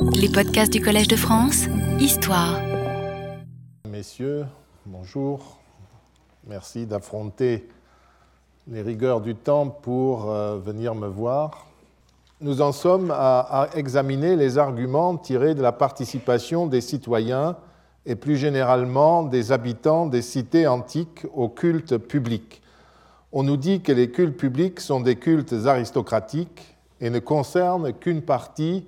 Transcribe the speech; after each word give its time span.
Les 0.00 0.28
podcasts 0.28 0.72
du 0.72 0.80
Collège 0.80 1.08
de 1.08 1.16
France, 1.16 1.66
Histoire. 1.98 2.60
Messieurs, 3.88 4.46
bonjour. 4.86 5.58
Merci 6.46 6.86
d'affronter 6.86 7.68
les 8.68 8.82
rigueurs 8.82 9.20
du 9.20 9.34
temps 9.34 9.68
pour 9.68 10.30
euh, 10.30 10.58
venir 10.58 10.94
me 10.94 11.08
voir. 11.08 11.66
Nous 12.40 12.60
en 12.60 12.72
sommes 12.72 13.10
à, 13.10 13.40
à 13.40 13.76
examiner 13.76 14.36
les 14.36 14.58
arguments 14.58 15.16
tirés 15.16 15.54
de 15.54 15.62
la 15.62 15.72
participation 15.72 16.66
des 16.66 16.80
citoyens 16.80 17.56
et 18.06 18.14
plus 18.14 18.36
généralement 18.36 19.24
des 19.24 19.52
habitants 19.52 20.06
des 20.06 20.22
cités 20.22 20.66
antiques 20.66 21.26
au 21.34 21.48
culte 21.48 21.98
public. 21.98 22.62
On 23.32 23.42
nous 23.42 23.56
dit 23.56 23.80
que 23.80 23.92
les 23.92 24.10
cultes 24.10 24.36
publics 24.36 24.80
sont 24.80 25.00
des 25.00 25.16
cultes 25.16 25.54
aristocratiques 25.66 26.76
et 27.00 27.10
ne 27.10 27.18
concernent 27.18 27.92
qu'une 27.92 28.22
partie 28.22 28.86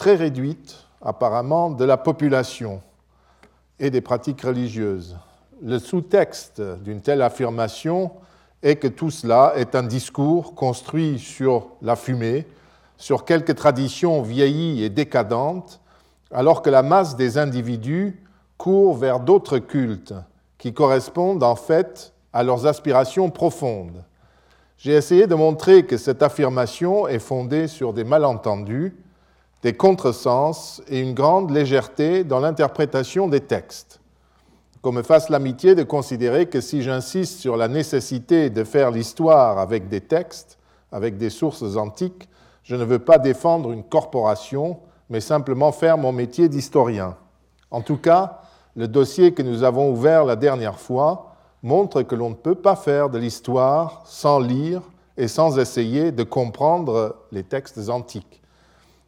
très 0.00 0.14
réduite, 0.14 0.86
apparemment, 1.02 1.68
de 1.68 1.84
la 1.84 1.98
population 1.98 2.80
et 3.78 3.90
des 3.90 4.00
pratiques 4.00 4.40
religieuses. 4.40 5.18
Le 5.62 5.78
sous-texte 5.78 6.62
d'une 6.82 7.02
telle 7.02 7.20
affirmation 7.20 8.10
est 8.62 8.76
que 8.76 8.88
tout 8.88 9.10
cela 9.10 9.52
est 9.56 9.74
un 9.74 9.82
discours 9.82 10.54
construit 10.54 11.18
sur 11.18 11.66
la 11.82 11.96
fumée, 11.96 12.46
sur 12.96 13.26
quelques 13.26 13.54
traditions 13.56 14.22
vieillies 14.22 14.82
et 14.82 14.88
décadentes, 14.88 15.82
alors 16.32 16.62
que 16.62 16.70
la 16.70 16.82
masse 16.82 17.14
des 17.14 17.36
individus 17.36 18.24
court 18.56 18.96
vers 18.96 19.20
d'autres 19.20 19.58
cultes 19.58 20.14
qui 20.56 20.72
correspondent 20.72 21.42
en 21.42 21.56
fait 21.56 22.14
à 22.32 22.42
leurs 22.42 22.64
aspirations 22.66 23.28
profondes. 23.28 24.02
J'ai 24.78 24.92
essayé 24.92 25.26
de 25.26 25.34
montrer 25.34 25.84
que 25.84 25.98
cette 25.98 26.22
affirmation 26.22 27.06
est 27.06 27.18
fondée 27.18 27.68
sur 27.68 27.92
des 27.92 28.04
malentendus, 28.04 28.94
des 29.62 29.74
contresens 29.74 30.82
et 30.88 31.00
une 31.00 31.14
grande 31.14 31.50
légèreté 31.50 32.24
dans 32.24 32.40
l'interprétation 32.40 33.28
des 33.28 33.40
textes. 33.40 34.00
Qu'on 34.82 34.92
me 34.92 35.02
fasse 35.02 35.28
l'amitié 35.28 35.74
de 35.74 35.82
considérer 35.82 36.46
que 36.46 36.62
si 36.62 36.82
j'insiste 36.82 37.38
sur 37.38 37.56
la 37.56 37.68
nécessité 37.68 38.48
de 38.48 38.64
faire 38.64 38.90
l'histoire 38.90 39.58
avec 39.58 39.88
des 39.88 40.00
textes, 40.00 40.58
avec 40.90 41.18
des 41.18 41.28
sources 41.28 41.76
antiques, 41.76 42.28
je 42.62 42.76
ne 42.76 42.84
veux 42.84 42.98
pas 42.98 43.18
défendre 43.18 43.72
une 43.72 43.84
corporation, 43.84 44.78
mais 45.10 45.20
simplement 45.20 45.72
faire 45.72 45.98
mon 45.98 46.12
métier 46.12 46.48
d'historien. 46.48 47.16
En 47.70 47.82
tout 47.82 47.98
cas, 47.98 48.40
le 48.76 48.88
dossier 48.88 49.34
que 49.34 49.42
nous 49.42 49.62
avons 49.64 49.90
ouvert 49.90 50.24
la 50.24 50.36
dernière 50.36 50.78
fois 50.78 51.34
montre 51.62 52.02
que 52.02 52.14
l'on 52.14 52.30
ne 52.30 52.34
peut 52.34 52.54
pas 52.54 52.76
faire 52.76 53.10
de 53.10 53.18
l'histoire 53.18 54.02
sans 54.06 54.38
lire 54.38 54.80
et 55.18 55.28
sans 55.28 55.58
essayer 55.58 56.12
de 56.12 56.22
comprendre 56.22 57.16
les 57.32 57.42
textes 57.42 57.90
antiques. 57.90 58.39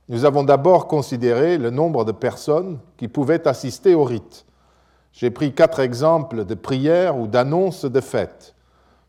Nous 0.08 0.25
avons 0.25 0.42
d'abord 0.42 0.89
considéré 0.89 1.58
le 1.58 1.70
nombre 1.70 2.05
de 2.05 2.12
personnes 2.12 2.78
qui 2.97 3.08
pouvaient 3.08 3.47
assister 3.47 3.95
au 3.95 4.05
rite. 4.05 4.44
J'ai 5.12 5.31
pris 5.31 5.55
quatre 5.55 5.81
exemples 5.81 6.44
de 6.44 6.55
prières 6.55 7.19
ou 7.19 7.27
d'annonces 7.27 7.84
de 7.84 8.00
fêtes. 8.00 8.55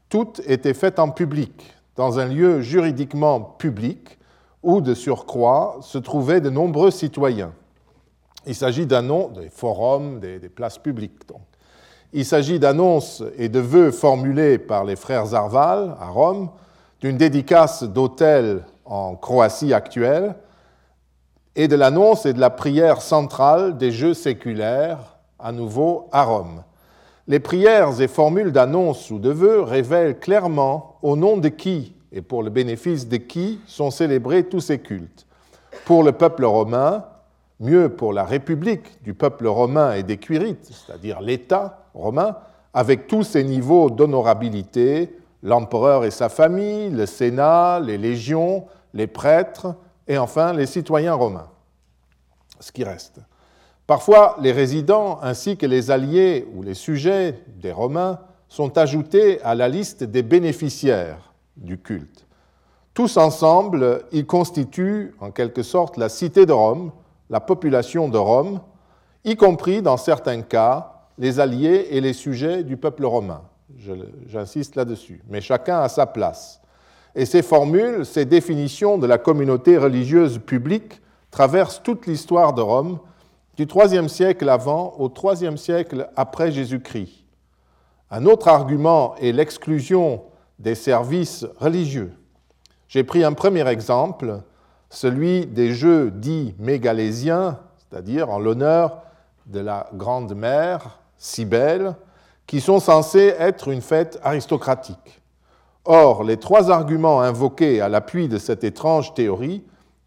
Toutes 0.09 0.41
étaient 0.45 0.73
faites 0.73 0.99
en 0.99 1.09
public, 1.09 1.73
dans 1.95 2.19
un 2.19 2.25
lieu 2.25 2.61
juridiquement 2.61 3.41
public, 3.41 4.19
où 4.61 4.81
de 4.81 4.93
surcroît 4.93 5.79
se 5.81 5.97
trouvaient 5.97 6.41
de 6.41 6.49
nombreux 6.49 6.91
citoyens. 6.91 7.53
Il 8.45 8.55
s'agit 8.55 8.85
d'annonces, 8.85 9.33
des 9.33 9.49
forums, 9.49 10.19
des, 10.19 10.37
places 10.49 10.77
publiques. 10.77 11.27
Donc. 11.27 11.41
Il 12.11 12.25
s'agit 12.25 12.59
d'annonces 12.59 13.23
et 13.37 13.49
de 13.49 13.59
vœux 13.59 13.91
formulés 13.91 14.57
par 14.57 14.83
les 14.83 14.95
frères 14.95 15.33
Arval 15.33 15.95
à 15.99 16.09
Rome, 16.09 16.49
d'une 16.99 17.17
dédicace 17.17 17.83
d'hôtel 17.83 18.63
en 18.85 19.15
Croatie 19.15 19.73
actuelle, 19.73 20.35
et 21.55 21.67
de 21.67 21.75
l'annonce 21.75 22.25
et 22.25 22.33
de 22.33 22.39
la 22.39 22.49
prière 22.49 23.01
centrale 23.01 23.77
des 23.77 23.91
jeux 23.91 24.13
séculaires, 24.13 25.17
à 25.39 25.51
nouveau 25.51 26.07
à 26.11 26.23
Rome. 26.23 26.63
Les 27.27 27.39
prières 27.39 28.01
et 28.01 28.07
formules 28.07 28.51
d'annonce 28.51 29.11
ou 29.11 29.19
de 29.19 29.29
vœux 29.29 29.61
révèlent 29.61 30.19
clairement 30.19 30.97
au 31.01 31.15
nom 31.15 31.37
de 31.37 31.49
qui 31.49 31.95
et 32.11 32.21
pour 32.21 32.43
le 32.43 32.49
bénéfice 32.49 33.07
de 33.07 33.17
qui 33.17 33.59
sont 33.67 33.91
célébrés 33.91 34.43
tous 34.43 34.59
ces 34.59 34.79
cultes. 34.79 35.25
Pour 35.85 36.03
le 36.03 36.11
peuple 36.11 36.45
romain, 36.45 37.05
mieux 37.59 37.89
pour 37.89 38.13
la 38.13 38.23
République 38.23 39.03
du 39.03 39.13
peuple 39.13 39.47
romain 39.47 39.93
et 39.93 40.03
des 40.03 40.17
Quirites, 40.17 40.65
c'est-à-dire 40.71 41.21
l'État, 41.21 41.87
romain, 41.93 42.37
avec 42.73 43.07
tous 43.07 43.23
ses 43.23 43.43
niveaux 43.43 43.89
d'honorabilité, 43.89 45.15
l'empereur 45.43 46.05
et 46.05 46.11
sa 46.11 46.29
famille, 46.29 46.89
le 46.89 47.05
Sénat, 47.05 47.79
les 47.79 47.97
légions, 47.97 48.65
les 48.93 49.07
prêtres 49.07 49.75
et 50.07 50.17
enfin 50.17 50.53
les 50.53 50.65
citoyens 50.65 51.13
romains. 51.13 51.49
Ce 52.59 52.71
qui 52.71 52.83
reste. 52.83 53.19
Parfois, 53.85 54.37
les 54.39 54.53
résidents 54.53 55.19
ainsi 55.21 55.57
que 55.57 55.65
les 55.65 55.91
alliés 55.91 56.47
ou 56.55 56.63
les 56.63 56.73
sujets 56.73 57.43
des 57.57 57.71
Romains 57.71 58.19
sont 58.47 58.77
ajoutés 58.77 59.41
à 59.41 59.55
la 59.55 59.67
liste 59.67 60.03
des 60.03 60.23
bénéficiaires 60.23 61.33
du 61.57 61.77
culte. 61.77 62.25
Tous 62.93 63.17
ensemble, 63.17 64.05
ils 64.11 64.25
constituent 64.25 65.15
en 65.19 65.31
quelque 65.31 65.63
sorte 65.63 65.97
la 65.97 66.07
cité 66.07 66.45
de 66.45 66.53
Rome, 66.53 66.91
la 67.29 67.39
population 67.39 68.07
de 68.07 68.17
Rome, 68.17 68.61
y 69.25 69.35
compris 69.35 69.81
dans 69.81 69.97
certains 69.97 70.41
cas 70.41 71.07
les 71.17 71.39
alliés 71.39 71.87
et 71.91 72.01
les 72.01 72.13
sujets 72.13 72.63
du 72.63 72.77
peuple 72.77 73.05
romain. 73.05 73.41
J'insiste 74.27 74.75
là-dessus. 74.75 75.21
Mais 75.27 75.41
chacun 75.41 75.81
a 75.81 75.89
sa 75.89 76.05
place. 76.05 76.61
Et 77.15 77.25
ces 77.25 77.41
formules, 77.41 78.05
ces 78.05 78.25
définitions 78.25 78.97
de 78.97 79.05
la 79.05 79.17
communauté 79.17 79.77
religieuse 79.77 80.39
publique 80.39 81.01
traversent 81.29 81.81
toute 81.83 82.07
l'histoire 82.07 82.53
de 82.53 82.61
Rome, 82.61 82.99
du 83.55 83.65
IIIe 83.65 84.09
siècle 84.09 84.49
avant 84.49 84.95
au 84.97 85.11
IIIe 85.11 85.57
siècle 85.57 86.09
après 86.15 86.51
Jésus-Christ. 86.51 87.23
Un 88.09 88.25
autre 88.25 88.47
argument 88.47 89.15
est 89.17 89.31
l'exclusion 89.31 90.23
des 90.59 90.75
services 90.75 91.45
religieux. 91.59 92.13
J'ai 92.87 93.03
pris 93.03 93.23
un 93.23 93.33
premier 93.33 93.67
exemple, 93.67 94.41
celui 94.89 95.45
des 95.45 95.73
jeux 95.73 96.11
dits 96.11 96.53
mégalésiens, 96.59 97.59
c'est-à-dire 97.77 98.29
en 98.29 98.39
l'honneur 98.39 99.01
de 99.47 99.59
la 99.59 99.89
Grande 99.93 100.35
Mère, 100.35 100.99
Cybèle, 101.17 101.95
qui 102.45 102.61
sont 102.61 102.79
censés 102.79 103.33
être 103.39 103.69
une 103.69 103.81
fête 103.81 104.19
aristocratique. 104.23 105.22
Or, 105.85 106.23
les 106.23 106.37
trois 106.37 106.71
arguments 106.71 107.21
invoqués 107.21 107.81
à 107.81 107.89
l'appui 107.89 108.29
de 108.29 108.37
cette 108.37 108.63
étrange 108.63 109.13
théorie 109.13 109.63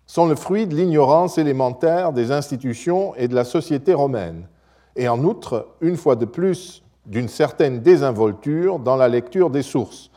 sont 0.07 0.27
le 0.27 0.35
fruit 0.35 0.67
de 0.67 0.75
l'ignorance 0.75 1.37
élémentaire 1.37 2.13
des 2.13 2.33
institutions 2.33 3.15
et 3.17 3.29
de 3.29 3.35
la 3.35 3.45
société 3.45 3.93
romaine, 3.93 4.47
et 4.95 5.09
en 5.09 5.23
outre, 5.23 5.69
une 5.81 5.97
fois 5.97 6.17
de 6.17 6.25
plus, 6.25 6.83
d'une 7.05 7.29
certaine 7.29 7.81
désinvolture 7.81 8.79
dans 8.79 8.97
la 8.97 9.09
lecture 9.09 9.51
des 9.51 9.63
sources, 9.63 10.11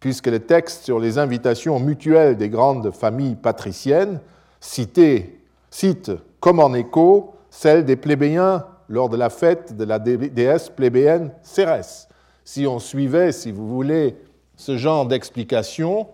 puisque 0.00 0.26
les 0.26 0.40
textes 0.40 0.84
sur 0.84 0.98
les 0.98 1.18
invitations 1.18 1.78
mutuelles 1.78 2.36
des 2.36 2.48
grandes 2.48 2.90
familles 2.90 3.36
patriciennes 3.36 4.20
citent, 4.60 6.12
comme 6.40 6.58
en 6.58 6.74
écho 6.74 7.34
celles 7.48 7.84
des 7.84 7.96
plébéiens 7.96 8.66
lors 8.88 9.08
de 9.08 9.16
la 9.16 9.30
fête 9.30 9.76
de 9.76 9.84
la 9.84 9.98
déesse 9.98 10.68
plébéenne 10.68 11.30
Cérès. 11.42 12.08
Si 12.44 12.66
on 12.66 12.78
suivait, 12.78 13.32
si 13.32 13.52
vous 13.52 13.68
voulez, 13.68 14.16
ce 14.56 14.76
genre 14.76 15.06
d'explication, 15.06 16.08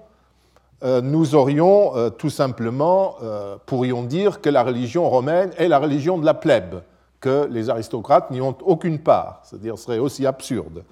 euh, 0.83 1.01
nous 1.01 1.35
aurions 1.35 1.97
euh, 1.97 2.11
tout 2.11 2.31
simplement, 2.31 3.15
euh, 3.23 3.57
pourrions 3.67 4.03
dire 4.03 4.41
que 4.41 4.51
la 4.51 4.65
religion 4.65 5.09
romaine 5.09 5.51
est 5.57 5.69
la 5.69 5.79
religion 5.79 6.19
de 6.19 6.27
la 6.27 6.35
plèbe, 6.35 6.83
que 7.21 7.49
les 7.51 7.71
aristocrates 7.71 8.31
n'y 8.33 8.41
ont 8.41 8.57
aucune 8.63 8.99
part, 8.99 9.41
c'est-à-dire 9.45 9.79
ce 9.79 9.85
serait 9.85 9.99
aussi 9.99 10.27
absurde. 10.27 10.83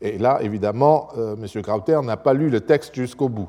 Et 0.00 0.18
là, 0.18 0.38
évidemment, 0.42 1.08
M. 1.16 1.62
Krauter 1.62 2.00
n'a 2.02 2.16
pas 2.16 2.34
lu 2.34 2.50
le 2.50 2.60
texte 2.60 2.94
jusqu'au 2.94 3.28
bout. 3.28 3.48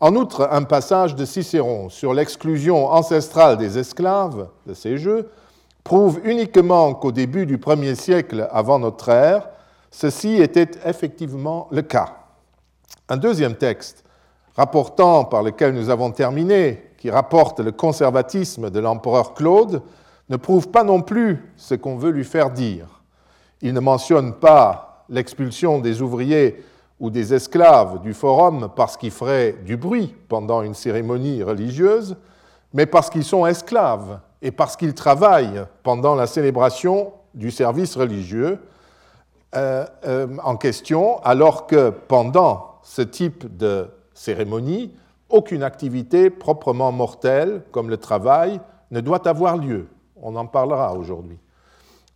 En 0.00 0.16
outre, 0.16 0.48
un 0.50 0.62
passage 0.62 1.14
de 1.14 1.24
Cicéron 1.24 1.90
sur 1.90 2.14
l'exclusion 2.14 2.86
ancestrale 2.86 3.56
des 3.56 3.78
esclaves 3.78 4.48
de 4.66 4.74
ces 4.74 4.96
jeux 4.96 5.30
prouve 5.84 6.20
uniquement 6.24 6.94
qu'au 6.94 7.12
début 7.12 7.46
du 7.46 7.58
premier 7.58 7.94
siècle 7.94 8.48
avant 8.50 8.78
notre 8.78 9.10
ère, 9.10 9.48
ceci 9.90 10.36
était 10.36 10.70
effectivement 10.84 11.68
le 11.70 11.82
cas. 11.82 12.16
Un 13.10 13.16
deuxième 13.16 13.56
texte, 13.56 14.04
rapportant 14.54 15.24
par 15.24 15.42
lequel 15.42 15.74
nous 15.74 15.90
avons 15.90 16.12
terminé, 16.12 16.92
qui 16.96 17.10
rapporte 17.10 17.58
le 17.58 17.72
conservatisme 17.72 18.70
de 18.70 18.78
l'empereur 18.78 19.34
Claude, 19.34 19.82
ne 20.28 20.36
prouve 20.36 20.68
pas 20.68 20.84
non 20.84 21.02
plus 21.02 21.52
ce 21.56 21.74
qu'on 21.74 21.96
veut 21.96 22.12
lui 22.12 22.22
faire 22.22 22.52
dire. 22.52 22.86
Il 23.62 23.74
ne 23.74 23.80
mentionne 23.80 24.34
pas 24.34 25.04
l'expulsion 25.08 25.80
des 25.80 26.02
ouvriers 26.02 26.64
ou 27.00 27.10
des 27.10 27.34
esclaves 27.34 28.00
du 28.00 28.14
forum 28.14 28.68
parce 28.76 28.96
qu'ils 28.96 29.10
feraient 29.10 29.56
du 29.64 29.76
bruit 29.76 30.14
pendant 30.28 30.62
une 30.62 30.74
cérémonie 30.74 31.42
religieuse, 31.42 32.16
mais 32.72 32.86
parce 32.86 33.10
qu'ils 33.10 33.24
sont 33.24 33.44
esclaves 33.44 34.20
et 34.40 34.52
parce 34.52 34.76
qu'ils 34.76 34.94
travaillent 34.94 35.64
pendant 35.82 36.14
la 36.14 36.28
célébration 36.28 37.12
du 37.34 37.50
service 37.50 37.96
religieux 37.96 38.60
euh, 39.56 39.84
euh, 40.06 40.28
en 40.44 40.54
question, 40.56 41.20
alors 41.24 41.66
que 41.66 41.90
pendant 41.90 42.69
ce 42.82 43.02
type 43.02 43.56
de 43.56 43.88
cérémonie, 44.14 44.94
aucune 45.28 45.62
activité 45.62 46.30
proprement 46.30 46.92
mortelle, 46.92 47.62
comme 47.70 47.88
le 47.88 47.96
travail, 47.96 48.60
ne 48.90 49.00
doit 49.00 49.28
avoir 49.28 49.56
lieu. 49.56 49.86
On 50.20 50.36
en 50.36 50.46
parlera 50.46 50.94
aujourd'hui. 50.94 51.38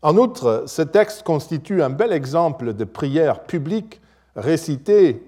En 0.03 0.17
outre, 0.17 0.65
ce 0.67 0.83
texte 0.83 1.23
constitue 1.23 1.83
un 1.83 1.91
bel 1.91 2.13
exemple 2.13 2.75
de 2.75 2.85
prière 2.85 3.45
publique 3.45 4.01
récitée 4.37 5.25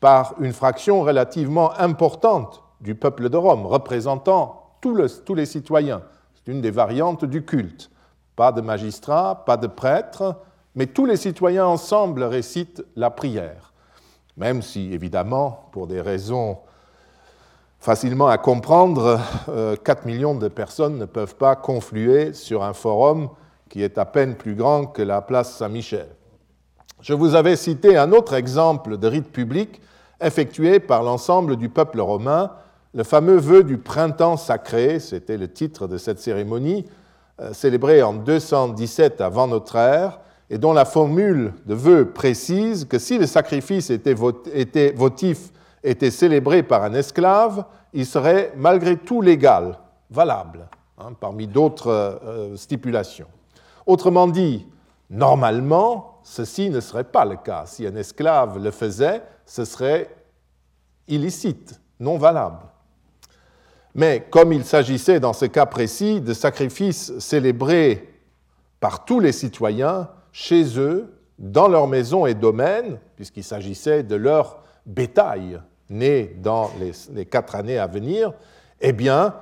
par 0.00 0.34
une 0.40 0.52
fraction 0.52 1.02
relativement 1.02 1.72
importante 1.78 2.62
du 2.80 2.94
peuple 2.94 3.28
de 3.28 3.36
Rome, 3.36 3.66
représentant 3.66 4.62
tous 4.80 5.34
les 5.34 5.46
citoyens. 5.46 6.02
C'est 6.34 6.50
une 6.50 6.60
des 6.60 6.70
variantes 6.70 7.24
du 7.24 7.44
culte. 7.44 7.90
Pas 8.34 8.52
de 8.52 8.60
magistrats, 8.60 9.44
pas 9.46 9.56
de 9.56 9.66
prêtres, 9.66 10.36
mais 10.74 10.86
tous 10.86 11.06
les 11.06 11.16
citoyens 11.16 11.66
ensemble 11.66 12.22
récitent 12.22 12.84
la 12.94 13.10
prière. 13.10 13.72
Même 14.36 14.62
si, 14.62 14.92
évidemment, 14.92 15.68
pour 15.72 15.86
des 15.86 16.00
raisons 16.00 16.58
facilement 17.78 18.28
à 18.28 18.38
comprendre, 18.38 19.20
4 19.46 19.48
euh, 19.48 19.76
millions 20.04 20.34
de 20.34 20.48
personnes 20.48 20.98
ne 20.98 21.04
peuvent 21.04 21.36
pas 21.36 21.56
confluer 21.56 22.32
sur 22.32 22.62
un 22.62 22.72
forum 22.72 23.28
qui 23.68 23.82
est 23.82 23.98
à 23.98 24.04
peine 24.04 24.34
plus 24.34 24.54
grand 24.54 24.86
que 24.86 25.02
la 25.02 25.22
place 25.22 25.56
Saint-Michel. 25.56 26.08
Je 27.00 27.14
vous 27.14 27.34
avais 27.34 27.56
cité 27.56 27.96
un 27.96 28.12
autre 28.12 28.34
exemple 28.34 28.98
de 28.98 29.06
rite 29.06 29.30
public 29.30 29.80
effectué 30.20 30.80
par 30.80 31.02
l'ensemble 31.02 31.56
du 31.56 31.68
peuple 31.68 32.00
romain, 32.00 32.52
le 32.94 33.04
fameux 33.04 33.36
vœu 33.36 33.62
du 33.62 33.78
printemps 33.78 34.36
sacré, 34.36 34.98
c'était 35.00 35.36
le 35.36 35.52
titre 35.52 35.86
de 35.86 35.98
cette 35.98 36.18
cérémonie, 36.18 36.86
euh, 37.40 37.52
célébrée 37.52 38.02
en 38.02 38.14
217 38.14 39.20
avant 39.20 39.46
notre 39.46 39.76
ère, 39.76 40.20
et 40.50 40.58
dont 40.58 40.72
la 40.72 40.84
formule 40.84 41.52
de 41.66 41.74
vœu 41.74 42.10
précise 42.12 42.84
que 42.84 42.98
si 42.98 43.18
le 43.18 43.26
sacrifice 43.26 43.90
était, 43.90 44.14
votif 44.14 45.50
était 45.82 46.10
célébré 46.10 46.62
par 46.62 46.84
un 46.84 46.94
esclave, 46.94 47.64
il 47.92 48.06
serait 48.06 48.52
malgré 48.56 48.96
tout 48.96 49.20
légal, 49.20 49.78
valable, 50.10 50.68
hein, 50.98 51.12
parmi 51.18 51.46
d'autres 51.46 51.90
euh, 51.90 52.56
stipulations. 52.56 53.26
Autrement 53.86 54.28
dit, 54.28 54.66
normalement, 55.10 56.20
ceci 56.22 56.70
ne 56.70 56.80
serait 56.80 57.04
pas 57.04 57.24
le 57.24 57.36
cas. 57.36 57.64
Si 57.66 57.86
un 57.86 57.96
esclave 57.96 58.62
le 58.62 58.70
faisait, 58.70 59.22
ce 59.44 59.64
serait 59.64 60.14
illicite, 61.08 61.80
non 61.98 62.18
valable. 62.18 62.66
Mais 63.94 64.26
comme 64.30 64.52
il 64.52 64.64
s'agissait 64.64 65.20
dans 65.20 65.32
ce 65.32 65.46
cas 65.46 65.66
précis 65.66 66.20
de 66.20 66.34
sacrifices 66.34 67.18
célébrés 67.18 68.12
par 68.78 69.04
tous 69.04 69.20
les 69.20 69.32
citoyens, 69.32 70.10
chez 70.36 70.78
eux, 70.78 71.14
dans 71.38 71.66
leurs 71.66 71.86
maisons 71.86 72.26
et 72.26 72.34
domaines, 72.34 72.98
puisqu'il 73.16 73.42
s'agissait 73.42 74.02
de 74.02 74.16
leur 74.16 74.58
bétail 74.84 75.62
né 75.88 76.36
dans 76.42 76.70
les, 77.14 77.24
quatre 77.24 77.54
années 77.54 77.78
à 77.78 77.86
venir, 77.86 78.34
eh 78.82 78.92
bien, 78.92 79.34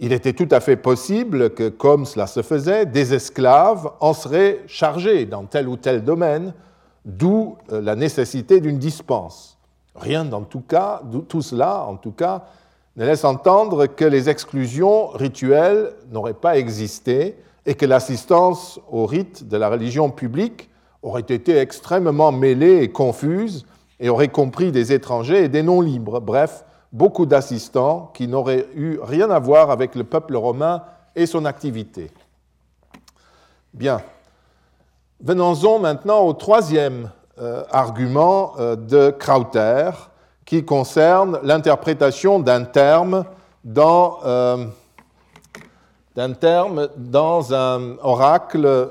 il 0.00 0.10
était 0.10 0.32
tout 0.32 0.48
à 0.50 0.60
fait 0.60 0.78
possible 0.78 1.50
que, 1.50 1.68
comme 1.68 2.06
cela 2.06 2.26
se 2.26 2.40
faisait, 2.40 2.86
des 2.86 3.12
esclaves 3.12 3.90
en 4.00 4.14
seraient 4.14 4.60
chargés 4.66 5.26
dans 5.26 5.44
tel 5.44 5.68
ou 5.68 5.76
tel 5.76 6.02
domaine, 6.02 6.54
d'où 7.04 7.58
euh, 7.70 7.82
la 7.82 7.94
nécessité 7.94 8.62
d'une 8.62 8.78
dispense. 8.78 9.58
Rien 9.96 10.24
dans 10.24 10.44
tout 10.44 10.62
cas, 10.62 11.02
tout 11.28 11.42
cela, 11.42 11.84
en 11.84 11.96
tout 11.96 12.12
cas, 12.12 12.46
ne 12.96 13.04
laisse 13.04 13.24
entendre 13.24 13.84
que 13.84 14.06
les 14.06 14.30
exclusions 14.30 15.08
rituelles 15.08 15.92
n'auraient 16.10 16.32
pas 16.32 16.56
existé 16.56 17.36
et 17.68 17.74
que 17.74 17.84
l'assistance 17.84 18.80
aux 18.90 19.04
rites 19.04 19.46
de 19.46 19.58
la 19.58 19.68
religion 19.68 20.08
publique 20.08 20.70
aurait 21.02 21.20
été 21.20 21.58
extrêmement 21.58 22.32
mêlée 22.32 22.78
et 22.82 22.90
confuse 22.90 23.66
et 24.00 24.08
aurait 24.08 24.28
compris 24.28 24.72
des 24.72 24.94
étrangers 24.94 25.44
et 25.44 25.48
des 25.48 25.62
non-libres, 25.62 26.22
bref, 26.22 26.64
beaucoup 26.94 27.26
d'assistants 27.26 28.10
qui 28.14 28.26
n'auraient 28.26 28.66
eu 28.74 28.98
rien 29.02 29.30
à 29.30 29.38
voir 29.38 29.70
avec 29.70 29.96
le 29.96 30.04
peuple 30.04 30.34
romain 30.34 30.82
et 31.14 31.26
son 31.26 31.44
activité. 31.44 32.10
Bien. 33.74 34.00
Venons-en 35.20 35.78
maintenant 35.78 36.20
au 36.20 36.32
troisième 36.32 37.10
euh, 37.38 37.64
argument 37.70 38.54
euh, 38.58 38.76
de 38.76 39.10
Krauter, 39.10 39.90
qui 40.46 40.64
concerne 40.64 41.38
l'interprétation 41.42 42.40
d'un 42.40 42.64
terme 42.64 43.26
dans 43.62 44.20
euh, 44.24 44.64
d'un 46.18 46.32
terme 46.32 46.88
dans 46.96 47.54
un 47.54 47.96
oracle 48.02 48.90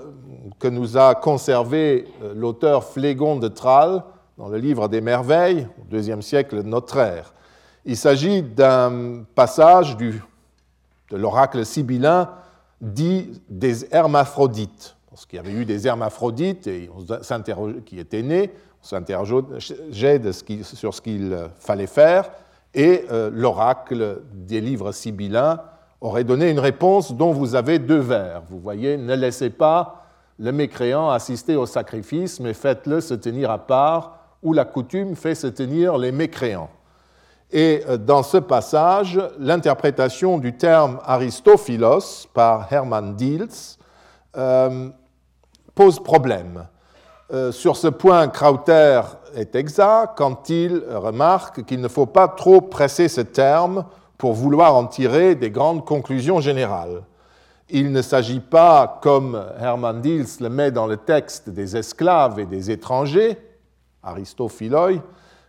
que 0.60 0.70
nous 0.70 0.98
a 0.98 1.14
conservé 1.14 2.08
euh, 2.24 2.34
l'auteur 2.34 2.86
Phlégon 2.86 3.36
de 3.36 3.50
Tralles 3.50 4.02
dans 4.38 4.48
le 4.48 4.58
livre 4.58 4.88
des 4.88 5.02
Merveilles, 5.02 5.68
au 5.78 5.84
deuxième 5.92 6.22
siècle 6.22 6.64
de 6.64 6.70
notre 6.70 6.96
ère. 6.96 7.34
Il 7.84 7.98
s'agit 7.98 8.42
d'un 8.42 9.26
passage 9.36 9.98
de 9.98 10.14
l'oracle 11.12 11.66
sibyllin 11.66 12.30
dit 12.80 13.42
des 13.50 13.94
hermaphrodites. 13.94 14.96
Parce 15.10 15.26
qu'il 15.26 15.36
y 15.36 15.40
avait 15.42 15.52
eu 15.52 15.66
des 15.66 15.86
hermaphrodites 15.86 16.68
et 16.68 16.90
on 16.96 17.74
qui 17.82 18.00
étaient 18.00 18.24
nés, 18.24 18.54
on 18.82 18.86
s'interrogeait 18.86 20.32
sur 20.32 20.94
ce 20.94 21.02
qu'il 21.02 21.38
fallait 21.60 21.88
faire, 21.88 22.30
et 22.74 23.04
euh, 23.12 23.30
l'oracle 23.34 24.22
des 24.32 24.62
livres 24.62 24.94
sibyllins 24.94 25.60
aurait 26.02 26.24
donné 26.24 26.50
une 26.50 26.60
réponse 26.60 27.14
dont 27.14 27.32
vous 27.32 27.56
avez 27.56 27.80
deux 27.80 28.00
vers. 28.00 28.44
Vous 28.50 28.60
voyez, 28.60 28.98
ne 28.98 29.16
laissez 29.16 29.50
pas 29.50 30.04
le 30.40 30.52
mécréant 30.52 31.10
assister 31.10 31.56
au 31.56 31.66
sacrifice, 31.66 32.40
mais 32.40 32.54
faites-le 32.54 33.02
se 33.02 33.16
tenir 33.16 33.50
à 33.50 33.58
part, 33.58 34.20
où 34.44 34.54
la 34.54 34.66
coutume 34.66 35.16
fait 35.16 35.36
se 35.36 35.48
tenir 35.48 35.98
les 35.98 36.12
mécréants. 36.12 36.70
Et 37.52 37.84
euh, 37.88 37.98
dans 37.98 38.24
ce 38.24 38.38
passage, 38.38 39.20
l'interprétation 39.40 40.38
du 40.38 40.58
terme 40.58 41.00
Aristophilos 41.06 42.28
par 42.34 42.72
Hermann 42.72 43.16
Diels 43.16 43.48
euh, 44.36 44.90
pose 45.74 46.00
problème. 46.00 46.68
Euh, 47.34 47.52
sur 47.52 47.76
ce 47.76 47.88
point, 47.88 48.28
Krauter 48.28 49.02
est 49.36 49.56
exact 49.56 50.18
quand 50.18 50.50
il 50.50 50.84
remarque 50.90 51.66
qu'il 51.66 51.82
ne 51.82 51.88
faut 51.88 52.06
pas 52.06 52.28
trop 52.28 52.62
presser 52.62 53.08
ce 53.08 53.22
terme 53.22 53.86
pour 54.18 54.34
vouloir 54.34 54.76
en 54.76 54.88
tirer 54.88 55.36
des 55.36 55.52
grandes 55.52 55.86
conclusions 55.86 56.40
générales. 56.40 57.04
Il 57.70 57.92
ne 57.92 58.02
s'agit 58.02 58.40
pas, 58.40 59.00
comme 59.02 59.44
Hermann 59.60 60.02
Diels 60.02 60.26
le 60.40 60.50
met 60.50 60.72
dans 60.72 60.88
le 60.88 60.98
texte, 60.98 61.50
des 61.50 61.76
esclaves 61.76 62.40
et 62.40 62.46
des 62.46 62.72
étrangers, 62.72 63.38
Aristophiloi, 64.04 65.02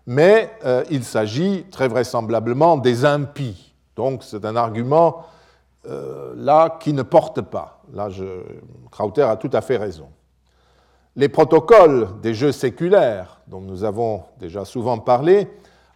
mais 0.07 0.51
euh, 0.65 0.85
il 0.91 1.05
s'agit 1.05 1.65
très 1.71 1.87
vraisemblablement 1.87 2.77
des 2.77 3.05
impies. 3.05 3.75
Donc 3.95 4.25
c'est 4.25 4.45
un 4.45 4.57
argument 4.57 5.25
euh, 5.87 6.33
là 6.37 6.77
qui 6.81 6.93
ne 6.93 7.03
porte 7.03 7.41
pas. 7.41 7.83
Là, 7.93 8.09
je, 8.11 8.25
Krauter 8.91 9.23
a 9.23 9.37
tout 9.37 9.51
à 9.53 9.61
fait 9.61 9.77
raison. 9.77 10.09
Les 11.15 11.29
protocoles 11.29 12.09
des 12.21 12.35
jeux 12.35 12.53
séculaires, 12.53 13.41
dont 13.47 13.61
nous 13.61 13.85
avons 13.85 14.23
déjà 14.39 14.65
souvent 14.65 14.99
parlé, 14.99 15.49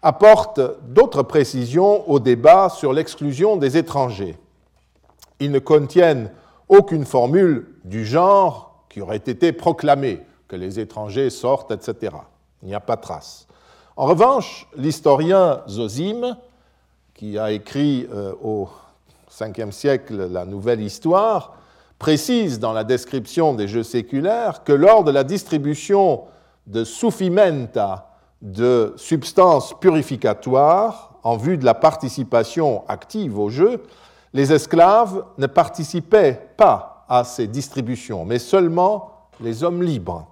apporte 0.02 0.60
d'autres 0.88 1.22
précisions 1.22 2.08
au 2.10 2.18
débat 2.18 2.68
sur 2.68 2.92
l'exclusion 2.92 3.56
des 3.56 3.76
étrangers. 3.76 4.36
Ils 5.38 5.52
ne 5.52 5.60
contiennent 5.60 6.30
aucune 6.68 7.04
formule 7.04 7.68
du 7.84 8.04
genre 8.04 8.84
qui 8.88 9.00
aurait 9.00 9.16
été 9.16 9.52
proclamée, 9.52 10.20
que 10.48 10.56
les 10.56 10.80
étrangers 10.80 11.30
sortent, 11.30 11.70
etc. 11.70 12.14
Il 12.62 12.68
n'y 12.68 12.74
a 12.74 12.80
pas 12.80 12.96
trace. 12.96 13.46
En 13.96 14.06
revanche, 14.06 14.66
l'historien 14.76 15.62
Zosime, 15.68 16.36
qui 17.14 17.38
a 17.38 17.52
écrit 17.52 18.08
euh, 18.12 18.32
au 18.42 18.68
Ve 19.40 19.70
siècle 19.70 20.28
la 20.30 20.44
Nouvelle 20.44 20.80
Histoire, 20.80 21.54
précise 21.98 22.58
dans 22.58 22.72
la 22.72 22.84
description 22.84 23.54
des 23.54 23.68
jeux 23.68 23.82
séculaires 23.82 24.64
que 24.64 24.72
lors 24.72 25.04
de 25.04 25.10
la 25.10 25.24
distribution 25.24 26.22
de 26.66 26.84
suffimenta 26.84 28.11
de 28.42 28.92
substances 28.96 29.72
purificatoires 29.78 31.14
en 31.22 31.36
vue 31.36 31.56
de 31.56 31.64
la 31.64 31.74
participation 31.74 32.82
active 32.88 33.38
au 33.38 33.48
jeu, 33.48 33.82
les 34.32 34.52
esclaves 34.52 35.24
ne 35.38 35.46
participaient 35.46 36.50
pas 36.56 37.04
à 37.08 37.24
ces 37.24 37.46
distributions, 37.46 38.24
mais 38.24 38.38
seulement 38.38 39.28
les 39.40 39.62
hommes 39.62 39.82
libres. 39.82 40.26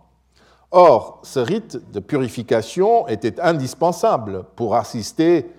Or, 0.73 1.21
ce 1.23 1.41
rite 1.41 1.91
de 1.93 2.01
purification 2.01 3.07
était 3.09 3.41
indispensable 3.41 4.45
pour 4.57 4.77
assister 4.77 5.51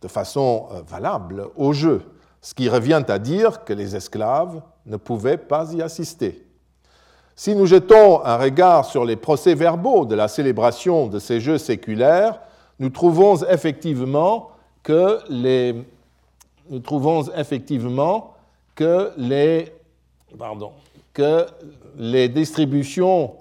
de 0.00 0.08
façon 0.08 0.68
euh, 0.72 0.82
valable 0.86 1.48
au 1.56 1.72
jeu, 1.72 2.02
ce 2.40 2.54
qui 2.54 2.68
revient 2.68 3.04
à 3.08 3.18
dire 3.18 3.64
que 3.64 3.72
les 3.72 3.96
esclaves 3.96 4.60
ne 4.86 4.96
pouvaient 4.96 5.38
pas 5.38 5.72
y 5.72 5.80
assister. 5.80 6.43
Si 7.36 7.56
nous 7.56 7.66
jetons 7.66 8.24
un 8.24 8.36
regard 8.36 8.84
sur 8.84 9.04
les 9.04 9.16
procès-verbaux 9.16 10.06
de 10.06 10.14
la 10.14 10.28
célébration 10.28 11.08
de 11.08 11.18
ces 11.18 11.40
jeux 11.40 11.58
séculaires, 11.58 12.38
nous 12.78 12.90
trouvons 12.90 13.42
effectivement 13.48 14.50
que 14.84 15.18
les, 15.28 15.84
distributions 22.28 23.34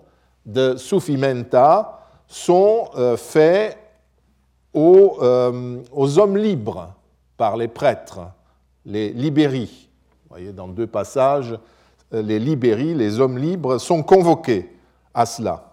de 0.46 0.76
suffimenta 0.76 2.00
sont 2.28 2.90
euh, 2.98 3.16
faites 3.16 3.78
aux, 4.74 5.18
euh, 5.22 5.82
aux, 5.92 6.18
hommes 6.18 6.38
libres 6.38 6.94
par 7.38 7.58
les 7.58 7.68
prêtres, 7.68 8.22
les 8.86 9.10
libéri. 9.10 9.88
voyez, 10.30 10.52
dans 10.52 10.68
deux 10.68 10.88
passages, 10.88 11.56
les 12.14 12.40
libéri, 12.40 12.94
les 12.94 13.20
hommes 13.20 13.38
libres, 13.38 13.78
sont 13.78 14.04
convoqués 14.04 14.72
à 15.14 15.26
cela. 15.26 15.72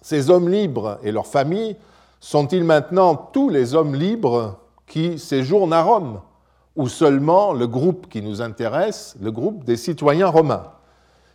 Ces 0.00 0.30
hommes 0.30 0.48
libres 0.48 0.98
et 1.02 1.12
leurs 1.12 1.26
familles 1.26 1.76
sont-ils 2.20 2.64
maintenant 2.64 3.14
tous 3.14 3.48
les 3.48 3.74
hommes 3.74 3.94
libres 3.94 4.58
qui 4.86 5.18
séjournent 5.18 5.72
à 5.72 5.82
Rome 5.82 6.20
ou 6.76 6.88
seulement 6.88 7.52
le 7.52 7.66
groupe 7.66 8.08
qui 8.08 8.22
nous 8.22 8.40
intéresse, 8.40 9.16
le 9.20 9.32
groupe 9.32 9.64
des 9.64 9.76
citoyens 9.76 10.28
romains? 10.28 10.72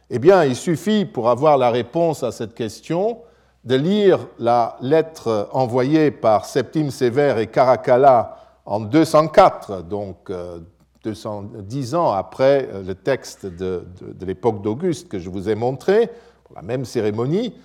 Eh 0.10 0.20
bien, 0.20 0.44
il 0.44 0.56
suffit 0.56 1.06
pour 1.06 1.30
avoir 1.30 1.58
la 1.58 1.70
réponse 1.70 2.24
à 2.24 2.32
cette 2.32 2.54
question 2.54 3.20
de 3.64 3.76
lire 3.76 4.20
la 4.40 4.78
lettre 4.82 5.50
envoyée 5.52 6.12
par 6.12 6.46
Septime 6.46 6.92
Sévère 6.92 7.38
et 7.38 7.48
Caracalla 7.48 8.38
en 8.66 8.80
204, 8.80 9.84
donc 9.84 10.32
210 11.04 11.94
euh, 11.94 11.98
ans 11.98 12.12
après 12.12 12.70
euh, 12.72 12.84
le 12.84 12.96
texte 12.96 13.46
de, 13.46 13.86
l'époque 14.22 14.62
d'Auguste 14.62 15.08
que 15.08 15.20
je 15.20 15.30
vous 15.30 15.50
ai 15.50 15.56
montré, 15.56 16.10
la 16.56 16.62
même 16.62 16.86
cérémonie, 16.86 17.56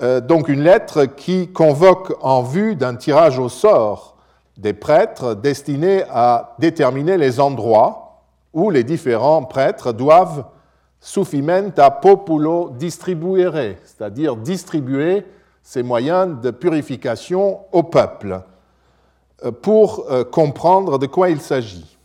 euh, 0.00 0.20
donc 0.20 0.48
une 0.48 0.62
lettre 0.62 1.04
qui 1.04 1.48
convoque 1.48 2.16
en 2.20 2.42
vue 2.42 2.76
d'un 2.76 2.94
tirage 2.94 3.38
au 3.38 3.48
sort 3.48 4.16
des 4.56 4.72
prêtres 4.72 5.34
destiné 5.34 6.04
à 6.10 6.54
déterminer 6.58 7.16
les 7.16 7.40
endroits 7.40 8.22
où 8.52 8.70
les 8.70 8.84
différents 8.84 9.44
prêtres 9.44 9.92
doivent 9.92 10.44
suffimenta 11.00 11.90
populo 11.90 12.70
distribuere, 12.70 13.76
c'est-à-dire 13.84 14.36
distribuer 14.36 15.24
ces 15.62 15.82
moyens 15.82 16.40
de 16.40 16.50
purification 16.50 17.60
au 17.72 17.82
peuple, 17.84 18.40
euh, 19.44 19.52
pour 19.52 20.06
comprendre 20.30 20.98
de 20.98 21.06
quoi 21.06 21.30
il 21.30 21.40
s'agit. 21.40 21.97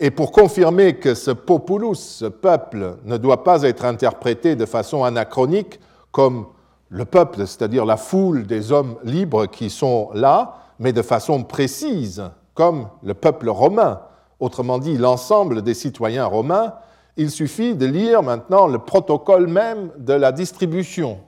Et 0.00 0.10
pour 0.10 0.30
confirmer 0.30 0.94
que 0.94 1.14
ce 1.14 1.32
populus, 1.32 1.98
ce 1.98 2.26
peuple, 2.26 2.98
ne 3.04 3.16
doit 3.16 3.42
pas 3.42 3.62
être 3.62 3.84
interprété 3.84 4.54
de 4.54 4.64
façon 4.64 5.02
anachronique 5.02 5.80
comme 6.12 6.46
le 6.88 7.04
peuple, 7.04 7.46
c'est-à-dire 7.46 7.84
la 7.84 7.96
foule 7.96 8.46
des 8.46 8.70
hommes 8.72 8.96
libres 9.02 9.46
qui 9.46 9.70
sont 9.70 10.10
là, 10.14 10.54
mais 10.78 10.92
de 10.92 11.02
façon 11.02 11.42
précise, 11.42 12.22
comme 12.54 12.88
le 13.02 13.14
peuple 13.14 13.48
romain, 13.48 14.00
autrement 14.40 14.78
dit 14.78 14.96
l'ensemble 14.96 15.62
des 15.62 15.74
citoyens 15.74 16.26
romains, 16.26 16.74
il 17.16 17.30
suffit 17.30 17.74
de 17.74 17.84
lire 17.84 18.22
maintenant 18.22 18.68
le 18.68 18.78
protocole 18.78 19.48
même 19.48 19.90
de 19.98 20.12
la 20.12 20.30
distribution. 20.30 21.18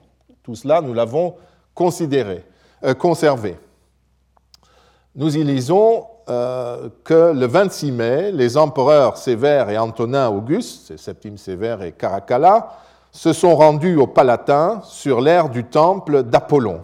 Tout 0.43 0.55
cela, 0.55 0.81
nous 0.81 0.93
l'avons 0.93 1.35
considéré, 1.75 2.45
euh, 2.85 2.93
conservé. 2.93 3.57
Nous 5.15 5.37
y 5.37 5.43
lisons 5.43 6.05
euh, 6.31 6.87
que 7.03 7.33
le 7.33 7.45
26 7.45 7.91
mai, 7.91 8.31
les 8.31 8.55
empereurs 8.55 9.17
Sévère 9.17 9.69
et 9.69 9.77
Antonin 9.77 10.29
Auguste, 10.29 10.95
Septime 10.95 11.37
Sévère 11.37 11.81
et 11.81 11.91
Caracalla, 11.91 12.69
se 13.11 13.33
sont 13.33 13.53
rendus 13.57 13.97
au 13.97 14.07
Palatin 14.07 14.79
sur 14.85 15.19
l'aire 15.19 15.49
du 15.49 15.65
temple 15.65 16.23
d'Apollon. 16.23 16.83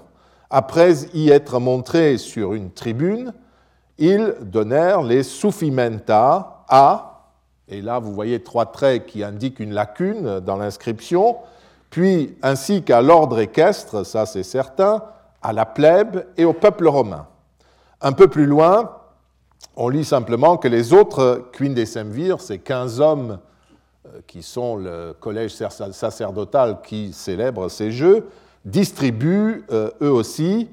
Après 0.49 0.91
y 1.13 1.29
être 1.29 1.59
montrés 1.59 2.17
sur 2.17 2.53
une 2.55 2.71
tribune, 2.71 3.33
ils 3.97 4.35
donnèrent 4.41 5.01
les 5.01 5.23
suffimenta 5.23 6.65
à 6.67 7.13
et 7.69 7.81
là, 7.81 7.99
vous 7.99 8.13
voyez 8.13 8.41
trois 8.43 8.65
traits 8.65 9.05
qui 9.05 9.23
indiquent 9.23 9.59
une 9.59 9.73
lacune 9.73 10.39
dans 10.39 10.55
l'inscription. 10.55 11.37
Puis, 11.89 12.37
ainsi 12.41 12.81
qu'à 12.81 13.01
l'ordre 13.01 13.39
équestre, 13.39 14.05
ça 14.05 14.25
c'est 14.25 14.43
certain, 14.43 15.03
à 15.41 15.53
la 15.53 15.65
plèbe 15.65 16.25
et 16.37 16.45
au 16.45 16.53
peuple 16.53 16.87
romain. 16.87 17.27
Un 18.01 18.13
peu 18.13 18.27
plus 18.27 18.45
loin, 18.45 18.91
on 19.77 19.89
lit 19.89 20.03
simplement 20.03 20.57
que 20.57 20.67
les 20.67 20.91
autres 20.91 21.49
quindécemvirs, 21.53 22.41
ces 22.41 22.57
15 22.57 22.99
hommes 22.99 23.39
euh, 24.07 24.19
qui 24.25 24.41
sont 24.41 24.75
le 24.75 25.13
collège 25.17 25.55
sacerdotal 25.55 26.79
qui 26.83 27.13
célèbre 27.13 27.69
ces 27.69 27.91
jeux, 27.91 28.27
distribuent 28.65 29.63
euh, 29.71 29.91
eux 30.01 30.11
aussi 30.11 30.69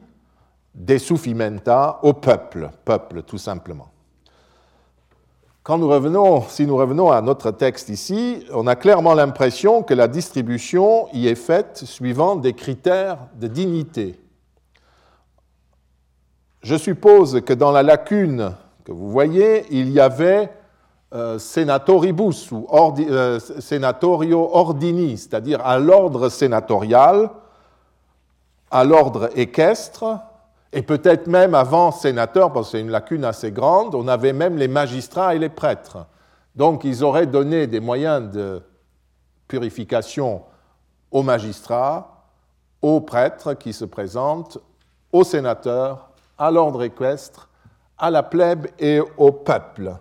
des 0.74 0.98
suffimenta 0.98 2.00
au 2.02 2.14
peuple, 2.14 2.70
peuple 2.84 3.22
tout 3.22 3.38
simplement. 3.38 3.90
Si 5.66 6.66
nous 6.66 6.76
revenons 6.76 7.10
à 7.10 7.22
notre 7.22 7.50
texte 7.50 7.88
ici, 7.90 8.44
on 8.52 8.66
a 8.66 8.74
clairement 8.74 9.14
l'impression 9.14 9.82
que 9.82 9.94
la 9.94 10.08
distribution 10.08 11.08
y 11.12 11.28
est 11.28 11.36
faite 11.36 11.84
suivant 11.84 12.36
des 12.36 12.54
critères 12.54 13.18
de 13.36 13.46
dignité. 13.46 14.18
Je 16.62 16.76
suppose 16.76 17.42
que 17.42 17.52
dans 17.52 17.70
la 17.70 17.82
lacune 17.82 18.54
que 18.84 18.92
vous 18.92 19.10
voyez, 19.10 19.64
il 19.70 19.90
y 19.90 20.00
avait 20.00 20.50
euh, 21.14 21.38
senatoribus 21.38 22.52
ou 22.52 22.66
euh, 22.72 23.38
senatorio 23.38 24.50
ordini, 24.52 25.16
c'est-à-dire 25.16 25.64
à 25.64 25.78
l'ordre 25.78 26.28
sénatorial, 26.28 27.30
à 28.70 28.84
l'ordre 28.84 29.30
équestre, 29.36 30.18
et 30.72 30.82
peut-être 30.82 31.28
même 31.28 31.54
avant 31.54 31.92
sénateur, 31.92 32.52
parce 32.52 32.66
que 32.66 32.72
c'est 32.72 32.80
une 32.80 32.90
lacune 32.90 33.24
assez 33.24 33.52
grande, 33.52 33.94
on 33.94 34.08
avait 34.08 34.32
même 34.32 34.56
les 34.56 34.68
magistrats 34.68 35.34
et 35.34 35.38
les 35.38 35.48
prêtres. 35.48 36.06
Donc 36.56 36.84
ils 36.84 37.04
auraient 37.04 37.26
donné 37.26 37.66
des 37.66 37.80
moyens 37.80 38.30
de 38.30 38.62
purification 39.46 40.42
aux 41.10 41.22
magistrats, 41.22 42.26
aux 42.82 43.00
prêtres 43.00 43.54
qui 43.54 43.72
se 43.72 43.84
présentent, 43.84 44.58
aux 45.12 45.24
sénateurs, 45.24 46.10
à 46.36 46.50
l'ordre 46.50 46.82
équestre, 46.82 47.48
à 47.98 48.10
la 48.10 48.22
plèbe 48.22 48.66
et 48.78 49.00
au 49.16 49.32
peuple. 49.32 49.96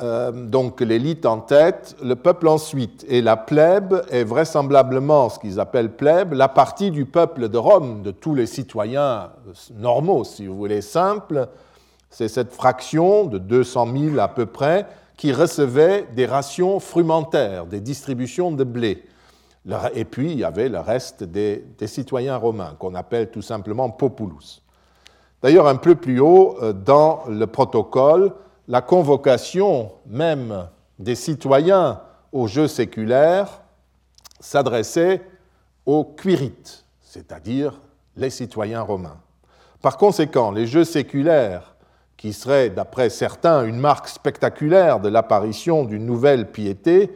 Euh, 0.00 0.32
donc 0.32 0.80
l'élite 0.80 1.26
en 1.26 1.38
tête, 1.38 1.96
le 2.02 2.16
peuple 2.16 2.48
ensuite. 2.48 3.04
Et 3.08 3.20
la 3.20 3.36
plèbe 3.36 4.02
est 4.10 4.24
vraisemblablement 4.24 5.28
ce 5.28 5.38
qu'ils 5.38 5.60
appellent 5.60 5.94
plèbe, 5.94 6.32
la 6.32 6.48
partie 6.48 6.90
du 6.90 7.04
peuple 7.04 7.48
de 7.48 7.58
Rome, 7.58 8.02
de 8.02 8.10
tous 8.10 8.34
les 8.34 8.46
citoyens 8.46 9.30
normaux, 9.74 10.24
si 10.24 10.46
vous 10.46 10.56
voulez, 10.56 10.80
simples. 10.80 11.48
C'est 12.08 12.28
cette 12.28 12.52
fraction 12.52 13.24
de 13.24 13.38
200 13.38 13.88
000 13.96 14.18
à 14.18 14.28
peu 14.28 14.46
près 14.46 14.86
qui 15.16 15.32
recevait 15.32 16.06
des 16.16 16.26
rations 16.26 16.80
frumentaires, 16.80 17.66
des 17.66 17.80
distributions 17.80 18.50
de 18.50 18.64
blé. 18.64 19.04
Et 19.94 20.04
puis 20.04 20.32
il 20.32 20.38
y 20.38 20.44
avait 20.44 20.68
le 20.68 20.80
reste 20.80 21.22
des, 21.22 21.64
des 21.78 21.86
citoyens 21.86 22.36
romains, 22.36 22.74
qu'on 22.78 22.94
appelle 22.94 23.30
tout 23.30 23.42
simplement 23.42 23.90
populus. 23.90 24.62
D'ailleurs, 25.42 25.66
un 25.66 25.76
peu 25.76 25.94
plus 25.94 26.20
haut 26.20 26.56
euh, 26.62 26.72
dans 26.72 27.24
le 27.28 27.46
protocole, 27.46 28.32
la 28.68 28.80
convocation 28.80 29.92
même 30.06 30.68
des 30.98 31.14
citoyens 31.16 32.00
aux 32.32 32.46
jeux 32.46 32.68
séculaires 32.68 33.62
s'adressait 34.40 35.22
aux 35.84 36.04
quirites, 36.04 36.84
c'est-à-dire 37.00 37.80
les 38.16 38.30
citoyens 38.30 38.82
romains. 38.82 39.18
Par 39.80 39.96
conséquent, 39.96 40.52
les 40.52 40.66
jeux 40.66 40.84
séculaires, 40.84 41.74
qui 42.16 42.32
seraient, 42.32 42.70
d'après 42.70 43.10
certains, 43.10 43.64
une 43.64 43.80
marque 43.80 44.06
spectaculaire 44.06 45.00
de 45.00 45.08
l'apparition 45.08 45.84
d'une 45.84 46.06
nouvelle 46.06 46.52
piété, 46.52 47.10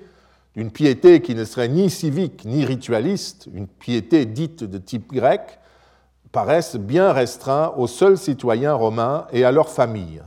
d'une 0.57 0.73
piété 0.73 1.23
qui 1.23 1.37
ne 1.37 1.45
serait 1.45 1.69
ni 1.69 1.91
civique 1.91 2.45
ni 2.45 2.65
ritualiste, 2.65 3.49
une 3.55 3.69
piété 3.69 4.27
dite 4.27 4.65
de 4.65 4.79
type 4.79 5.13
grec, 5.13 5.61
paraissent 6.37 6.77
bien 6.77 7.13
restreints 7.13 7.73
aux 7.79 7.87
seuls 7.87 8.19
citoyens 8.19 8.75
romains 8.75 9.27
et 9.33 9.47
à 9.47 9.53
leurs 9.53 9.71
familles. 9.71 10.23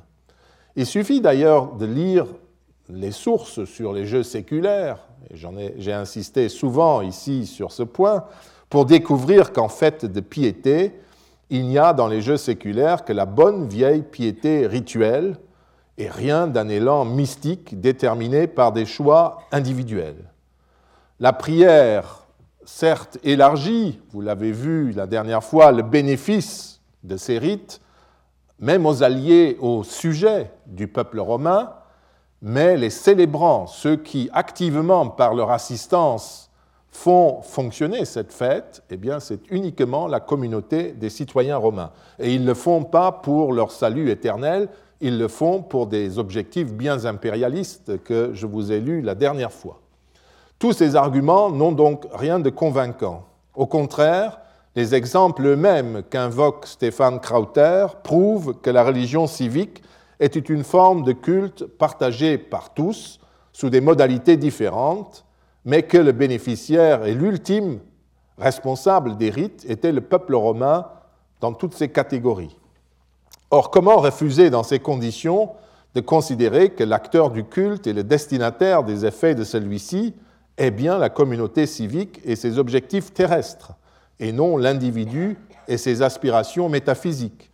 Il 0.75 0.87
suffit 0.87 1.21
d'ailleurs 1.21 1.73
de 1.73 1.85
lire 1.85 2.25
les 2.89 3.11
sources 3.11 3.63
sur 3.65 3.93
les 3.93 4.07
jeux 4.07 4.23
séculaires, 4.23 4.97
et 5.29 5.35
j'ai 5.77 5.93
insisté 5.93 6.49
souvent 6.49 7.01
ici 7.01 7.45
sur 7.45 7.71
ce 7.71 7.83
point, 7.83 8.23
pour 8.71 8.85
découvrir 8.85 9.53
qu'en 9.53 9.69
fait 9.69 10.03
de 10.03 10.19
piété, 10.19 10.99
il 11.51 11.67
n'y 11.67 11.77
a 11.77 11.93
dans 11.93 12.07
les 12.07 12.23
jeux 12.23 12.37
séculaires 12.37 13.05
que 13.05 13.13
la 13.13 13.27
bonne 13.27 13.67
vieille 13.67 14.01
piété 14.01 14.65
rituelle 14.65 15.35
et 15.99 16.09
rien 16.09 16.47
d'un 16.47 16.69
élan 16.69 17.05
mystique 17.05 17.79
déterminé 17.79 18.47
par 18.47 18.71
des 18.71 18.87
choix 18.87 19.43
individuels. 19.51 20.31
La 21.19 21.33
prière, 21.33 22.18
certes 22.69 23.17
élargit, 23.23 23.99
vous 24.11 24.21
l'avez 24.21 24.51
vu 24.51 24.91
la 24.91 25.07
dernière 25.07 25.43
fois, 25.43 25.71
le 25.71 25.81
bénéfice 25.81 26.79
de 27.03 27.17
ces 27.17 27.37
rites, 27.37 27.81
même 28.59 28.85
aux 28.85 29.03
alliés, 29.03 29.57
aux 29.59 29.83
sujets 29.83 30.51
du 30.67 30.87
peuple 30.87 31.19
romain, 31.19 31.73
mais 32.41 32.77
les 32.77 32.89
célébrants, 32.89 33.67
ceux 33.67 33.97
qui 33.97 34.29
activement, 34.33 35.09
par 35.09 35.33
leur 35.33 35.51
assistance, 35.51 36.51
font 36.91 37.41
fonctionner 37.41 38.05
cette 38.05 38.31
fête, 38.31 38.83
eh 38.89 38.97
bien, 38.97 39.19
c'est 39.19 39.41
uniquement 39.51 40.07
la 40.07 40.19
communauté 40.19 40.91
des 40.91 41.09
citoyens 41.09 41.57
romains. 41.57 41.91
Et 42.19 42.33
ils 42.33 42.41
ne 42.41 42.47
le 42.47 42.53
font 42.53 42.83
pas 42.83 43.11
pour 43.11 43.51
leur 43.51 43.71
salut 43.71 44.09
éternel, 44.09 44.69
ils 45.01 45.17
le 45.17 45.27
font 45.27 45.61
pour 45.61 45.87
des 45.87 46.19
objectifs 46.19 46.71
bien 46.71 47.05
impérialistes 47.05 48.01
que 48.03 48.31
je 48.33 48.45
vous 48.45 48.71
ai 48.71 48.79
lus 48.79 49.01
la 49.01 49.15
dernière 49.15 49.51
fois. 49.51 49.79
Tous 50.59 50.73
ces 50.73 50.97
arguments 50.97 51.49
n'ont 51.49 51.71
donc 51.71 52.05
rien 52.13 52.37
de 52.37 52.49
convaincant. 52.49 53.23
Au 53.55 53.65
contraire, 53.65 54.41
les 54.75 54.93
exemples 54.93 55.45
eux-mêmes 55.45 56.03
qu'invoque 56.09 56.67
Stéphane 56.67 57.21
Krauter 57.21 57.87
prouvent 58.03 58.59
que 58.61 58.69
la 58.69 58.83
religion 58.83 59.25
civique 59.25 59.81
était 60.19 60.39
une 60.39 60.65
forme 60.65 61.03
de 61.03 61.13
culte 61.13 61.65
partagée 61.65 62.37
par 62.37 62.73
tous, 62.73 63.21
sous 63.53 63.69
des 63.69 63.79
modalités 63.79 64.35
différentes, 64.35 65.23
mais 65.63 65.83
que 65.83 65.97
le 65.97 66.11
bénéficiaire 66.11 67.05
et 67.05 67.13
l'ultime 67.13 67.79
responsable 68.37 69.15
des 69.15 69.29
rites 69.29 69.65
était 69.67 69.93
le 69.93 70.01
peuple 70.01 70.35
romain 70.35 70.87
dans 71.39 71.53
toutes 71.53 71.73
ces 71.73 71.87
catégories. 71.87 72.57
Or, 73.49 73.71
comment 73.71 73.95
refuser 73.95 74.49
dans 74.49 74.63
ces 74.63 74.79
conditions 74.79 75.51
de 75.95 76.01
considérer 76.01 76.71
que 76.71 76.83
l'acteur 76.83 77.31
du 77.31 77.45
culte 77.45 77.87
et 77.87 77.93
le 77.93 78.03
destinataire 78.03 78.83
des 78.83 79.05
effets 79.05 79.35
de 79.35 79.45
celui-ci 79.45 80.15
est 80.59 80.71
bien 80.71 80.99
la 80.99 81.09
communauté 81.09 81.65
civique 81.65 82.21
et 82.23 82.35
ses 82.35 82.59
objectifs 82.59 83.13
terrestres, 83.13 83.71
et 84.19 84.31
non 84.31 84.57
l'individu 84.57 85.37
et 85.67 85.77
ses 85.77 86.01
aspirations 86.03 86.69
métaphysiques 86.69 87.49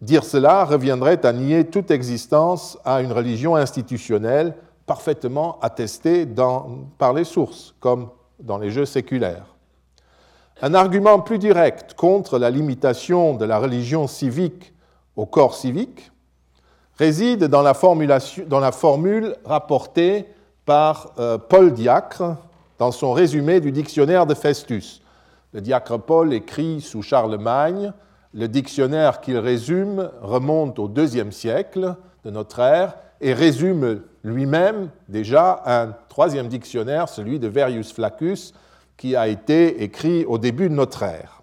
Dire 0.00 0.24
cela 0.24 0.64
reviendrait 0.64 1.26
à 1.26 1.32
nier 1.32 1.66
toute 1.66 1.90
existence 1.90 2.78
à 2.86 3.02
une 3.02 3.12
religion 3.12 3.54
institutionnelle 3.54 4.54
parfaitement 4.86 5.58
attestée 5.60 6.26
par 6.96 7.12
les 7.12 7.24
sources, 7.24 7.74
comme 7.80 8.08
dans 8.40 8.56
les 8.56 8.70
jeux 8.70 8.86
séculaires. 8.86 9.54
Un 10.62 10.72
argument 10.72 11.20
plus 11.20 11.38
direct 11.38 11.94
contre 11.94 12.38
la 12.38 12.50
limitation 12.50 13.34
de 13.34 13.44
la 13.44 13.58
religion 13.58 14.06
civique 14.06 14.72
au 15.16 15.26
corps 15.26 15.54
civique 15.54 16.10
réside 16.98 17.44
dans 17.44 17.62
la, 17.62 17.74
dans 18.46 18.60
la 18.60 18.72
formule 18.72 19.36
rapportée 19.44 20.26
par 20.64 21.12
euh, 21.18 21.38
Paul 21.38 21.72
Diacre 21.72 22.36
dans 22.78 22.92
son 22.92 23.12
résumé 23.12 23.60
du 23.60 23.72
dictionnaire 23.72 24.26
de 24.26 24.34
Festus. 24.34 25.02
Le 25.52 25.60
diacre 25.60 25.98
Paul 25.98 26.32
écrit 26.32 26.80
sous 26.80 27.02
Charlemagne, 27.02 27.92
le 28.32 28.48
dictionnaire 28.48 29.20
qu'il 29.20 29.36
résume 29.38 30.10
remonte 30.22 30.78
au 30.78 30.88
deuxième 30.88 31.32
siècle 31.32 31.96
de 32.24 32.30
notre 32.30 32.60
ère 32.60 32.94
et 33.20 33.34
résume 33.34 34.02
lui-même 34.22 34.90
déjà 35.08 35.62
un 35.66 35.94
troisième 36.08 36.48
dictionnaire, 36.48 37.08
celui 37.08 37.38
de 37.38 37.48
Verius 37.48 37.92
Flaccus, 37.92 38.54
qui 38.96 39.16
a 39.16 39.28
été 39.28 39.82
écrit 39.82 40.24
au 40.24 40.38
début 40.38 40.68
de 40.68 40.74
notre 40.74 41.02
ère. 41.02 41.42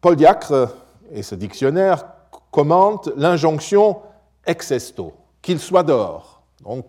Paul 0.00 0.16
Diacre 0.16 0.70
et 1.12 1.22
ce 1.22 1.34
dictionnaire 1.34 2.04
commentent 2.50 3.10
l'injonction 3.16 3.98
exesto, 4.46 5.12
qu'il 5.42 5.58
soit 5.58 5.82
donc 5.82 6.86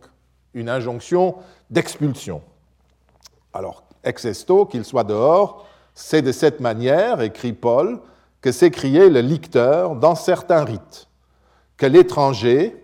une 0.54 0.70
injonction 0.70 1.36
d'expulsion. 1.70 2.42
Alors, 3.54 3.84
exesto, 4.04 4.66
qu'il 4.66 4.86
soit 4.86 5.04
dehors, 5.04 5.66
c'est 5.94 6.22
de 6.22 6.32
cette 6.32 6.60
manière, 6.60 7.22
écrit 7.22 7.54
Paul, 7.54 8.00
que 8.42 8.52
s'écriait 8.52 9.10
le 9.10 9.22
licteur 9.22 9.96
dans 9.96 10.16
certains 10.16 10.64
rites, 10.64 11.08
que 11.78 11.86
l'étranger, 11.86 12.82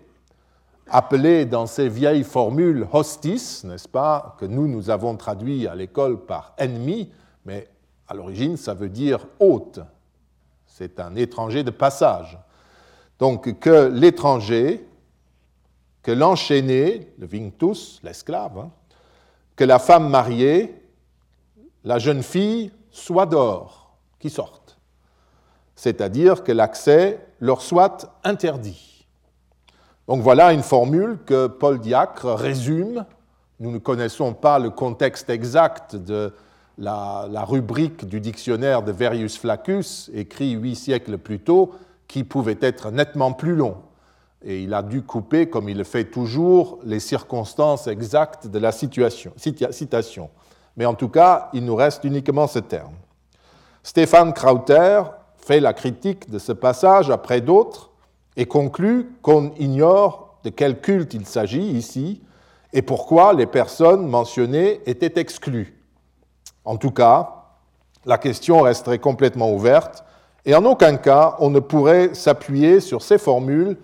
appelé 0.88 1.44
dans 1.44 1.66
ces 1.66 1.88
vieilles 1.88 2.24
formules 2.24 2.86
hostis, 2.92 3.64
n'est-ce 3.64 3.88
pas, 3.88 4.36
que 4.38 4.46
nous, 4.46 4.68
nous 4.68 4.90
avons 4.90 5.16
traduit 5.16 5.66
à 5.66 5.74
l'école 5.74 6.24
par 6.24 6.54
ennemi, 6.58 7.10
mais 7.44 7.68
à 8.06 8.14
l'origine, 8.14 8.56
ça 8.56 8.74
veut 8.74 8.88
dire 8.88 9.26
hôte. 9.38 9.80
C'est 10.66 11.00
un 11.00 11.14
étranger 11.16 11.62
de 11.62 11.70
passage. 11.70 12.38
Donc 13.18 13.58
que 13.58 13.88
l'étranger, 13.92 14.87
que 16.08 16.12
l'enchaîné, 16.14 17.12
le 17.18 17.26
vinctus, 17.26 18.00
l'esclave, 18.02 18.56
hein, 18.56 18.70
que 19.56 19.64
la 19.64 19.78
femme 19.78 20.08
mariée, 20.08 20.82
la 21.84 21.98
jeune 21.98 22.22
fille, 22.22 22.72
soit 22.90 23.26
dehors, 23.26 23.94
qui 24.18 24.30
sortent. 24.30 24.78
C'est-à-dire 25.76 26.44
que 26.44 26.52
l'accès 26.52 27.20
leur 27.40 27.60
soit 27.60 28.10
interdit. 28.24 29.06
Donc 30.06 30.22
voilà 30.22 30.54
une 30.54 30.62
formule 30.62 31.18
que 31.26 31.46
Paul 31.46 31.78
Diacre 31.78 32.32
résume. 32.32 33.04
Nous 33.60 33.70
ne 33.70 33.76
connaissons 33.76 34.32
pas 34.32 34.58
le 34.58 34.70
contexte 34.70 35.28
exact 35.28 35.94
de 35.94 36.32
la, 36.78 37.44
rubrique 37.44 38.06
du 38.06 38.18
dictionnaire 38.18 38.82
de 38.82 38.92
Verius 38.92 39.36
Flaccus, 39.36 40.10
écrit 40.14 40.52
huit 40.52 40.76
siècles 40.76 41.18
plus 41.18 41.40
tôt, 41.40 41.74
qui 42.06 42.24
pouvait 42.24 42.56
être 42.62 42.90
nettement 42.90 43.34
plus 43.34 43.56
long. 43.56 43.76
Et 44.42 44.62
il 44.62 44.72
a 44.72 44.82
dû 44.82 45.02
couper, 45.02 45.48
comme 45.48 45.68
il 45.68 45.76
le 45.76 45.84
fait 45.84 46.04
toujours, 46.04 46.78
les 46.84 47.00
circonstances 47.00 47.86
exactes 47.86 48.46
de 48.46 48.58
la 48.58 48.72
situation, 48.72 49.32
citation. 49.36 50.30
Mais 50.76 50.86
en 50.86 50.94
tout 50.94 51.08
cas, 51.08 51.50
il 51.52 51.64
nous 51.64 51.74
reste 51.74 52.04
uniquement 52.04 52.46
ce 52.46 52.60
terme. 52.60 52.94
Stéphane 53.82 54.32
Krauter 54.32 55.02
fait 55.36 55.60
la 55.60 55.72
critique 55.72 56.30
de 56.30 56.38
ce 56.38 56.52
passage 56.52 57.10
après 57.10 57.40
d'autres 57.40 57.90
et 58.36 58.46
conclut 58.46 59.10
qu'on 59.22 59.52
ignore 59.58 60.38
de 60.44 60.50
quel 60.50 60.80
culte 60.80 61.14
il 61.14 61.26
s'agit 61.26 61.70
ici 61.70 62.22
et 62.72 62.82
pourquoi 62.82 63.32
les 63.32 63.46
personnes 63.46 64.06
mentionnées 64.06 64.80
étaient 64.86 65.20
exclues. 65.20 65.82
En 66.64 66.76
tout 66.76 66.90
cas, 66.90 67.46
la 68.04 68.18
question 68.18 68.60
resterait 68.60 68.98
complètement 68.98 69.52
ouverte 69.52 70.04
et 70.44 70.54
en 70.54 70.64
aucun 70.64 70.96
cas 70.96 71.36
on 71.40 71.50
ne 71.50 71.60
pourrait 71.60 72.14
s'appuyer 72.14 72.80
sur 72.80 73.02
ces 73.02 73.18
formules 73.18 73.76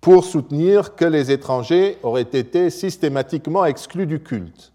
pour 0.00 0.24
soutenir 0.24 0.94
que 0.94 1.04
les 1.04 1.30
étrangers 1.30 1.98
auraient 2.02 2.22
été 2.22 2.70
systématiquement 2.70 3.64
exclus 3.64 4.06
du 4.06 4.20
culte. 4.20 4.72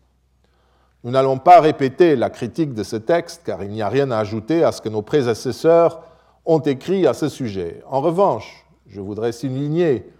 Nous 1.03 1.11
n'allons 1.11 1.37
pas 1.37 1.61
répéter 1.61 2.15
la 2.15 2.29
critique 2.29 2.73
de 2.73 2.83
ce 2.83 2.95
texte 2.95 3.41
car 3.45 3.63
il 3.63 3.69
n'y 3.69 3.81
a 3.81 3.89
rien 3.89 4.11
à 4.11 4.17
ajouter 4.17 4.63
à 4.63 4.71
ce 4.71 4.81
que 4.81 4.89
nos 4.89 5.01
prédécesseurs 5.01 6.01
ont 6.45 6.59
écrit 6.59 7.07
à 7.07 7.13
ce 7.13 7.29
sujet. 7.29 7.81
En 7.87 8.01
revanche, 8.01 8.65
je 8.87 9.01
voudrais 9.01 9.31
souligner 9.31 10.11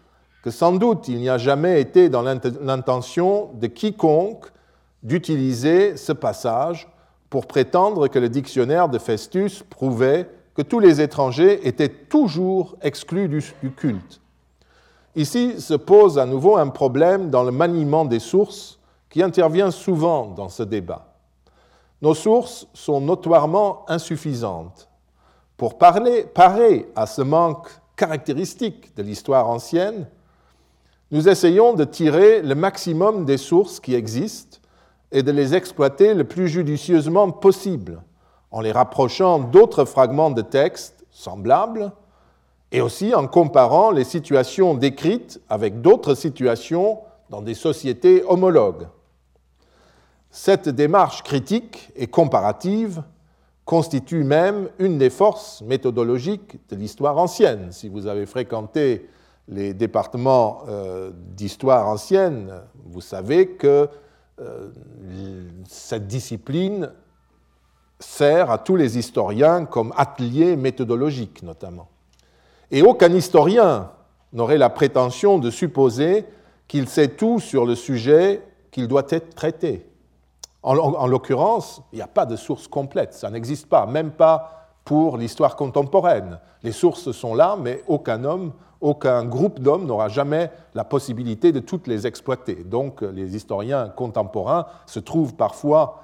que 0.43 0.51
sans 0.51 0.73
doute 0.73 1.07
il 1.07 1.17
n'y 1.17 1.29
a 1.29 1.37
jamais 1.37 1.81
été 1.81 2.09
dans 2.09 2.21
l'intention 2.21 3.49
de 3.55 3.67
quiconque 3.67 4.45
d'utiliser 5.01 5.97
ce 5.97 6.11
passage 6.11 6.87
pour 7.29 7.47
prétendre 7.47 8.07
que 8.07 8.19
le 8.19 8.29
dictionnaire 8.29 8.89
de 8.89 8.97
Festus 8.97 9.63
prouvait 9.63 10.29
que 10.55 10.61
tous 10.61 10.79
les 10.79 11.01
étrangers 11.01 11.67
étaient 11.67 11.89
toujours 11.89 12.77
exclus 12.81 13.27
du, 13.27 13.41
culte. 13.75 14.21
Ici 15.15 15.61
se 15.61 15.73
pose 15.73 16.19
à 16.19 16.25
nouveau 16.25 16.57
un 16.57 16.67
problème 16.67 17.29
dans 17.29 17.43
le 17.43 17.51
maniement 17.51 18.03
des 18.03 18.19
sources 18.19 18.79
qui 19.09 19.23
intervient 19.23 19.71
souvent 19.71 20.27
dans 20.27 20.49
ce 20.49 20.63
débat. 20.63 21.13
Nos 22.01 22.13
sources 22.13 22.67
sont 22.73 22.99
notoirement 22.99 23.85
insuffisantes. 23.89 24.89
Pour 25.55 25.77
parler, 25.77 26.23
parer 26.23 26.91
à 26.97 27.05
ce 27.05 27.21
manque 27.21 27.69
caractéristiques 27.95 28.93
de 28.97 29.03
l'histoire 29.03 29.49
ancienne, 29.49 30.07
nous 31.11 31.29
essayons 31.29 31.73
de 31.73 31.85
tirer 31.85 32.41
le 32.41 32.55
maximum 32.55 33.23
des 33.23 33.37
sources 33.37 33.79
qui 33.79 33.95
existent 33.95 34.57
et 35.13 35.23
de 35.23 35.31
les 35.31 35.55
exploiter 35.55 36.13
le 36.13 36.25
plus 36.25 36.49
judicieusement 36.49 37.31
possible, 37.31 38.01
en 38.51 38.59
les 38.59 38.73
rapprochant 38.73 39.39
d'autres 39.39 39.85
fragments 39.85 40.31
de 40.31 40.41
textes 40.41 41.05
semblables 41.09 41.93
et 42.75 42.81
aussi 42.81 43.15
en 43.15 43.25
comparant 43.25 43.89
les 43.89 44.03
situations 44.03 44.73
décrites 44.73 45.39
avec 45.47 45.79
d'autres 45.79 46.13
situations 46.13 46.99
dans 47.29 47.41
des 47.41 47.53
sociétés 47.53 48.21
homologues. 48.27 48.89
Cette 50.29 50.67
démarche 50.67 51.23
critique 51.23 51.89
et 51.95 52.07
comparative 52.07 53.01
constitue 53.63 54.25
même 54.25 54.67
une 54.77 54.97
des 54.97 55.09
forces 55.09 55.61
méthodologiques 55.61 56.59
de 56.67 56.75
l'histoire 56.75 57.17
ancienne. 57.17 57.71
Si 57.71 57.87
vous 57.87 58.07
avez 58.07 58.25
fréquenté 58.25 59.09
les 59.47 59.73
départements 59.73 60.63
euh, 60.67 61.11
d'histoire 61.15 61.87
ancienne, 61.87 62.61
vous 62.83 62.99
savez 62.99 63.51
que 63.51 63.87
euh, 64.41 64.69
cette 65.65 66.07
discipline 66.07 66.91
sert 68.01 68.51
à 68.51 68.57
tous 68.57 68.75
les 68.75 68.97
historiens 68.97 69.63
comme 69.63 69.93
atelier 69.95 70.57
méthodologique 70.57 71.41
notamment. 71.41 71.87
Et 72.71 72.81
aucun 72.81 73.13
historien 73.13 73.91
n'aurait 74.33 74.57
la 74.57 74.69
prétention 74.69 75.39
de 75.39 75.49
supposer 75.49 76.25
qu'il 76.67 76.87
sait 76.87 77.09
tout 77.09 77.39
sur 77.39 77.65
le 77.65 77.75
sujet 77.75 78.41
qu'il 78.71 78.87
doit 78.87 79.05
être 79.09 79.35
traité. 79.35 79.87
En, 80.63 81.05
l'occurrence, 81.05 81.83
il 81.93 81.97
n'y 81.97 82.01
a 82.01 82.07
pas 82.07 82.25
de 82.25 82.35
source 82.35 82.67
complète, 82.67 83.13
ça 83.13 83.29
n'existe 83.29 83.69
pas, 83.69 83.85
même 83.85 84.09
pas 84.09 84.71
pour 84.83 85.17
l'histoire 85.17 85.55
contemporaine. 85.55 86.39
Les 86.63 86.71
sources 86.71 87.11
sont 87.11 87.35
là, 87.35 87.55
mais 87.59 87.83
aucun 87.87 88.23
homme, 88.23 88.51
aucun 88.81 89.25
groupe 89.25 89.59
d'hommes 89.59 89.85
n'aura 89.85 90.09
jamais 90.09 90.51
la 90.73 90.83
possibilité 90.83 91.51
de 91.51 91.59
toutes 91.59 91.85
les 91.85 92.07
exploiter. 92.07 92.55
Donc 92.55 93.01
les 93.01 93.35
historiens 93.35 93.89
contemporains 93.89 94.65
se 94.87 94.99
trouvent 94.99 95.35
parfois 95.35 96.01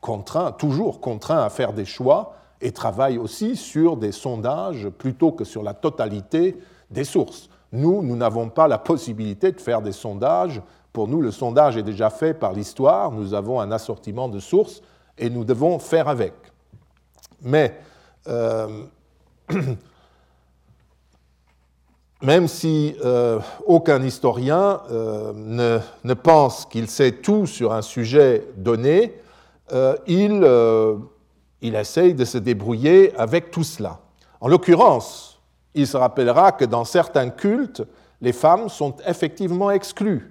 contraints, 0.00 0.50
toujours 0.50 1.00
contraints 1.00 1.44
à 1.44 1.48
faire 1.48 1.72
des 1.72 1.84
choix 1.84 2.34
et 2.64 2.72
travaillent 2.72 3.18
aussi 3.18 3.56
sur 3.56 3.98
des 3.98 4.10
sondages 4.10 4.88
plutôt 4.88 5.32
que 5.32 5.44
sur 5.44 5.62
la 5.62 5.74
totalité 5.74 6.56
des 6.90 7.04
sources. 7.04 7.50
Nous, 7.72 8.02
nous 8.02 8.16
n'avons 8.16 8.48
pas 8.48 8.66
la 8.66 8.78
possibilité 8.78 9.52
de 9.52 9.60
faire 9.60 9.82
des 9.82 9.92
sondages 9.92 10.62
pour 10.94 11.06
nous, 11.06 11.20
le 11.20 11.30
sondage 11.30 11.76
est 11.76 11.82
déjà 11.82 12.08
fait 12.08 12.32
par 12.32 12.52
l'histoire, 12.52 13.10
nous 13.10 13.34
avons 13.34 13.60
un 13.60 13.70
assortiment 13.70 14.28
de 14.28 14.38
sources 14.38 14.80
et 15.18 15.28
nous 15.28 15.44
devons 15.44 15.78
faire 15.78 16.08
avec. 16.08 16.32
Mais 17.42 17.78
euh, 18.28 18.84
même 22.22 22.48
si 22.48 22.96
euh, 23.04 23.40
aucun 23.66 24.02
historien 24.04 24.80
euh, 24.90 25.32
ne, 25.34 25.80
ne, 26.04 26.14
pense 26.14 26.64
qu'il 26.64 26.88
sait 26.88 27.12
tout 27.12 27.44
sur 27.46 27.74
un 27.74 27.82
sujet 27.82 28.46
donné, 28.56 29.14
il, 30.06 30.46
il 31.64 31.76
essaye 31.76 32.12
de 32.12 32.26
se 32.26 32.36
débrouiller 32.36 33.16
avec 33.16 33.50
tout 33.50 33.64
cela. 33.64 34.00
En 34.42 34.48
l'occurrence, 34.48 35.40
il 35.74 35.86
se 35.86 35.96
rappellera 35.96 36.52
que 36.52 36.66
dans 36.66 36.84
certains 36.84 37.30
cultes, 37.30 37.82
les 38.20 38.34
femmes 38.34 38.68
sont 38.68 38.94
effectivement 39.06 39.70
exclues. 39.70 40.30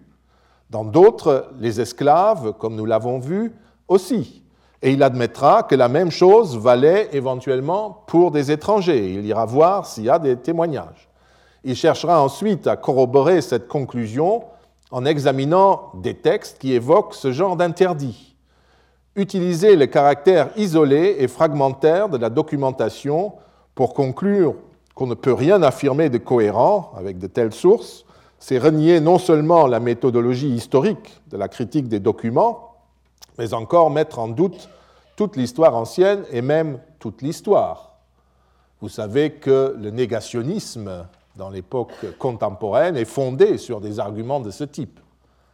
Dans 0.70 0.86
d'autres, 0.86 1.50
les 1.60 1.82
esclaves, 1.82 2.54
comme 2.60 2.76
nous 2.76 2.86
l'avons 2.86 3.18
vu, 3.18 3.52
aussi. 3.88 4.44
Et 4.84 4.92
il 4.92 5.02
admettra 5.02 5.64
que 5.64 5.74
la 5.74 5.90
même 5.90 6.12
chose 6.12 6.56
valait 6.56 7.10
éventuellement 7.14 8.04
pour 8.06 8.30
des 8.30 8.52
étrangers. 8.52 9.14
Il 9.14 9.26
ira 9.26 9.48
voir 9.48 9.88
s'il 9.88 10.04
y 10.04 10.12
a 10.12 10.20
des 10.20 10.38
témoignages. 10.38 11.10
Il 11.64 11.76
cherchera 11.76 12.22
ensuite 12.22 12.68
à 12.68 12.76
corroborer 12.76 13.42
cette 13.42 13.68
conclusion 13.68 14.44
en 14.92 15.04
examinant 15.04 15.94
des 15.96 16.14
textes 16.14 16.60
qui 16.60 16.74
évoquent 16.74 17.16
ce 17.16 17.32
genre 17.32 17.56
d'interdit. 17.56 18.33
Utiliser 19.16 19.76
le 19.76 19.86
caractère 19.86 20.50
isolé 20.58 21.18
et 21.20 21.28
fragmentaire 21.28 22.10
de 22.10 22.18
la 22.18 22.32
documentation 22.32 23.34
pour 23.76 23.94
conclure 23.94 24.56
qu'on 24.96 25.06
ne 25.06 25.14
peut 25.14 25.34
rien 25.34 25.62
affirmer 25.62 26.10
de 26.10 26.18
cohérent 26.18 26.92
avec 26.98 27.20
de 27.20 27.28
telles 27.28 27.54
sources, 27.54 28.06
c'est 28.40 28.58
renier 28.58 29.00
non 29.00 29.20
seulement 29.20 29.68
la 29.68 29.80
méthodologie 29.80 30.50
historique 30.50 31.22
de 31.30 31.38
la 31.38 31.48
critique 31.48 31.88
des 31.88 32.00
documents, 32.00 32.74
mais 33.38 33.54
encore 33.54 33.92
mettre 33.92 34.18
en 34.20 34.28
doute 34.28 34.68
toute 35.16 35.36
l'histoire 35.36 35.76
ancienne 35.76 36.24
et 36.32 36.42
même 36.42 36.80
toute 37.00 37.22
l'histoire. 37.22 37.94
Vous 38.82 38.90
savez 38.90 39.32
que 39.34 39.76
le 39.80 39.92
négationnisme 39.92 41.06
dans 41.36 41.50
l'époque 41.50 41.94
contemporaine 42.18 42.98
est 42.98 43.06
fondé 43.06 43.58
sur 43.58 43.80
des 43.80 44.00
arguments 44.00 44.40
de 44.40 44.52
ce 44.52 44.64
type. 44.64 45.00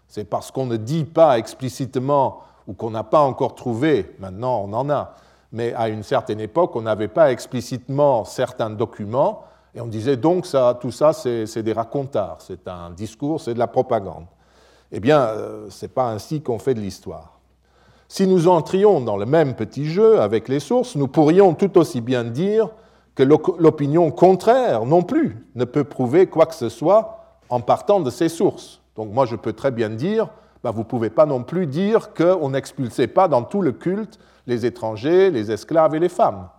C'est 0.08 0.24
parce 0.24 0.50
qu'on 0.50 0.65
ne 0.65 0.78
dit 0.78 1.04
pas 1.04 1.38
explicitement 1.38 2.41
ou 2.67 2.74
qu'on 2.74 2.91
n'a 2.91 3.04
pas 3.04 3.22
encore 3.22 3.56
trouvé, 3.56 4.15
maintenant 4.19 4.63
on 4.65 4.74
en 4.74 4.89
a, 4.89 5.15
mais 5.52 5.74
à 5.74 5.89
une 5.89 6.04
certaine 6.04 6.39
époque, 6.39 6.76
on 6.76 6.82
n'avait 6.82 7.08
pas 7.08 7.32
explicitement 7.32 8.26
certains 8.26 8.69
documents, 8.69 9.43
et 9.76 9.82
on 9.82 9.88
disait 9.88 10.17
donc 10.17 10.45
ça, 10.45 10.78
tout 10.80 10.91
ça, 10.91 11.13
c'est 11.13 11.63
des 11.63 11.74
racontards, 11.74 12.38
c'est 12.39 12.67
un 12.67 12.89
discours, 12.89 13.39
c'est 13.41 13.54
de 13.54 13.60
la 13.60 13.67
propagande. 13.67 14.26
Eh 14.91 15.00
bien, 15.00 15.19
euh, 15.19 15.67
ce 15.69 15.86
n'est 15.86 15.89
pas 15.89 16.10
ainsi 16.10 16.41
qu'on 16.41 16.58
fait 16.58 16.74
de 16.74 16.80
l'histoire. 16.80 17.39
Si 18.08 18.26
nous 18.26 18.48
entrions 18.48 19.02
dans 19.02 19.17
le 19.17 19.28
même 19.28 19.56
petit 19.56 19.86
jeu 19.86 20.19
avec 20.19 20.48
les 20.48 20.60
sources, 20.60 20.95
nous 20.95 21.08
pourrions 21.08 21.54
tout 21.54 21.78
aussi 21.78 22.02
bien 22.02 22.24
dire 22.24 22.69
que 23.13 23.22
l'opinion 23.22 24.10
contraire 24.10 24.86
non 24.86 25.04
plus 25.04 25.45
ne 25.54 25.65
peut 25.65 25.84
prouver 25.84 26.26
quoi 26.26 26.48
que 26.48 26.56
ce 26.56 26.69
soit 26.69 27.38
en 27.50 27.62
partant 27.62 28.00
de 28.00 28.10
ces 28.10 28.30
sources. 28.30 28.82
Donc 28.95 29.12
moi, 29.12 29.28
je 29.28 29.36
peux 29.36 29.54
très 29.54 29.69
bien 29.69 29.89
dire, 29.89 30.30
bah, 30.63 30.72
vous 30.72 30.80
ne 30.80 30.86
pouvez 30.86 31.10
pas 31.10 31.26
non 31.26 31.43
plus 31.43 31.67
dire 31.67 32.13
qu'on 32.13 32.50
n'expulsait 32.50 33.08
pas 33.08 33.28
dans 33.28 33.43
tout 33.43 33.62
le 33.62 33.72
culte 33.72 34.19
les 34.48 34.65
étrangers, 34.65 35.30
les 35.30 35.52
esclaves 35.52 35.95
et 35.95 36.00
les 36.00 36.10
femmes. 36.10 36.50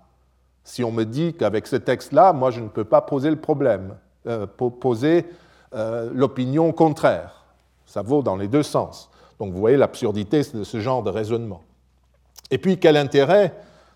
Si 0.65 0.85
on 0.85 0.93
me 0.93 1.05
dit 1.05 1.35
qu'avec 1.35 1.67
ce 1.67 1.77
texte-là, 1.77 2.33
moi, 2.33 2.51
je 2.51 2.61
ne 2.61 2.69
peux 2.69 2.85
pas 2.85 3.01
poser 3.01 3.31
le 3.31 3.37
problème, 3.37 3.97
euh, 4.27 4.47
poser 4.47 5.27
euh, 5.75 6.11
l'opinion 6.15 6.73
contraire. 6.73 7.45
Ça 7.87 8.03
vaut 8.03 8.23
dans 8.23 8.37
les 8.37 8.49
deux 8.49 8.63
sens. 8.63 9.11
Donc 9.39 9.53
vous 9.53 9.59
voyez 9.59 9.77
l'absurdité 9.77 10.43
de 10.55 10.65
ce 10.65 10.81
genre 10.81 11.03
de 11.03 11.11
raisonnement. 11.11 11.63
Et 12.51 12.59
puis, 12.59 12.79
quel 12.79 12.97
intérêt 12.97 13.55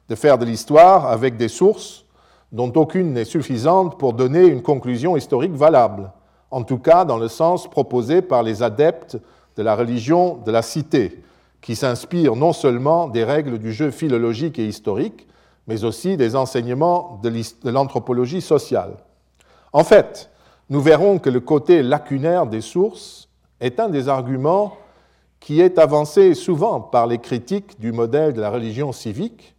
de 0.09 0.14
faire 0.14 0.38
de 0.38 0.45
l'histoire 0.45 1.07
avec 1.07 1.37
des 1.37 1.49
sources 1.49 2.05
dont 2.53 2.73
aucune 2.77 3.12
n'est 3.12 3.25
suffisante 3.25 3.99
pour 3.99 4.12
donner 4.12 4.45
une 4.47 4.62
conclusion 4.62 5.17
historique 5.17 5.55
valable, 5.55 6.12
en 6.51 6.62
tout 6.62 6.79
cas 6.79 7.05
dans 7.05 7.19
le 7.19 7.29
sens 7.29 7.69
proposé 7.69 8.23
par 8.23 8.43
les 8.43 8.62
adeptes 8.62 9.19
de 9.57 9.62
la 9.62 9.75
religion 9.75 10.38
de 10.45 10.51
la 10.51 10.62
cité, 10.62 11.23
qui 11.61 11.77
s'inspire 11.77 12.37
non 12.37 12.53
seulement 12.53 13.09
des 13.09 13.25
règles 13.25 13.59
du 13.59 13.73
jeu 13.73 13.90
philologique 13.90 14.59
et 14.59 14.67
historique, 14.67 15.27
mais 15.67 15.85
aussi 15.85 16.17
des 16.17 16.37
enseignements 16.37 17.21
de 17.23 17.71
l'anthropologie 17.71 18.43
sociale. 18.43 18.97
En 19.73 19.83
fait, 19.83 20.31
nous 20.69 20.81
verrons 20.81 21.19
que 21.19 21.31
le 21.31 21.40
côté 21.40 21.83
lacunaire 21.83 22.47
des 22.47 22.61
sources 22.61 23.29
est 23.61 23.81
un 23.81 23.88
des 23.88 24.09
arguments 24.09 24.77
qui 25.40 25.61
est 25.61 25.79
avancé 25.79 26.35
souvent 26.35 26.81
par 26.81 27.07
les 27.07 27.19
critiques 27.19 27.79
du 27.79 27.93
modèle 27.93 28.33
de 28.33 28.40
la 28.40 28.51
religion 28.51 28.93
civique, 28.93 29.55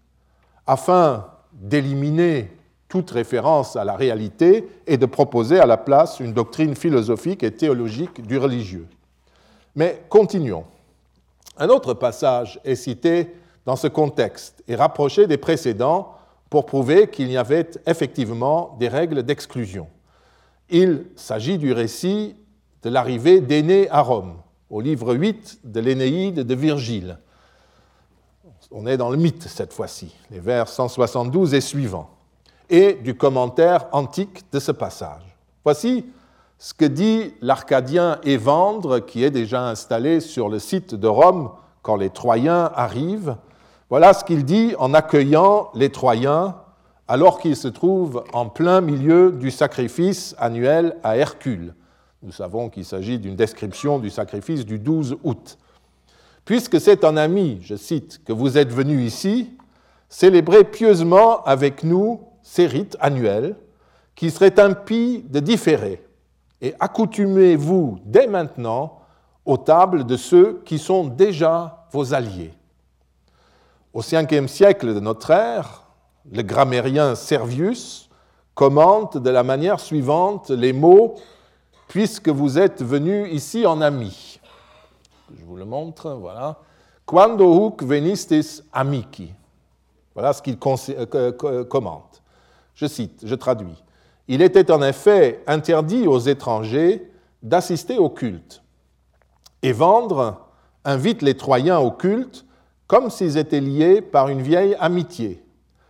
afin 0.65 1.25
d'éliminer 1.53 2.51
toute 2.87 3.11
référence 3.11 3.75
à 3.75 3.83
la 3.83 3.95
réalité 3.95 4.67
et 4.87 4.97
de 4.97 5.05
proposer 5.05 5.59
à 5.59 5.65
la 5.65 5.77
place 5.77 6.19
une 6.19 6.33
doctrine 6.33 6.75
philosophique 6.75 7.43
et 7.43 7.51
théologique 7.51 8.25
du 8.25 8.37
religieux. 8.37 8.87
Mais 9.75 10.03
continuons. 10.09 10.65
Un 11.57 11.69
autre 11.69 11.93
passage 11.93 12.59
est 12.63 12.75
cité 12.75 13.35
dans 13.65 13.75
ce 13.75 13.87
contexte 13.87 14.63
et 14.67 14.75
rapproché 14.75 15.27
des 15.27 15.37
précédents 15.37 16.15
pour 16.49 16.65
prouver 16.65 17.09
qu'il 17.09 17.31
y 17.31 17.37
avait 17.37 17.69
effectivement 17.85 18.75
des 18.79 18.87
règles 18.87 19.23
d'exclusion. 19.23 19.87
Il 20.69 21.05
s'agit 21.15 21.57
du 21.57 21.73
récit 21.73 22.35
de 22.83 22.89
l'arrivée 22.89 23.41
d'Aînée 23.41 23.89
à 23.89 24.01
Rome, 24.01 24.37
au 24.69 24.81
livre 24.81 25.13
8 25.13 25.61
de 25.63 25.79
l'Énéide 25.79 26.41
de 26.41 26.55
Virgile. 26.55 27.17
On 28.71 28.85
est 28.87 28.97
dans 28.97 29.09
le 29.09 29.17
mythe 29.17 29.43
cette 29.43 29.73
fois-ci, 29.73 30.15
les 30.31 30.39
vers 30.39 30.67
172 30.67 31.53
et 31.53 31.61
suivants, 31.61 32.09
et 32.69 32.93
du 32.93 33.15
commentaire 33.15 33.87
antique 33.91 34.43
de 34.51 34.59
ce 34.59 34.71
passage. 34.71 35.35
Voici 35.63 36.05
ce 36.57 36.73
que 36.73 36.85
dit 36.85 37.33
l'Arcadien 37.41 38.19
Évandre, 38.23 39.05
qui 39.05 39.23
est 39.23 39.31
déjà 39.31 39.67
installé 39.67 40.19
sur 40.19 40.49
le 40.49 40.59
site 40.59 40.95
de 40.95 41.07
Rome 41.07 41.51
quand 41.81 41.97
les 41.97 42.09
Troyens 42.09 42.71
arrivent. 42.75 43.35
Voilà 43.89 44.13
ce 44.13 44.23
qu'il 44.23 44.45
dit 44.45 44.73
en 44.79 44.93
accueillant 44.93 45.69
les 45.75 45.91
Troyens 45.91 46.55
alors 47.07 47.39
qu'ils 47.39 47.55
se 47.55 47.67
trouvent 47.67 48.23
en 48.33 48.47
plein 48.47 48.81
milieu 48.81 49.31
du 49.31 49.51
sacrifice 49.51 50.35
annuel 50.39 50.95
à 51.03 51.17
Hercule. 51.17 51.75
Nous 52.23 52.31
savons 52.31 52.69
qu'il 52.69 52.85
s'agit 52.85 53.19
d'une 53.19 53.35
description 53.35 53.99
du 53.99 54.09
sacrifice 54.09 54.65
du 54.65 54.79
12 54.79 55.17
août. 55.23 55.57
Puisque 56.45 56.79
c'est 56.79 57.03
un 57.03 57.17
ami, 57.17 57.59
je 57.61 57.75
cite, 57.75 58.23
que 58.23 58.33
vous 58.33 58.57
êtes 58.57 58.71
venu 58.71 59.03
ici, 59.03 59.51
célébrer 60.09 60.63
pieusement 60.63 61.43
avec 61.43 61.83
nous 61.83 62.21
ces 62.41 62.65
rites 62.65 62.97
annuels, 62.99 63.55
qui 64.15 64.31
seraient 64.31 64.59
impies 64.59 65.23
de 65.29 65.39
différer 65.39 66.04
et 66.61 66.73
accoutumez-vous 66.79 67.99
dès 68.05 68.27
maintenant 68.27 68.99
aux 69.45 69.57
tables 69.57 70.05
de 70.05 70.17
ceux 70.17 70.61
qui 70.65 70.79
sont 70.79 71.05
déjà 71.05 71.85
vos 71.91 72.13
alliés. 72.13 72.53
Au 73.93 74.01
5e 74.01 74.47
siècle 74.47 74.93
de 74.93 74.99
notre 74.99 75.31
ère, 75.31 75.83
le 76.31 76.41
grammairien 76.41 77.15
Servius 77.15 78.09
commente 78.55 79.17
de 79.17 79.29
la 79.29 79.43
manière 79.43 79.79
suivante 79.79 80.49
les 80.49 80.73
mots 80.73 81.15
puisque 81.87 82.29
vous 82.29 82.57
êtes 82.57 82.83
venus 82.83 83.31
ici 83.31 83.65
en 83.65 83.81
amis. 83.81 84.39
Je 85.37 85.43
vous 85.45 85.55
le 85.55 85.65
montre, 85.65 86.11
voilà. 86.11 86.57
Quando 87.05 87.67
huc 87.67 87.83
venistis 87.83 88.63
amici. 88.73 89.31
Voilà 90.13 90.33
ce 90.33 90.41
qu'il 90.41 90.57
euh, 90.63 91.63
commente. 91.65 92.23
Je 92.73 92.87
cite, 92.87 93.21
je 93.23 93.35
traduis. 93.35 93.83
Il 94.27 94.41
était 94.41 94.71
en 94.71 94.81
effet 94.81 95.43
interdit 95.47 96.07
aux 96.07 96.19
étrangers 96.19 97.11
d'assister 97.43 97.97
au 97.97 98.09
culte. 98.09 98.63
Et 99.61 99.71
Vendre 99.71 100.47
invite 100.83 101.21
les 101.21 101.37
Troyens 101.37 101.79
au 101.79 101.91
culte 101.91 102.45
comme 102.87 103.09
s'ils 103.09 103.37
étaient 103.37 103.61
liés 103.61 104.01
par 104.01 104.29
une 104.29 104.41
vieille 104.41 104.75
amitié. 104.79 105.43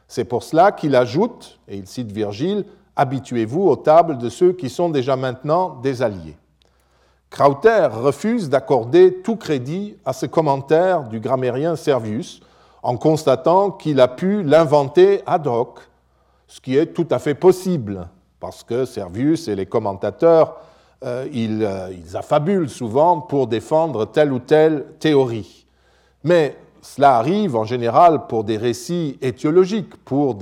C'est 0.07 0.25
pour 0.25 0.43
cela 0.43 0.71
qu'il 0.71 0.95
ajoute, 0.95 1.59
et 1.67 1.77
il 1.77 1.87
cite 1.87 2.11
Virgile, 2.11 2.65
Habituez-vous 2.97 3.67
aux 3.67 3.75
tables 3.75 4.17
de 4.17 4.29
ceux 4.29 4.53
qui 4.53 4.69
sont 4.69 4.87
déjà 4.87 5.17
maintenant 5.17 5.81
des 5.81 6.01
alliés. 6.01 6.37
Krauter 7.29 7.89
refuse 7.91 8.49
d'accorder 8.49 9.21
tout 9.21 9.35
crédit 9.35 9.97
à 10.05 10.13
ce 10.13 10.25
commentaire 10.25 11.03
du 11.03 11.19
grammairien 11.19 11.75
Servius 11.75 12.39
en 12.81 12.95
constatant 12.95 13.71
qu'il 13.71 13.99
a 13.99 14.07
pu 14.07 14.43
l'inventer 14.43 15.21
ad 15.25 15.47
hoc, 15.47 15.79
ce 16.47 16.61
qui 16.61 16.77
est 16.77 16.93
tout 16.93 17.07
à 17.11 17.19
fait 17.19 17.35
possible 17.35 18.07
parce 18.45 18.63
que 18.63 18.85
Servius 18.85 19.47
et 19.47 19.55
les 19.55 19.65
commentateurs, 19.65 20.57
euh, 21.03 21.25
euh, 21.33 21.89
ils, 21.91 22.15
affabulent 22.15 22.69
souvent 22.69 23.19
pour 23.19 23.47
défendre 23.47 24.05
telle 24.05 24.31
ou 24.31 24.37
telle 24.37 24.85
théorie. 24.99 25.65
Mais 26.23 26.55
cela 26.83 27.17
arrive 27.17 27.55
en 27.55 27.63
général 27.63 28.27
pour 28.27 28.43
des 28.43 28.57
récits 28.57 29.17
étiologiques, 29.23 29.95
pour 30.05 30.37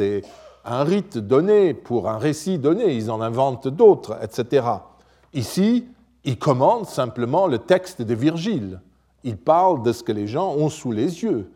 un 0.66 0.84
rite 0.84 1.18
donné, 1.18 1.74
pour 1.74 2.10
un 2.10 2.18
récit 2.18 2.60
donné, 2.60 2.94
ils 2.94 3.10
en 3.10 3.22
inventent 3.22 3.70
d'autres, 3.70 4.18
etc. 4.22 4.68
Ici, 5.34 5.88
ils 6.26 6.38
commandent 6.38 6.88
simplement 6.88 7.48
le 7.48 7.60
texte 7.60 8.02
de 8.02 8.14
Virgile. 8.14 8.82
Ils 9.24 9.38
parlent 9.38 9.82
de 9.82 9.94
ce 9.94 10.04
que 10.04 10.12
les 10.12 10.28
gens 10.28 10.54
ont 10.56 10.70
sous 10.70 10.92
les 10.92 11.24
yeux. 11.24 11.50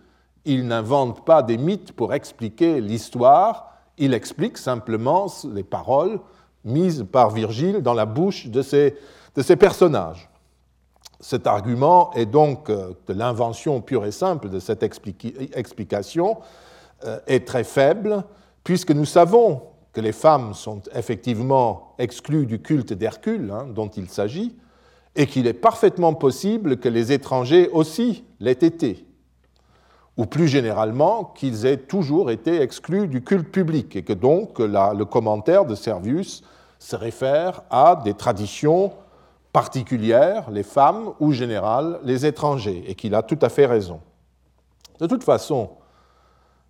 Ils 0.45 0.65
n'inventent 0.65 1.25
pas 1.25 1.43
des 1.43 1.57
mythes 1.57 1.91
pour 1.91 2.13
expliquer 2.13 2.79
l'histoire, 2.79 3.67
ils 3.97 4.13
expliquent 4.13 4.57
simplement 4.57 5.27
les 5.53 5.63
paroles 5.63 6.19
mises 6.63 7.05
par 7.11 7.29
Virgile 7.31 7.81
dans 7.81 7.93
la 7.93 8.05
bouche 8.05 8.47
de 8.47 8.61
ces, 8.61 8.95
de 9.35 9.55
personnages. 9.55 10.29
Cet 11.19 11.47
argument 11.47 12.11
est 12.13 12.25
donc 12.25 12.69
euh, 12.69 12.93
de 13.07 13.13
l'invention 13.13 13.81
pure 13.81 14.05
et 14.05 14.11
simple 14.11 14.49
de 14.49 14.59
cette 14.59 14.83
explication 14.83 16.37
euh, 17.05 17.19
est 17.25 17.47
très 17.47 17.63
faible, 17.63 18.23
puisque 18.63 18.91
nous 18.91 19.05
savons 19.05 19.61
que 19.93 20.01
les 20.01 20.11
femmes 20.11 20.53
sont 20.53 20.81
effectivement 20.93 21.95
exclues 21.97 22.45
du 22.45 22.61
culte 22.61 22.93
d'Hercule, 22.93 23.51
hein, 23.51 23.65
dont 23.73 23.87
il 23.87 24.09
s'agit, 24.09 24.55
et 25.15 25.25
qu'il 25.25 25.47
est 25.47 25.53
parfaitement 25.53 26.13
possible 26.13 26.77
que 26.77 26.87
les 26.87 27.11
étrangers 27.11 27.67
aussi 27.69 28.23
l'aient 28.39 28.51
été, 28.51 29.06
ou 30.17 30.25
plus 30.25 30.47
généralement 30.47 31.23
qu'ils 31.23 31.65
aient 31.65 31.77
toujours 31.77 32.31
été 32.31 32.59
exclus 32.61 33.07
du 33.07 33.23
culte 33.23 33.51
public, 33.51 33.95
et 33.95 34.03
que 34.03 34.13
donc 34.13 34.59
le 34.59 35.03
commentaire 35.03 35.65
de 35.65 35.75
Servius 35.75 36.43
se 36.79 36.95
réfère 36.95 37.61
à 37.69 38.01
des 38.03 38.15
traditions 38.15 38.93
particulières, 39.53 40.49
les 40.51 40.63
femmes, 40.63 41.13
ou 41.19 41.31
générales, 41.31 41.99
les 42.03 42.25
étrangers, 42.25 42.83
et 42.87 42.95
qu'il 42.95 43.15
a 43.15 43.21
tout 43.21 43.39
à 43.41 43.49
fait 43.49 43.65
raison. 43.65 44.01
De 44.99 45.07
toute 45.07 45.23
façon, 45.23 45.69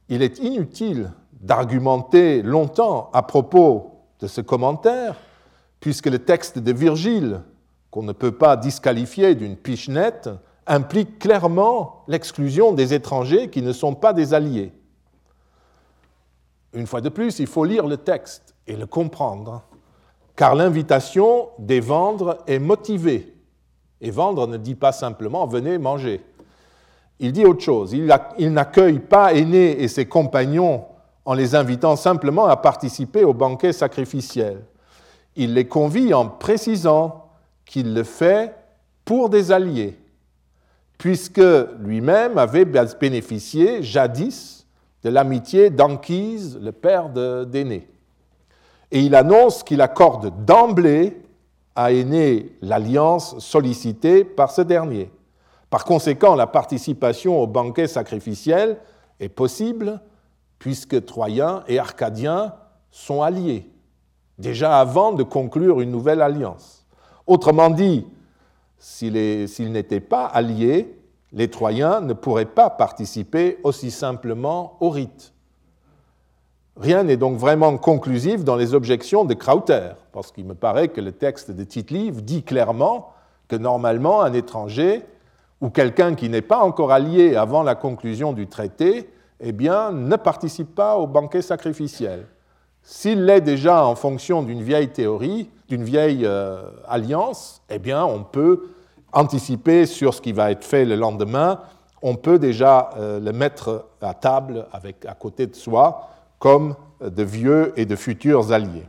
il 0.09 0.21
est 0.21 0.39
inutile 0.39 1.11
d'argumenter 1.33 2.41
longtemps 2.41 3.09
à 3.13 3.23
propos 3.23 3.91
de 4.19 4.27
ce 4.27 4.41
commentaire, 4.41 5.15
puisque 5.79 6.07
le 6.07 6.19
texte 6.19 6.59
de 6.59 6.71
Virgile, 6.73 7.41
qu'on 7.91 8.03
ne 8.03 8.11
peut 8.11 8.31
pas 8.31 8.57
disqualifier 8.57 9.35
d'une 9.35 9.55
piche 9.55 9.87
nette, 9.87 10.29
implique 10.67 11.19
clairement 11.19 12.03
l'exclusion 12.07 12.73
des 12.73 12.93
étrangers 12.93 13.49
qui 13.49 13.61
ne 13.61 13.73
sont 13.73 13.95
pas 13.95 14.13
des 14.13 14.33
alliés. 14.33 14.71
Une 16.73 16.87
fois 16.87 17.01
de 17.01 17.09
plus, 17.09 17.39
il 17.39 17.47
faut 17.47 17.63
lire 17.63 17.87
le 17.87 17.97
texte 17.97 18.55
et 18.67 18.75
le 18.75 18.85
comprendre, 18.85 19.63
car 20.35 20.53
l'invitation 20.53 21.49
des 21.57 21.79
vendre 21.79 22.39
est 22.47 22.59
motivée. 22.59 23.33
Et 24.01 24.11
vendre 24.11 24.47
ne 24.47 24.57
dit 24.57 24.75
pas 24.75 24.91
simplement 24.91 25.47
venez 25.47 25.77
manger. 25.77 26.23
Il 27.19 27.31
dit 27.31 27.45
autre 27.45 27.63
chose. 27.63 27.93
Il 27.93 28.53
n'accueille 28.53 28.99
pas 28.99 29.33
Aîné 29.33 29.81
et 29.81 29.87
ses 29.87 30.05
compagnons 30.05 30.85
en 31.25 31.33
les 31.33 31.55
invitant 31.55 31.95
simplement 31.95 32.45
à 32.45 32.57
participer 32.57 33.23
au 33.23 33.33
banquet 33.33 33.73
sacrificiel. 33.73 34.63
Il 35.35 35.53
les 35.55 35.67
convie 35.67 36.13
en 36.13 36.27
précisant 36.27 37.25
qu'il 37.65 37.93
le 37.93 38.03
fait 38.03 38.55
pour 39.03 39.29
des 39.29 39.51
alliés, 39.51 39.99
puisque 40.97 41.41
lui-même 41.79 42.37
avait 42.37 42.65
bénéficié 42.65 43.83
jadis 43.83 44.65
de 45.03 45.09
l'amitié 45.09 45.69
d'Anchise, 45.69 46.57
le 46.61 46.71
père 46.71 47.09
d'Aîné. 47.09 47.87
Et 48.91 49.01
il 49.01 49.15
annonce 49.15 49.63
qu'il 49.63 49.81
accorde 49.81 50.45
d'emblée 50.45 51.21
à 51.75 51.91
Aîné 51.91 52.57
l'alliance 52.61 53.37
sollicitée 53.39 54.23
par 54.23 54.49
ce 54.49 54.61
dernier. 54.61 55.11
Par 55.69 55.85
conséquent, 55.85 56.35
la 56.35 56.47
participation 56.47 57.39
au 57.39 57.45
banquet 57.45 57.87
sacrificiel 57.87 58.77
est 59.19 59.29
possible 59.29 60.01
puisque 60.57 61.05
Troyens 61.05 61.63
et 61.67 61.77
Arcadiens 61.77 62.53
sont 62.89 63.21
alliés, 63.21 63.69
déjà 64.39 64.79
avant 64.79 65.11
de 65.11 65.23
conclure 65.23 65.81
une 65.81 65.91
nouvelle 65.91 66.21
alliance. 66.21 66.85
Autrement 67.27 67.69
dit, 67.69 68.07
s'ils 68.79 69.71
n'étaient 69.71 69.99
pas 69.99 70.25
alliés, 70.25 70.95
les 71.33 71.49
Troyens 71.49 72.01
ne 72.01 72.13
pourraient 72.13 72.45
pas 72.45 72.69
participer 72.69 73.59
aussi 73.63 73.91
simplement 73.91 74.77
au 74.79 74.89
rite. 74.89 75.33
Rien 76.79 77.03
n'est 77.03 77.17
donc 77.17 77.37
vraiment 77.37 77.75
conclusif 77.77 78.43
dans 78.43 78.55
les 78.55 78.73
objections 78.75 79.25
de 79.25 79.33
Krauter, 79.33 79.89
parce 80.11 80.31
qu'il 80.31 80.45
me 80.45 80.53
paraît 80.53 80.89
que 80.89 81.01
le 81.01 81.11
texte 81.11 81.51
de 81.51 81.63
tite 81.63 81.91
dit 82.23 82.43
clairement 82.43 83.13
que 83.47 83.55
normalement 83.55 84.21
un 84.21 84.33
étranger 84.33 85.03
ou 85.59 85.69
quelqu'un 85.69 86.13
qui 86.13 86.29
n'est 86.29 86.41
pas 86.41 86.59
encore 86.59 86.91
allié 86.91 87.35
avant 87.35 87.63
la 87.63 87.73
conclusion 87.73 88.31
du 88.31 88.47
traité 88.47 89.09
eh 89.39 89.51
bien, 89.51 89.91
ne 89.91 90.15
participe 90.15 90.73
pas 90.73 90.97
au 90.97 91.07
banquet 91.07 91.41
sacrificiel. 91.41 92.27
S'il 92.81 93.25
l'est 93.25 93.41
déjà 93.41 93.85
en 93.85 93.95
fonction 93.95 94.43
d'une 94.43 94.61
vieille 94.61 94.89
théorie, 94.89 95.49
d'une 95.67 95.83
vieille 95.83 96.25
euh, 96.25 96.63
alliance, 96.87 97.61
eh 97.69 97.79
bien, 97.79 98.05
on 98.05 98.23
peut 98.23 98.69
anticiper 99.11 99.85
sur 99.85 100.13
ce 100.13 100.21
qui 100.21 100.31
va 100.31 100.51
être 100.51 100.63
fait 100.63 100.85
le 100.85 100.95
lendemain. 100.95 101.59
On 102.01 102.15
peut 102.15 102.39
déjà 102.39 102.91
euh, 102.97 103.19
le 103.19 103.31
mettre 103.33 103.85
à 104.01 104.13
table 104.13 104.67
avec, 104.71 105.05
à 105.05 105.13
côté 105.13 105.47
de 105.47 105.55
soi 105.55 106.09
comme 106.39 106.75
de 107.01 107.23
vieux 107.23 107.73
et 107.75 107.85
de 107.85 107.95
futurs 107.95 108.51
alliés. 108.51 108.85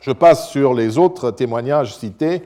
Je 0.00 0.12
passe 0.12 0.50
sur 0.50 0.74
les 0.74 0.98
autres 0.98 1.30
témoignages 1.30 1.96
cités 1.96 2.42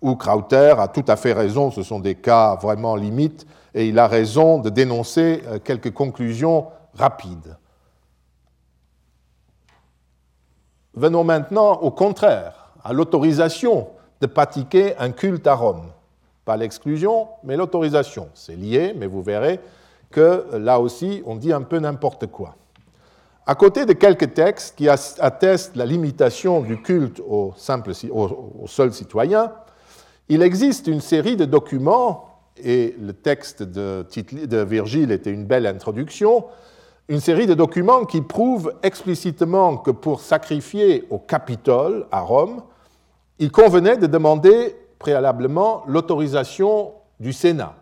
où 0.00 0.16
Krauter 0.16 0.74
a 0.78 0.88
tout 0.88 1.04
à 1.06 1.16
fait 1.16 1.32
raison, 1.32 1.70
ce 1.70 1.82
sont 1.82 2.00
des 2.00 2.16
cas 2.16 2.56
vraiment 2.56 2.96
limites, 2.96 3.46
et 3.74 3.86
il 3.88 3.98
a 3.98 4.08
raison 4.08 4.58
de 4.58 4.68
dénoncer 4.68 5.42
euh, 5.46 5.58
quelques 5.62 5.92
conclusions 5.92 6.66
rapides. 6.94 7.56
Venons 10.94 11.24
maintenant 11.24 11.72
au 11.74 11.90
contraire, 11.90 12.61
à 12.84 12.92
l'autorisation 12.92 13.88
de 14.20 14.26
pratiquer 14.26 14.96
un 14.98 15.10
culte 15.10 15.46
à 15.46 15.54
Rome. 15.54 15.86
Pas 16.44 16.56
l'exclusion, 16.56 17.28
mais 17.44 17.56
l'autorisation. 17.56 18.28
C'est 18.34 18.56
lié, 18.56 18.94
mais 18.96 19.06
vous 19.06 19.22
verrez 19.22 19.60
que 20.10 20.46
là 20.52 20.80
aussi, 20.80 21.22
on 21.26 21.36
dit 21.36 21.52
un 21.52 21.62
peu 21.62 21.78
n'importe 21.78 22.26
quoi. 22.26 22.56
À 23.46 23.54
côté 23.54 23.86
de 23.86 23.92
quelques 23.92 24.34
textes 24.34 24.76
qui 24.76 24.88
attestent 24.88 25.74
la 25.74 25.86
limitation 25.86 26.60
du 26.60 26.80
culte 26.80 27.20
au, 27.20 27.52
simple, 27.56 27.92
au 28.12 28.66
seul 28.66 28.92
citoyen, 28.92 29.52
il 30.28 30.42
existe 30.42 30.86
une 30.86 31.00
série 31.00 31.36
de 31.36 31.44
documents 31.44 32.32
et 32.56 32.94
le 33.00 33.12
texte 33.12 33.62
de, 33.62 34.06
Virgile 34.62 35.10
était 35.10 35.30
une 35.30 35.44
belle 35.44 35.66
introduction, 35.66 36.44
une 37.08 37.20
série 37.20 37.46
de 37.46 37.54
documents 37.54 38.04
qui 38.04 38.20
prouvent 38.20 38.74
explicitement 38.82 39.76
que 39.76 39.90
pour 39.90 40.20
sacrifier 40.20 41.06
au 41.10 41.18
Capitole, 41.18 42.06
à 42.12 42.20
Rome, 42.20 42.62
il 43.38 43.50
convenait 43.50 43.96
de 43.96 44.06
demander 44.06 44.76
préalablement 44.98 45.82
l'autorisation 45.86 46.92
du 47.18 47.32
Sénat, 47.32 47.74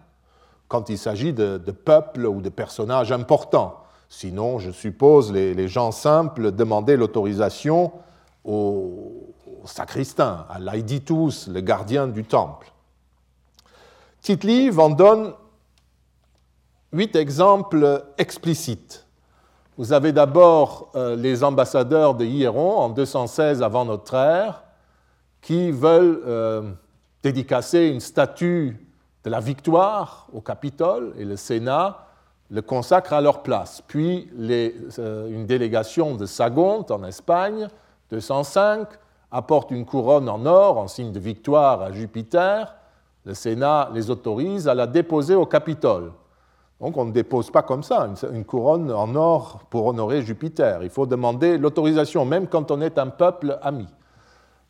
quand 0.68 0.88
il 0.88 0.98
s'agit 0.98 1.32
de, 1.32 1.58
peuples 1.58 2.26
ou 2.26 2.40
de 2.40 2.48
personnages 2.48 3.12
importants. 3.12 3.76
Sinon, 4.08 4.58
je 4.58 4.70
suppose, 4.70 5.32
les, 5.32 5.68
gens 5.68 5.92
simples 5.92 6.50
demandaient 6.50 6.96
l'autorisation 6.96 7.92
au, 8.44 9.34
sacristain, 9.64 10.46
à 10.48 10.58
l'Aiditus, 10.58 11.48
le 11.48 11.60
gardien 11.60 12.08
du 12.08 12.24
temple. 12.24 12.72
Tite-Live 14.22 14.80
en 14.80 14.90
donne 14.90 15.34
huit 16.92 17.14
exemples 17.16 18.04
explicites. 18.18 19.06
Vous 19.76 19.92
avez 19.92 20.12
d'abord 20.12 20.90
euh, 20.94 21.16
les 21.16 21.44
ambassadeurs 21.44 22.14
de 22.14 22.24
Hieron 22.24 22.78
en 22.78 22.88
216 22.90 23.62
avant 23.62 23.84
notre 23.84 24.14
ère 24.14 24.62
qui 25.40 25.70
veulent 25.70 26.22
euh, 26.26 26.70
dédicacer 27.22 27.88
une 27.88 28.00
statue 28.00 28.87
de 29.24 29.31
la 29.31 29.40
victoire 29.40 30.29
au 30.33 30.40
Capitole 30.40 31.12
et 31.18 31.24
le 31.24 31.37
Sénat 31.37 32.07
le 32.50 32.62
consacre 32.62 33.12
à 33.12 33.20
leur 33.20 33.42
place. 33.42 33.83
Puis 33.87 34.29
euh, 34.38 35.29
une 35.29 35.46
délégation 35.46 36.16
de 36.16 36.26
Sagonte 36.26 36.90
en 36.90 37.05
Espagne, 37.05 37.68
205, 38.11 38.88
apporte 39.31 39.70
une 39.70 39.85
couronne 39.85 40.29
en 40.29 40.44
or 40.46 40.79
en 40.79 40.88
signe 40.88 41.12
de 41.12 41.20
victoire 41.20 41.83
à 41.83 41.92
Jupiter 41.92 42.74
le 43.24 43.35
Sénat 43.35 43.90
les 43.92 44.11
autorise 44.11 44.68
à 44.68 44.74
la 44.74 44.87
déposer 44.87 45.35
au 45.35 45.46
Capitole. 45.46 46.12
Donc 46.81 46.96
on 46.96 47.05
ne 47.05 47.12
dépose 47.12 47.50
pas 47.50 47.62
comme 47.62 47.83
ça 47.83 48.09
une, 48.33 48.44
couronne 48.44 48.90
en 48.90 49.14
or 49.14 49.61
pour 49.68 49.87
honorer 49.87 50.22
Jupiter. 50.22 50.83
Il 50.83 50.88
faut 50.90 51.07
demander 51.07 51.59
l'autorisation, 51.59 52.24
même 52.24 52.46
quand 52.46 52.70
on 52.70 52.81
est 52.81 52.98
un 52.98 53.09
peuple 53.09 53.59
ami. 53.62 53.87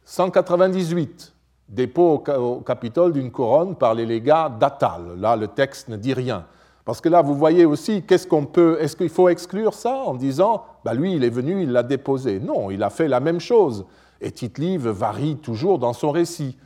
198, 0.05 1.33
dépôt 1.69 2.23
au 2.27 2.61
Capitole 2.61 3.13
d'une 3.13 3.31
couronne 3.31 3.77
par 3.77 3.95
les 3.95 4.07
légats 4.07 4.49
d'Atal. 4.49 5.19
Là, 5.19 5.37
le 5.37 5.49
texte 5.49 5.89
ne 5.89 5.97
dit 5.97 6.15
rien. 6.15 6.45
Parce 6.85 7.01
que 7.01 7.09
là, 7.09 7.23
vous 7.23 7.35
voyez 7.35 7.65
aussi, 7.65 8.03
qu'est-ce 8.03 8.27
qu'on 8.27 8.47
peut. 8.47 8.79
Est-ce 8.81 8.97
qu'il 8.97 9.11
faut 9.11 9.29
exclure 9.29 9.75
ça 9.75 9.95
en 9.95 10.15
disant, 10.15 10.65
bah 10.85 10.95
lui, 10.95 11.15
il 11.15 11.25
est 11.25 11.31
venu, 11.31 11.63
il 11.63 11.71
l'a 11.71 11.83
déposé? 11.83 12.41
Non, 12.41 12.71
il 12.71 12.83
a 12.83 12.91
fait 12.91 13.07
la 13.07 13.21
même 13.21 13.41
chose. 13.41 13.85
Et 14.21 14.33
tite 14.33 14.59
varie 14.59 15.37
toujours 15.37 15.79
dans 15.79 15.93
son 15.93 16.11
récit. 16.11 16.59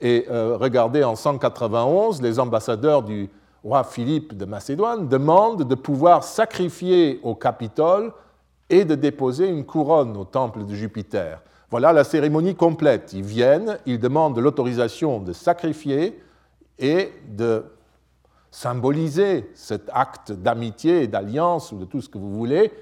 Et 0.00 0.26
euh, 0.30 0.56
regardez, 0.58 1.04
en 1.04 1.16
191, 1.16 2.22
les 2.22 2.38
ambassadeurs 2.38 3.02
du 3.02 3.30
roi 3.62 3.84
Philippe 3.84 4.36
de 4.36 4.44
Macédoine 4.44 5.08
demandent 5.08 5.66
de 5.66 5.74
pouvoir 5.74 6.22
sacrifier 6.22 7.20
au 7.22 7.34
Capitole 7.34 8.12
et 8.70 8.84
de 8.84 8.94
déposer 8.94 9.48
une 9.48 9.64
couronne 9.64 10.16
au 10.16 10.24
temple 10.24 10.64
de 10.64 10.74
Jupiter. 10.74 11.40
Voilà 11.70 11.92
la 11.92 12.04
cérémonie 12.04 12.54
complète. 12.54 13.12
Ils 13.12 13.24
viennent, 13.24 13.78
ils 13.86 13.98
demandent 13.98 14.38
l'autorisation 14.38 15.20
de 15.20 15.32
sacrifier 15.32 16.20
et 16.78 17.12
de 17.28 17.64
symboliser 18.50 19.50
cet 19.54 19.90
acte 19.92 20.32
d'amitié 20.32 21.06
d'alliance 21.08 21.72
ou 21.72 21.78
de 21.78 21.84
tout 21.84 22.00
ce 22.00 22.08
que 22.08 22.18
vous 22.18 22.32
voulez 22.32 22.72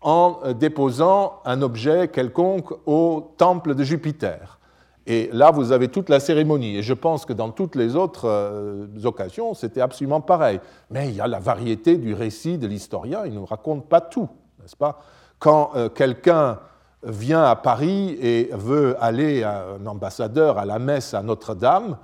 en 0.00 0.52
déposant 0.52 1.40
un 1.44 1.62
objet 1.62 2.08
quelconque 2.08 2.72
au 2.86 3.34
temple 3.36 3.74
de 3.74 3.82
Jupiter. 3.82 4.58
Et 5.06 5.30
là, 5.32 5.50
vous 5.50 5.72
avez 5.72 5.88
toute 5.88 6.10
la 6.10 6.20
cérémonie. 6.20 6.76
Et 6.76 6.82
je 6.82 6.92
pense 6.92 7.24
que 7.24 7.32
dans 7.32 7.50
toutes 7.50 7.76
les 7.76 7.96
autres 7.96 8.26
euh, 8.26 8.86
occasions, 9.04 9.54
c'était 9.54 9.80
absolument 9.80 10.20
pareil. 10.20 10.60
Mais 10.90 11.08
il 11.08 11.14
y 11.14 11.20
a 11.22 11.26
la 11.26 11.38
variété 11.38 11.96
du 11.96 12.12
récit 12.12 12.58
de 12.58 12.66
l'historien. 12.66 13.22
Il 13.24 13.32
ne 13.32 13.38
nous 13.38 13.46
raconte 13.46 13.88
pas 13.88 14.02
tout, 14.02 14.28
n'est-ce 14.60 14.76
pas? 14.76 15.00
Quand 15.38 15.70
euh, 15.76 15.88
quelqu'un 15.88 16.58
vient 17.02 17.44
à 17.44 17.56
Paris 17.56 18.18
et 18.20 18.50
veut 18.52 18.96
aller, 19.02 19.44
un 19.44 19.84
ambassadeur, 19.86 20.58
à 20.58 20.64
la 20.64 20.78
messe 20.78 21.14
à 21.14 21.22
Notre-Dame, 21.22 21.96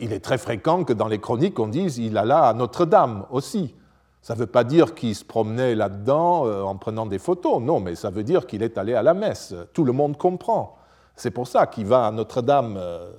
il 0.00 0.12
est 0.12 0.20
très 0.20 0.38
fréquent 0.38 0.84
que 0.84 0.92
dans 0.92 1.08
les 1.08 1.20
chroniques, 1.20 1.58
on 1.58 1.68
dise 1.68 1.98
il 1.98 2.16
alla 2.16 2.48
à 2.48 2.54
Notre-Dame 2.54 3.26
aussi. 3.30 3.74
Ça 4.22 4.34
ne 4.34 4.38
veut 4.38 4.46
pas 4.46 4.64
dire 4.64 4.94
qu'il 4.94 5.14
se 5.14 5.24
promenait 5.24 5.74
là-dedans 5.74 6.46
euh, 6.46 6.62
en 6.62 6.76
prenant 6.76 7.06
des 7.06 7.18
photos, 7.18 7.60
non, 7.60 7.80
mais 7.80 7.94
ça 7.94 8.10
veut 8.10 8.22
dire 8.22 8.46
qu'il 8.46 8.62
est 8.62 8.76
allé 8.76 8.94
à 8.94 9.02
la 9.02 9.14
messe. 9.14 9.54
Tout 9.72 9.84
le 9.84 9.92
monde 9.92 10.16
comprend. 10.16 10.76
C'est 11.16 11.30
pour 11.30 11.46
ça 11.46 11.66
qu'il 11.66 11.86
va 11.86 12.06
à 12.06 12.10
Notre-Dame 12.10 12.76
euh, 12.78 13.10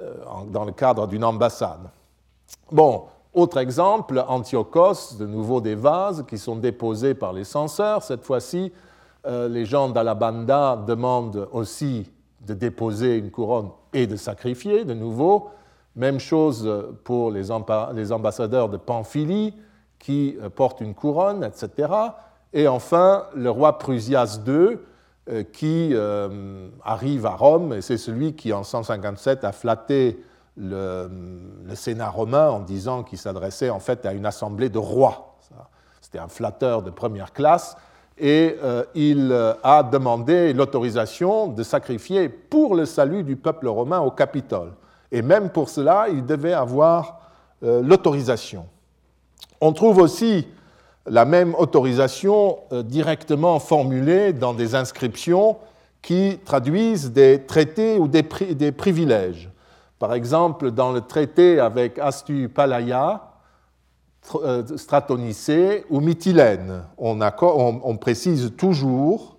euh, 0.00 0.14
dans 0.48 0.64
le 0.64 0.72
cadre 0.72 1.06
d'une 1.06 1.24
ambassade. 1.24 1.90
Bon, 2.70 3.04
autre 3.34 3.58
exemple, 3.58 4.24
Antiochos, 4.28 5.16
de 5.18 5.26
nouveau 5.26 5.60
des 5.60 5.74
vases 5.74 6.24
qui 6.28 6.38
sont 6.38 6.56
déposés 6.56 7.14
par 7.14 7.32
les 7.32 7.44
censeurs. 7.44 8.02
Cette 8.02 8.24
fois-ci, 8.24 8.72
les 9.24 9.64
gens 9.64 9.88
d'Alabanda 9.88 10.76
demandent 10.86 11.48
aussi 11.52 12.10
de 12.40 12.54
déposer 12.54 13.18
une 13.18 13.30
couronne 13.30 13.70
et 13.92 14.06
de 14.06 14.16
sacrifier 14.16 14.84
de 14.84 14.94
nouveau. 14.94 15.50
Même 15.94 16.18
chose 16.18 16.68
pour 17.04 17.30
les 17.30 17.50
ambassadeurs 17.50 18.68
de 18.68 18.76
Pamphylie 18.76 19.54
qui 20.02 20.36
euh, 20.42 20.50
portent 20.50 20.80
une 20.80 20.94
couronne, 20.94 21.44
etc. 21.44 21.92
Et 22.52 22.68
enfin, 22.68 23.26
le 23.34 23.48
roi 23.50 23.78
Prusias 23.78 24.40
II 24.46 24.78
euh, 25.30 25.44
qui 25.44 25.90
euh, 25.92 26.68
arrive 26.84 27.24
à 27.24 27.36
Rome, 27.36 27.72
et 27.72 27.80
c'est 27.80 27.96
celui 27.96 28.34
qui 28.34 28.52
en 28.52 28.64
157 28.64 29.44
a 29.44 29.52
flatté 29.52 30.22
le, 30.56 31.08
Sénat 31.74 32.10
romain 32.10 32.50
en 32.50 32.58
disant 32.58 33.04
qu'il 33.04 33.16
s'adressait 33.16 33.70
en 33.70 33.78
fait 33.78 34.04
à 34.04 34.12
une 34.12 34.26
assemblée 34.26 34.68
de 34.68 34.78
rois. 34.78 35.38
C'était 36.00 36.18
un 36.18 36.28
flatteur 36.28 36.82
de 36.82 36.90
première 36.90 37.32
classe, 37.32 37.76
et 38.24 38.56
il 38.94 39.36
a 39.62 39.82
demandé 39.82 40.52
l'autorisation 40.52 41.48
de 41.48 41.62
sacrifier 41.62 42.28
pour 42.28 42.76
le 42.76 42.86
salut 42.86 43.24
du 43.24 43.36
peuple 43.36 43.66
romain 43.66 44.00
au 44.00 44.10
Capitole. 44.12 44.72
Et 45.12 45.20
même 45.20 45.50
pour 45.50 45.68
cela, 45.68 46.06
il 46.08 46.24
devait 46.24 46.54
avoir 46.54 47.20
euh, 47.62 47.82
l'autorisation. 47.82 48.66
On 49.60 49.72
trouve 49.72 49.98
aussi 49.98 50.48
la 51.06 51.24
même 51.24 51.54
autorisation 51.54 52.58
euh, 52.72 52.82
directement 52.82 53.60
formulée 53.60 54.32
dans 54.32 54.54
des 54.54 54.74
inscriptions 54.74 55.58
qui 56.00 56.40
traduisent 56.44 57.12
des 57.12 57.44
traités 57.44 57.98
ou 57.98 58.08
des, 58.08 58.72
privilèges. 58.72 59.50
Par 59.98 60.14
exemple, 60.14 60.72
dans 60.72 60.90
le 60.90 61.02
traité 61.02 61.60
avec 61.60 61.98
Astu 61.98 62.48
Palaya, 62.48 63.20
euh, 63.20 63.31
Stratonicée 64.76 65.84
ou 65.90 66.00
Mytilène, 66.00 66.84
on, 66.96 67.96
précise 67.96 68.52
toujours 68.56 69.36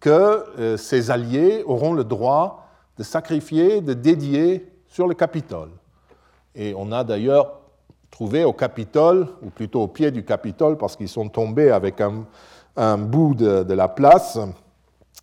que 0.00 0.76
ces 0.78 1.10
alliés 1.10 1.62
auront 1.66 1.92
le 1.92 2.02
droit 2.02 2.66
de 2.96 3.02
sacrifier, 3.02 3.80
de 3.82 3.92
dédier 3.92 4.72
sur 4.88 5.06
le 5.06 5.14
Capitole. 5.14 5.70
Et 6.54 6.74
on 6.76 6.90
a 6.92 7.04
d'ailleurs 7.04 7.60
trouvé 8.10 8.44
au 8.44 8.52
Capitole, 8.54 9.28
ou 9.42 9.50
plutôt 9.50 9.82
au 9.82 9.88
pied 9.88 10.10
du 10.10 10.24
Capitole, 10.24 10.78
parce 10.78 10.96
qu'ils 10.96 11.08
sont 11.08 11.28
tombés 11.28 11.70
avec 11.70 12.00
un, 12.00 12.96
bout 12.96 13.34
de, 13.34 13.74
la 13.74 13.88
place, 13.88 14.38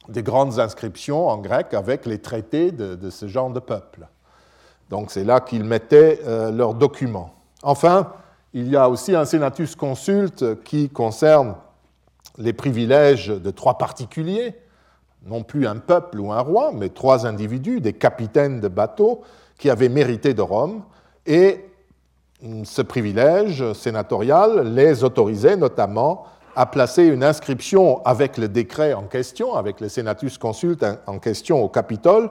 des 0.07 0.21
grandes 0.21 0.59
inscriptions 0.59 1.27
en 1.27 1.37
grec 1.37 1.73
avec 1.73 2.05
les 2.05 2.19
traités 2.19 2.71
de, 2.71 3.09
ce 3.09 3.27
genre 3.27 3.49
de 3.49 3.59
peuple. 3.59 4.07
Donc 4.89 5.09
c'est 5.09 5.23
là 5.23 5.39
qu'ils 5.39 5.63
mettaient 5.63 6.19
euh, 6.25 6.51
leurs 6.51 6.75
documents. 6.75 7.33
Enfin, 7.63 8.11
il 8.53 8.69
y 8.69 8.75
a 8.75 8.89
aussi 8.89 9.15
un 9.15 9.25
senatus 9.25 9.75
consulte 9.75 10.63
qui 10.63 10.89
concerne 10.89 11.55
les 12.37 12.53
privilèges 12.53 13.27
de 13.27 13.51
trois 13.51 13.77
particuliers, 13.77 14.55
non 15.25 15.43
plus 15.43 15.65
un 15.67 15.77
peuple 15.77 16.19
ou 16.19 16.31
un 16.31 16.39
roi, 16.39 16.71
mais 16.73 16.89
trois 16.89 17.25
individus, 17.25 17.81
des 17.81 17.93
capitaines 17.93 18.59
de 18.59 18.67
bateaux, 18.67 19.21
qui 19.57 19.69
avait 19.69 19.89
mérité 19.89 20.33
de 20.33 20.41
Rome, 20.41 20.83
et 21.25 21.65
ce 22.63 22.81
privilège 22.81 23.73
sénatorial 23.73 24.73
les 24.73 25.03
autorisait 25.03 25.55
notamment 25.55 26.25
à 26.55 26.65
placer 26.65 27.05
une 27.05 27.23
inscription 27.23 28.03
avec 28.05 28.37
le 28.37 28.47
décret 28.47 28.93
en 28.93 29.03
question, 29.03 29.55
avec 29.55 29.79
le 29.79 29.89
senatus 29.89 30.37
consulte 30.37 30.85
en 31.07 31.19
question 31.19 31.63
au 31.63 31.69
Capitole, 31.69 32.29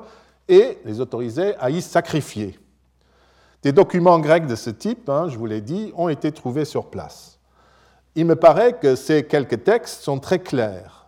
et 0.49 0.79
les 0.85 1.01
autorisait 1.01 1.57
à 1.59 1.71
y 1.71 1.81
sacrifier. 1.81 2.59
Des 3.63 3.73
documents 3.73 4.19
grecs 4.19 4.47
de 4.47 4.57
ce 4.57 4.71
type, 4.71 5.09
hein, 5.09 5.29
je 5.29 5.39
vous 5.39 5.47
l'ai 5.47 5.61
dit, 5.61 5.93
ont 5.97 6.09
été 6.09 6.33
trouvés 6.33 6.65
sur 6.65 6.87
place. 6.87 7.39
Il 8.15 8.27
me 8.27 8.37
paraît 8.37 8.79
que 8.79 8.97
ces 8.97 9.25
quelques 9.25 9.63
textes 9.65 10.03
sont 10.03 10.19
très 10.19 10.41
clairs. 10.41 11.07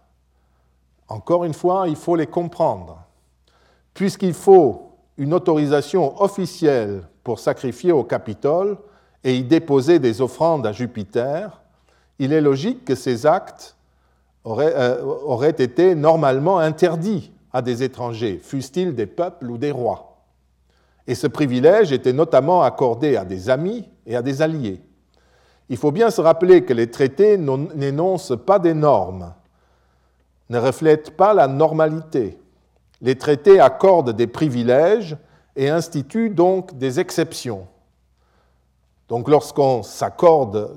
Encore 1.08 1.44
une 1.44 1.52
fois, 1.52 1.88
il 1.88 1.96
faut 1.96 2.16
les 2.16 2.26
comprendre. 2.26 3.02
Puisqu'il 3.92 4.34
faut 4.34 4.92
une 5.18 5.34
autorisation 5.34 6.20
officielle 6.22 7.02
pour 7.22 7.38
sacrifier 7.40 7.92
au 7.92 8.04
Capitole 8.04 8.78
et 9.22 9.36
y 9.36 9.44
déposer 9.44 9.98
des 9.98 10.20
offrandes 10.20 10.66
à 10.66 10.72
Jupiter, 10.72 11.60
il 12.18 12.32
est 12.32 12.40
logique 12.40 12.84
que 12.84 12.94
ces 12.94 13.26
actes 13.26 13.76
auraient, 14.44 14.74
euh, 14.76 15.52
été 15.58 15.94
normalement 15.94 16.58
interdits 16.58 17.32
à 17.52 17.62
des 17.62 17.82
étrangers, 17.82 18.40
fussent-ils 18.42 18.94
des 18.94 19.06
peuples 19.06 19.50
ou 19.50 19.58
des 19.58 19.70
rois. 19.70 20.13
Et 21.06 21.14
ce 21.14 21.26
privilège 21.26 21.92
était 21.92 22.12
notamment 22.12 22.62
accordé 22.62 23.16
à 23.16 23.24
des 23.24 23.50
amis 23.50 23.88
et 24.06 24.16
à 24.16 24.22
des 24.22 24.42
alliés. 24.42 24.80
Il 25.68 25.76
faut 25.76 25.92
bien 25.92 26.10
se 26.10 26.20
rappeler 26.20 26.64
que 26.64 26.72
les 26.72 26.90
traités 26.90 27.38
n'énoncent 27.38 28.36
pas 28.36 28.58
des 28.58 28.74
normes, 28.74 29.34
ne 30.50 30.58
reflètent 30.58 31.16
pas 31.16 31.34
la 31.34 31.48
normalité, 31.48 32.38
les 33.00 33.16
traités 33.16 33.60
accordent 33.60 34.12
des 34.12 34.26
privilèges 34.26 35.16
et 35.56 35.68
instituent 35.68 36.30
donc 36.30 36.76
des 36.76 37.00
exceptions. 37.00 37.66
Donc 39.08 39.28
lorsqu'on 39.28 39.82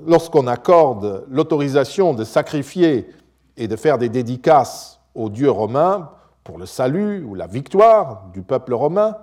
lorsqu'on 0.06 0.46
accorde 0.46 1.24
l'autorisation 1.28 2.12
de 2.12 2.24
sacrifier 2.24 3.08
et 3.56 3.68
de 3.68 3.76
faire 3.76 3.98
des 3.98 4.10
dédicaces 4.10 5.00
aux 5.14 5.30
dieux 5.30 5.50
romains 5.50 6.10
pour 6.44 6.58
le 6.58 6.66
salut 6.66 7.24
ou 7.24 7.34
la 7.34 7.46
victoire 7.46 8.26
du 8.32 8.42
peuple 8.42 8.74
romain, 8.74 9.16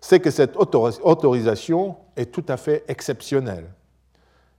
c'est 0.00 0.20
que 0.20 0.30
cette 0.30 0.56
autorisation 0.56 1.96
est 2.16 2.32
tout 2.32 2.44
à 2.48 2.56
fait 2.56 2.84
exceptionnelle. 2.88 3.70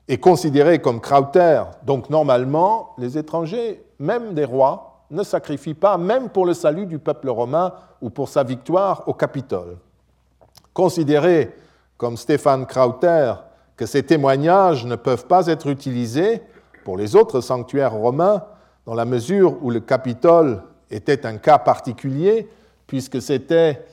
Et 0.07 0.17
considérée 0.17 0.79
comme 0.79 0.99
Crowther, 0.99 1.63
donc 1.83 2.09
normalement, 2.09 2.93
les 2.97 3.17
étrangers, 3.17 3.83
même 3.99 4.33
des 4.33 4.45
rois, 4.45 5.05
ne 5.09 5.23
sacrifie 5.23 5.73
pas, 5.73 5.97
même 5.97 6.29
pour 6.29 6.45
le 6.45 6.53
salut 6.53 6.85
du 6.85 6.99
peuple 6.99 7.29
romain 7.29 7.73
ou 8.01 8.09
pour 8.09 8.29
sa 8.29 8.43
victoire 8.43 9.03
au 9.07 9.13
Capitole. 9.13 9.77
Considérer, 10.73 11.55
comme 11.97 12.17
Stéphane 12.17 12.65
Krauter, 12.65 13.33
que 13.75 13.85
ces 13.85 14.03
témoignages 14.03 14.85
ne 14.85 14.95
peuvent 14.95 15.27
pas 15.27 15.47
être 15.47 15.67
utilisés 15.67 16.41
pour 16.83 16.97
les 16.97 17.15
autres 17.15 17.41
sanctuaires 17.41 17.93
romains, 17.93 18.43
dans 18.85 18.95
la 18.95 19.05
mesure 19.05 19.57
où 19.61 19.69
le 19.69 19.79
Capitole 19.79 20.63
était 20.89 21.25
un 21.25 21.37
cas 21.37 21.59
particulier, 21.59 22.49
puisque 22.87 23.21
c'était 23.21 23.85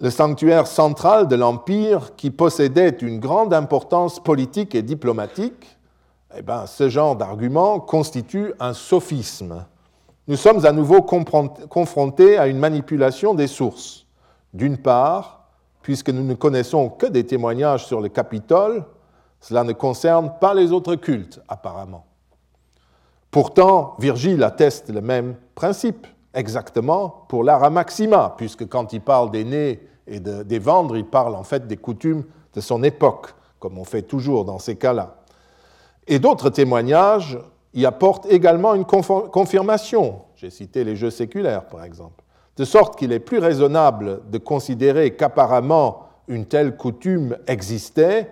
le 0.00 0.10
sanctuaire 0.10 0.66
central 0.66 1.28
de 1.28 1.36
l'Empire 1.36 2.16
qui 2.16 2.30
possédait 2.30 2.96
une 3.00 3.20
grande 3.20 3.54
importance 3.54 4.22
politique 4.22 4.74
et 4.74 4.82
diplomatique, 4.82 5.78
eh 6.36 6.42
ben, 6.42 6.66
ce 6.66 6.88
genre 6.88 7.16
d'argument 7.16 7.80
constitue 7.80 8.52
un 8.58 8.72
sophisme 8.72 9.64
nous 10.26 10.36
sommes 10.36 10.64
à 10.64 10.72
nouveau 10.72 11.02
confrontés 11.02 12.38
à 12.38 12.46
une 12.46 12.58
manipulation 12.58 13.34
des 13.34 13.46
sources. 13.46 14.06
D'une 14.54 14.78
part, 14.78 15.48
puisque 15.82 16.08
nous 16.08 16.24
ne 16.24 16.32
connaissons 16.32 16.88
que 16.88 17.04
des 17.04 17.26
témoignages 17.26 17.84
sur 17.84 18.00
le 18.00 18.08
Capitole, 18.08 18.84
cela 19.40 19.64
ne 19.64 19.72
concerne 19.72 20.32
pas 20.40 20.54
les 20.54 20.72
autres 20.72 20.94
cultes, 20.94 21.42
apparemment. 21.46 22.06
Pourtant, 23.30 23.96
Virgile 23.98 24.42
atteste 24.42 24.88
le 24.88 25.02
même 25.02 25.34
principe, 25.54 26.06
exactement 26.34 27.24
pour 27.28 27.44
l'ara 27.44 27.70
maxima, 27.70 28.34
puisque 28.36 28.68
quand 28.68 28.92
il 28.92 29.00
parle 29.00 29.30
des 29.30 29.44
nés 29.44 29.88
et 30.06 30.20
des 30.20 30.58
vendre, 30.58 30.96
il 30.96 31.06
parle 31.06 31.34
en 31.34 31.44
fait 31.44 31.66
des 31.66 31.76
coutumes 31.76 32.24
de 32.52 32.60
son 32.60 32.82
époque, 32.82 33.34
comme 33.58 33.78
on 33.78 33.84
fait 33.84 34.02
toujours 34.02 34.44
dans 34.44 34.58
ces 34.58 34.76
cas-là. 34.76 35.16
Et 36.06 36.18
d'autres 36.18 36.50
témoignages 36.50 37.38
y 37.72 37.86
apporte 37.86 38.26
également 38.26 38.74
une 38.74 38.84
confirmation. 38.84 40.22
J'ai 40.36 40.50
cité 40.50 40.84
les 40.84 40.96
jeux 40.96 41.10
séculaires, 41.10 41.66
par 41.66 41.82
exemple. 41.82 42.22
De 42.56 42.64
sorte 42.64 42.96
qu'il 42.96 43.12
est 43.12 43.20
plus 43.20 43.38
raisonnable 43.38 44.20
de 44.30 44.38
considérer 44.38 45.16
qu'apparemment 45.16 46.06
une 46.28 46.46
telle 46.46 46.76
coutume 46.76 47.36
existait 47.46 48.30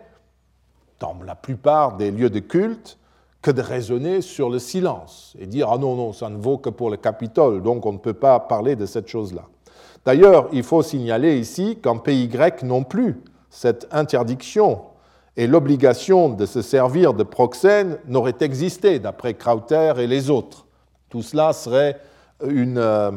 dans 1.01 1.17
la 1.27 1.35
plupart 1.35 1.97
des 1.97 2.11
lieux 2.11 2.31
de 2.31 2.39
culte 2.39 2.99
que 3.43 3.51
de 3.51 3.61
raisonner 3.61 4.23
sur 4.23 4.49
le 4.49 4.59
silence 4.59 5.35
et 5.39 5.47
dire 5.47 5.69
Ah 5.71 5.77
non, 5.77 5.97
non, 5.97 6.13
ça 6.13 6.31
ne 6.31 6.37
vaut 6.37 6.59
que 6.59 6.71
pour 6.71 6.89
le 6.89 6.97
Capitole, 6.97 7.63
donc 7.63 7.85
on 7.85 7.93
ne 7.93 7.99
peut 7.99 8.15
pas 8.15 8.39
parler 8.41 8.77
de 8.77 8.87
cette 8.87 9.09
chose-là. 9.09 9.43
D'ailleurs, 10.07 10.49
il 10.53 10.63
faut 10.63 10.83
signaler 10.83 11.39
ici 11.39 11.79
qu'en 11.83 11.99
pays 11.99 12.29
grec 12.29 12.63
non 12.63 12.85
plus, 12.85 13.21
cette 13.51 13.87
interdiction 13.91 14.83
et 15.37 15.47
l'obligation 15.47 16.29
de 16.29 16.47
se 16.47 16.63
servir 16.63 17.15
de 17.15 17.23
proxène 17.23 17.99
n'auraient 18.07 18.37
existé, 18.41 18.99
d'après 18.99 19.35
Krauter 19.35 19.95
et 19.99 20.07
les 20.07 20.31
autres. 20.31 20.67
Tout 21.09 21.23
cela 21.23 21.53
serait 21.53 22.01
une, 22.47 22.79
euh, 22.79 23.11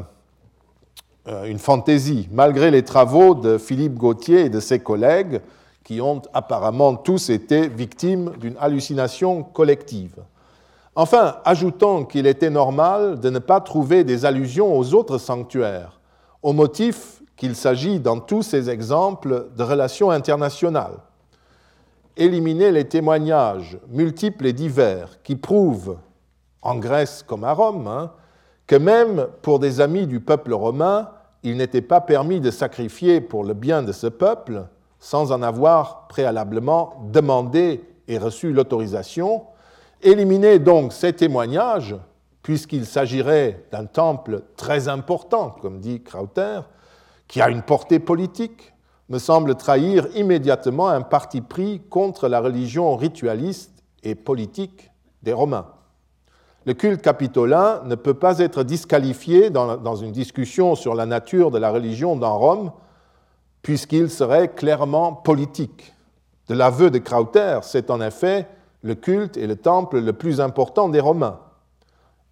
une 1.45 1.59
fantaisie, 1.59 2.29
malgré 2.31 2.71
les 2.71 2.83
travaux 2.83 3.35
de 3.35 3.57
Philippe 3.57 3.95
Gauthier 3.95 4.41
et 4.45 4.49
de 4.49 4.59
ses 4.59 4.79
collègues, 4.79 5.41
qui 5.85 6.01
ont 6.01 6.23
apparemment 6.33 6.95
tous 6.95 7.29
été 7.29 7.69
victimes 7.69 8.31
d'une 8.39 8.57
hallucination 8.59 9.43
collective. 9.43 10.15
Enfin, 10.95 11.37
ajoutons 11.45 12.05
qu'il 12.05 12.25
était 12.25 12.49
normal 12.49 13.19
de 13.19 13.29
ne 13.29 13.37
pas 13.37 13.61
trouver 13.61 14.03
des 14.03 14.25
allusions 14.25 14.75
aux 14.75 14.95
autres 14.95 15.19
sanctuaires, 15.19 15.99
au 16.41 16.53
motif 16.53 17.21
qu'il 17.37 17.55
s'agit 17.55 17.99
dans 17.99 18.19
tous 18.19 18.41
ces 18.41 18.69
exemples 18.69 19.49
de 19.55 19.63
relations 19.63 20.09
internationales. 20.09 20.97
Éliminer 22.17 22.71
les 22.71 22.85
témoignages 22.85 23.77
multiples 23.89 24.47
et 24.47 24.53
divers 24.53 25.21
qui 25.21 25.35
prouvent, 25.35 25.97
en 26.63 26.77
Grèce 26.77 27.23
comme 27.27 27.43
à 27.43 27.53
Rome, 27.53 27.87
hein, 27.87 28.11
que 28.65 28.75
même 28.75 29.27
pour 29.43 29.59
des 29.59 29.81
amis 29.81 30.07
du 30.07 30.19
peuple 30.19 30.53
romain, 30.53 31.09
il 31.43 31.57
n'était 31.57 31.81
pas 31.81 32.01
permis 32.01 32.39
de 32.39 32.49
sacrifier 32.49 33.21
pour 33.21 33.43
le 33.43 33.53
bien 33.53 33.83
de 33.83 33.91
ce 33.91 34.07
peuple 34.07 34.65
sans 35.05 35.31
en 35.31 35.43
avoir 35.43 36.07
préalablement 36.07 36.95
demandé 37.11 37.87
et 38.07 38.17
reçu 38.17 38.51
l'autorisation. 38.51 39.43
Éliminer 40.01 40.57
donc 40.57 40.93
ces 40.93 41.13
témoignages, 41.13 41.95
puisqu'il 42.41 42.87
s'agirait 42.87 43.67
d'un 43.71 43.85
temple 43.85 44.41
très 44.57 44.87
important, 44.87 45.55
comme 45.61 45.79
dit 45.79 46.01
Krauter, 46.01 46.61
qui 47.27 47.39
a 47.39 47.51
une 47.51 47.61
portée 47.61 47.99
politique, 47.99 48.73
me 49.09 49.19
semble 49.19 49.53
trahir 49.53 50.07
immédiatement 50.15 50.87
un 50.87 51.01
parti 51.01 51.41
pris 51.41 51.83
contre 51.87 52.27
la 52.27 52.39
religion 52.39 52.95
ritualiste 52.95 53.83
et 54.01 54.15
politique 54.15 54.89
des 55.21 55.33
Romains. 55.33 55.67
Le 56.65 56.73
culte 56.73 57.03
capitolin 57.03 57.83
ne 57.85 57.93
peut 57.93 58.15
pas 58.15 58.39
être 58.39 58.63
disqualifié 58.63 59.51
dans, 59.51 59.95
une 59.97 60.11
discussion 60.11 60.73
sur 60.73 60.95
la 60.95 61.05
nature 61.05 61.51
de 61.51 61.59
la 61.59 61.69
religion 61.69 62.15
dans 62.15 62.39
Rome 62.39 62.71
puisqu'il 63.65 64.11
serait 64.11 64.49
clairement 64.49 65.11
politique. 65.11 65.95
De 66.49 66.53
l'aveu 66.53 66.91
de 66.91 66.99
Krauter, 66.99 67.61
c'est 67.63 67.89
en 67.89 67.99
effet 67.99 68.45
le 68.83 68.93
culte 68.93 69.37
et 69.37 69.47
le 69.47 69.55
temple 69.55 70.01
le 70.01 70.13
plus 70.13 70.39
important 70.39 70.87
des 70.87 70.99
Romains. 70.99 71.39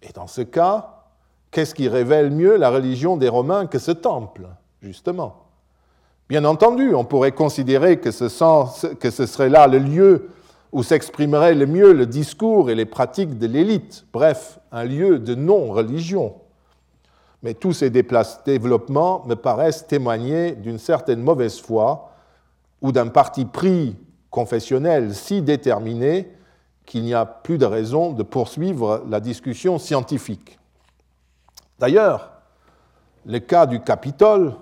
Et 0.04 0.12
dans 0.12 0.28
ce 0.28 0.42
cas, 0.42 1.06
qu'est-ce 1.50 1.74
qui 1.74 1.88
révèle 1.88 2.30
mieux 2.30 2.56
la 2.56 2.70
religion 2.70 3.16
des 3.16 3.28
Romains 3.28 3.66
que 3.66 3.80
ce 3.80 3.90
temple, 3.90 4.46
justement? 4.80 5.48
Bien 6.28 6.44
entendu, 6.44 6.94
on 6.94 7.04
pourrait 7.04 7.32
considérer 7.32 7.98
que 7.98 8.12
ce, 8.12 8.94
que 8.94 9.10
ce 9.10 9.26
serait 9.26 9.48
là 9.48 9.66
le 9.66 9.78
lieu 9.78 10.30
où 10.70 10.84
s'exprimerait 10.84 11.56
le 11.56 11.66
mieux 11.66 11.94
le 11.94 12.06
discours 12.06 12.70
et 12.70 12.76
les 12.76 12.86
pratiques 12.86 13.40
de 13.40 13.48
l'élite, 13.48 14.06
bref, 14.12 14.60
un 14.70 14.84
lieu 14.84 15.18
de 15.18 15.34
non-religion 15.34 16.36
mais 17.44 17.52
tous 17.52 17.74
ces 17.74 17.90
développements 17.90 19.22
me 19.26 19.34
paraissent 19.34 19.86
témoigner 19.86 20.52
d'une 20.52 20.78
certaine 20.78 21.20
mauvaise 21.20 21.60
foi 21.60 22.10
ou 22.80 22.90
d'un 22.90 23.08
parti 23.08 23.44
pris 23.44 23.96
confessionnel 24.30 25.14
si 25.14 25.42
déterminé 25.42 26.32
qu'il 26.86 27.02
n'y 27.02 27.12
a 27.12 27.26
plus 27.26 27.58
de 27.58 27.66
raison 27.66 28.12
de 28.12 28.22
poursuivre 28.22 29.04
la 29.10 29.20
discussion 29.20 29.78
scientifique. 29.78 30.58
D'ailleurs, 31.78 32.30
le 33.26 33.40
cas 33.40 33.66
du 33.66 33.80
Capitole 33.80 34.54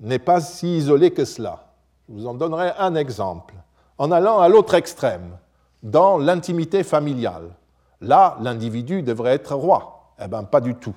n'est 0.00 0.18
pas 0.18 0.40
si 0.40 0.78
isolé 0.78 1.10
que 1.10 1.26
cela. 1.26 1.66
Je 2.08 2.14
vous 2.14 2.26
en 2.26 2.32
donnerai 2.32 2.70
un 2.78 2.94
exemple. 2.94 3.54
En 3.98 4.10
allant 4.10 4.40
à 4.40 4.48
l'autre 4.48 4.72
extrême, 4.72 5.36
dans 5.82 6.16
l'intimité 6.16 6.84
familiale, 6.84 7.50
là, 8.00 8.38
l'individu 8.40 9.02
devrait 9.02 9.34
être 9.34 9.54
roi. 9.54 10.14
Eh 10.22 10.26
bien, 10.26 10.44
pas 10.44 10.62
du 10.62 10.74
tout. 10.74 10.96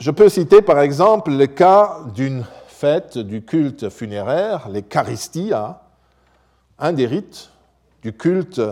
Je 0.00 0.10
peux 0.10 0.30
citer 0.30 0.62
par 0.62 0.80
exemple 0.80 1.30
le 1.30 1.46
cas 1.46 1.98
d'une 2.14 2.46
fête 2.68 3.18
du 3.18 3.42
culte 3.44 3.90
funéraire, 3.90 4.66
les 4.70 4.80
Charistia, 4.80 5.82
un 6.78 6.94
des 6.94 7.04
rites 7.04 7.50
du 8.00 8.14
culte 8.14 8.62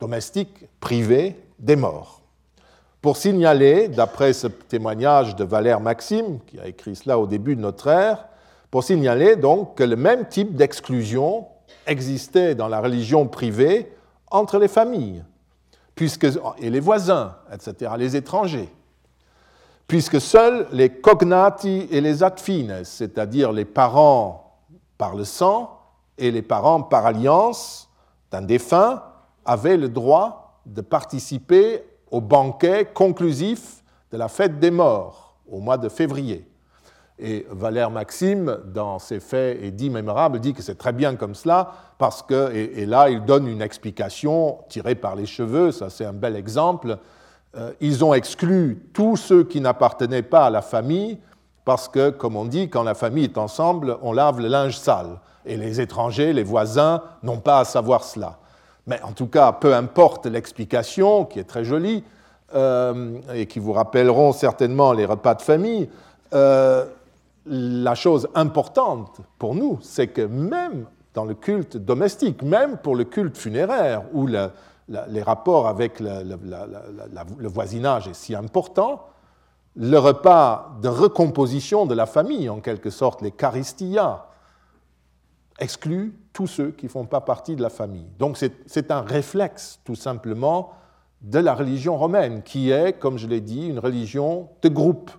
domestique 0.00 0.66
privé 0.80 1.36
des 1.58 1.76
morts. 1.76 2.22
Pour 3.02 3.18
signaler, 3.18 3.88
d'après 3.88 4.32
ce 4.32 4.46
témoignage 4.46 5.36
de 5.36 5.44
Valère 5.44 5.80
Maxime, 5.80 6.38
qui 6.46 6.58
a 6.58 6.66
écrit 6.66 6.96
cela 6.96 7.18
au 7.18 7.26
début 7.26 7.56
de 7.56 7.60
notre 7.60 7.88
ère, 7.88 8.24
pour 8.70 8.84
signaler 8.84 9.36
donc 9.36 9.76
que 9.76 9.84
le 9.84 9.96
même 9.96 10.26
type 10.28 10.56
d'exclusion 10.56 11.46
existait 11.86 12.54
dans 12.54 12.68
la 12.68 12.80
religion 12.80 13.26
privée 13.26 13.92
entre 14.30 14.58
les 14.58 14.68
familles, 14.68 15.24
et 16.58 16.70
les 16.70 16.80
voisins, 16.80 17.36
etc., 17.52 17.92
les 17.98 18.16
étrangers 18.16 18.70
puisque 19.86 20.20
seuls 20.20 20.66
les 20.72 20.88
cognati 20.88 21.88
et 21.90 22.00
les 22.00 22.22
adfines, 22.22 22.84
c'est-à-dire 22.84 23.52
les 23.52 23.64
parents 23.64 24.58
par 24.98 25.14
le 25.14 25.24
sang 25.24 25.78
et 26.18 26.30
les 26.30 26.42
parents 26.42 26.82
par 26.82 27.06
alliance 27.06 27.90
d'un 28.30 28.42
défunt, 28.42 29.02
avaient 29.44 29.76
le 29.76 29.88
droit 29.88 30.60
de 30.64 30.80
participer 30.80 31.84
au 32.10 32.20
banquet 32.20 32.90
conclusif 32.92 33.82
de 34.10 34.16
la 34.16 34.28
fête 34.28 34.58
des 34.58 34.70
morts 34.70 35.36
au 35.48 35.58
mois 35.60 35.76
de 35.76 35.88
février. 35.88 36.48
Et 37.18 37.46
Valère 37.50 37.90
Maxime, 37.90 38.58
dans 38.72 38.98
ses 38.98 39.20
faits 39.20 39.62
et 39.62 39.70
dits 39.70 39.90
mémorables, 39.90 40.40
dit 40.40 40.52
que 40.52 40.62
c'est 40.62 40.74
très 40.74 40.92
bien 40.92 41.14
comme 41.14 41.34
cela, 41.34 41.72
parce 41.98 42.22
que, 42.22 42.52
et 42.52 42.86
là 42.86 43.08
il 43.08 43.24
donne 43.24 43.46
une 43.46 43.62
explication 43.62 44.58
tirée 44.68 44.96
par 44.96 45.14
les 45.14 45.26
cheveux, 45.26 45.70
ça 45.70 45.90
c'est 45.90 46.04
un 46.04 46.12
bel 46.12 46.34
exemple, 46.34 46.98
ils 47.80 48.04
ont 48.04 48.14
exclu 48.14 48.82
tous 48.92 49.16
ceux 49.16 49.44
qui 49.44 49.60
n'appartenaient 49.60 50.22
pas 50.22 50.46
à 50.46 50.50
la 50.50 50.62
famille, 50.62 51.18
parce 51.64 51.88
que, 51.88 52.10
comme 52.10 52.36
on 52.36 52.44
dit, 52.44 52.68
quand 52.68 52.82
la 52.82 52.94
famille 52.94 53.24
est 53.24 53.38
ensemble, 53.38 53.96
on 54.02 54.12
lave 54.12 54.40
le 54.40 54.48
linge 54.48 54.76
sale. 54.76 55.20
Et 55.46 55.56
les 55.56 55.80
étrangers, 55.80 56.32
les 56.32 56.42
voisins, 56.42 57.02
n'ont 57.22 57.38
pas 57.38 57.60
à 57.60 57.64
savoir 57.64 58.04
cela. 58.04 58.38
Mais 58.86 59.00
en 59.02 59.12
tout 59.12 59.26
cas, 59.26 59.52
peu 59.52 59.74
importe 59.74 60.26
l'explication, 60.26 61.24
qui 61.24 61.38
est 61.38 61.44
très 61.44 61.64
jolie, 61.64 62.04
euh, 62.54 63.18
et 63.32 63.46
qui 63.46 63.58
vous 63.58 63.72
rappelleront 63.72 64.32
certainement 64.32 64.92
les 64.92 65.06
repas 65.06 65.34
de 65.34 65.42
famille, 65.42 65.88
euh, 66.34 66.84
la 67.46 67.94
chose 67.94 68.28
importante 68.34 69.20
pour 69.38 69.54
nous, 69.54 69.78
c'est 69.82 70.08
que 70.08 70.22
même 70.22 70.86
dans 71.14 71.24
le 71.24 71.34
culte 71.34 71.76
domestique, 71.76 72.42
même 72.42 72.76
pour 72.78 72.96
le 72.96 73.04
culte 73.04 73.36
funéraire, 73.38 74.02
où 74.12 74.28
le, 74.88 74.98
les 75.08 75.22
rapports 75.22 75.66
avec 75.66 76.00
le, 76.00 77.48
voisinage 77.48 78.08
est 78.08 78.14
si 78.14 78.34
important, 78.34 79.06
le 79.76 79.98
repas 79.98 80.76
de 80.82 80.88
recomposition 80.88 81.86
de 81.86 81.94
la 81.94 82.06
famille, 82.06 82.48
en 82.48 82.60
quelque 82.60 82.90
sorte, 82.90 83.22
les 83.22 83.32
charistia, 83.32 84.26
exclut 85.58 86.18
tous 86.32 86.46
ceux 86.46 86.70
qui 86.70 86.86
ne 86.86 86.90
font 86.90 87.06
pas 87.06 87.20
partie 87.20 87.56
de 87.56 87.62
la 87.62 87.70
famille. 87.70 88.06
Donc 88.18 88.36
c'est 88.38 88.90
un 88.90 89.00
réflexe, 89.00 89.80
tout 89.84 89.94
simplement, 89.94 90.72
de 91.22 91.38
la 91.38 91.54
religion 91.54 91.96
romaine, 91.96 92.42
qui 92.42 92.70
est, 92.70 92.98
comme 92.98 93.18
je 93.18 93.26
l'ai 93.26 93.40
dit, 93.40 93.68
une 93.68 93.78
religion 93.78 94.48
de 94.62 94.68
groupe. 94.68 95.10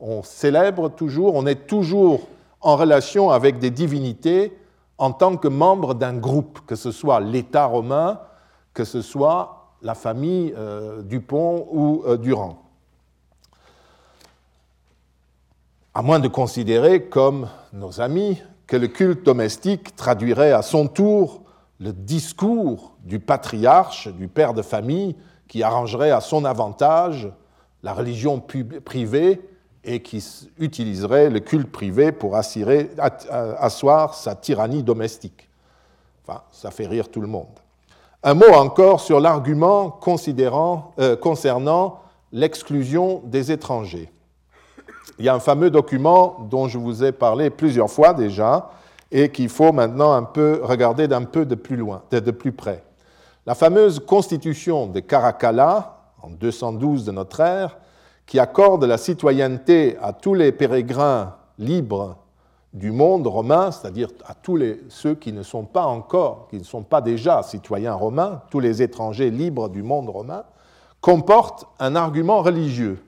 On 0.00 0.22
célèbre 0.22 0.88
toujours, 0.88 1.34
on 1.34 1.46
est 1.46 1.66
toujours 1.66 2.26
en 2.60 2.76
relation 2.76 3.30
avec 3.30 3.58
des 3.58 3.70
divinités 3.70 4.56
en 4.98 5.12
tant 5.12 5.36
que 5.36 5.48
membre 5.48 5.94
d'un 5.94 6.16
groupe, 6.16 6.60
que 6.66 6.76
ce 6.76 6.90
soit 6.90 7.20
l'État 7.20 7.66
romain, 7.66 8.20
que 8.74 8.84
ce 8.84 9.02
soit 9.02 9.60
la 9.82 9.94
famille 9.94 10.54
euh, 10.56 11.02
Dupont 11.02 11.66
ou 11.70 12.02
euh, 12.06 12.16
Durand. 12.16 12.62
À 15.94 16.02
moins 16.02 16.20
de 16.20 16.28
considérer, 16.28 17.04
comme 17.04 17.48
nos 17.72 18.00
amis, 18.00 18.40
que 18.66 18.76
le 18.76 18.88
culte 18.88 19.24
domestique 19.24 19.96
traduirait 19.96 20.52
à 20.52 20.62
son 20.62 20.86
tour 20.86 21.42
le 21.80 21.92
discours 21.92 22.96
du 23.02 23.18
patriarche, 23.18 24.08
du 24.08 24.28
père 24.28 24.54
de 24.54 24.62
famille, 24.62 25.16
qui 25.48 25.62
arrangerait 25.62 26.12
à 26.12 26.20
son 26.20 26.44
avantage 26.44 27.28
la 27.82 27.92
religion 27.92 28.40
privée 28.84 29.40
et 29.82 30.00
qui 30.02 30.24
utiliserait 30.58 31.30
le 31.30 31.40
culte 31.40 31.72
privé 31.72 32.12
pour 32.12 32.36
asseoir 32.36 34.14
sa 34.14 34.34
tyrannie 34.34 34.82
domestique. 34.82 35.48
Enfin, 36.22 36.42
ça 36.52 36.70
fait 36.70 36.86
rire 36.86 37.10
tout 37.10 37.22
le 37.22 37.26
monde. 37.26 37.48
Un 38.22 38.34
mot 38.34 38.52
encore 38.52 39.00
sur 39.00 39.18
l'argument 39.18 39.98
euh, 40.98 41.16
concernant 41.16 42.00
l'exclusion 42.32 43.22
des 43.24 43.50
étrangers. 43.50 44.12
Il 45.18 45.24
y 45.24 45.30
a 45.30 45.34
un 45.34 45.40
fameux 45.40 45.70
document 45.70 46.46
dont 46.50 46.68
je 46.68 46.76
vous 46.76 47.02
ai 47.02 47.12
parlé 47.12 47.48
plusieurs 47.48 47.90
fois 47.90 48.12
déjà 48.12 48.72
et 49.10 49.30
qu'il 49.30 49.48
faut 49.48 49.72
maintenant 49.72 50.12
un 50.12 50.24
peu 50.24 50.60
regarder 50.62 51.08
d'un 51.08 51.24
peu 51.24 51.46
de 51.46 51.54
plus 51.54 51.76
loin, 51.76 52.02
de 52.10 52.30
plus 52.30 52.52
près. 52.52 52.84
La 53.46 53.54
fameuse 53.54 54.00
constitution 54.00 54.86
de 54.86 55.00
Caracalla, 55.00 56.12
en 56.22 56.28
212 56.28 57.06
de 57.06 57.12
notre 57.12 57.40
ère, 57.40 57.78
qui 58.26 58.38
accorde 58.38 58.84
la 58.84 58.98
citoyenneté 58.98 59.96
à 60.02 60.12
tous 60.12 60.34
les 60.34 60.52
pérégrins 60.52 61.36
libres 61.58 62.18
du 62.72 62.92
monde 62.92 63.26
romain, 63.26 63.70
c'est-à-dire 63.70 64.08
à 64.26 64.34
tous 64.34 64.60
ceux 64.88 65.14
qui 65.14 65.32
ne 65.32 65.42
sont 65.42 65.64
pas 65.64 65.84
encore, 65.84 66.46
qui 66.50 66.58
ne 66.58 66.64
sont 66.64 66.82
pas 66.82 67.00
déjà 67.00 67.42
citoyens 67.42 67.94
romains, 67.94 68.42
tous 68.50 68.60
les 68.60 68.82
étrangers 68.82 69.30
libres 69.30 69.68
du 69.68 69.82
monde 69.82 70.08
romain, 70.08 70.44
comporte 71.00 71.66
un 71.80 71.96
argument 71.96 72.42
religieux 72.42 73.02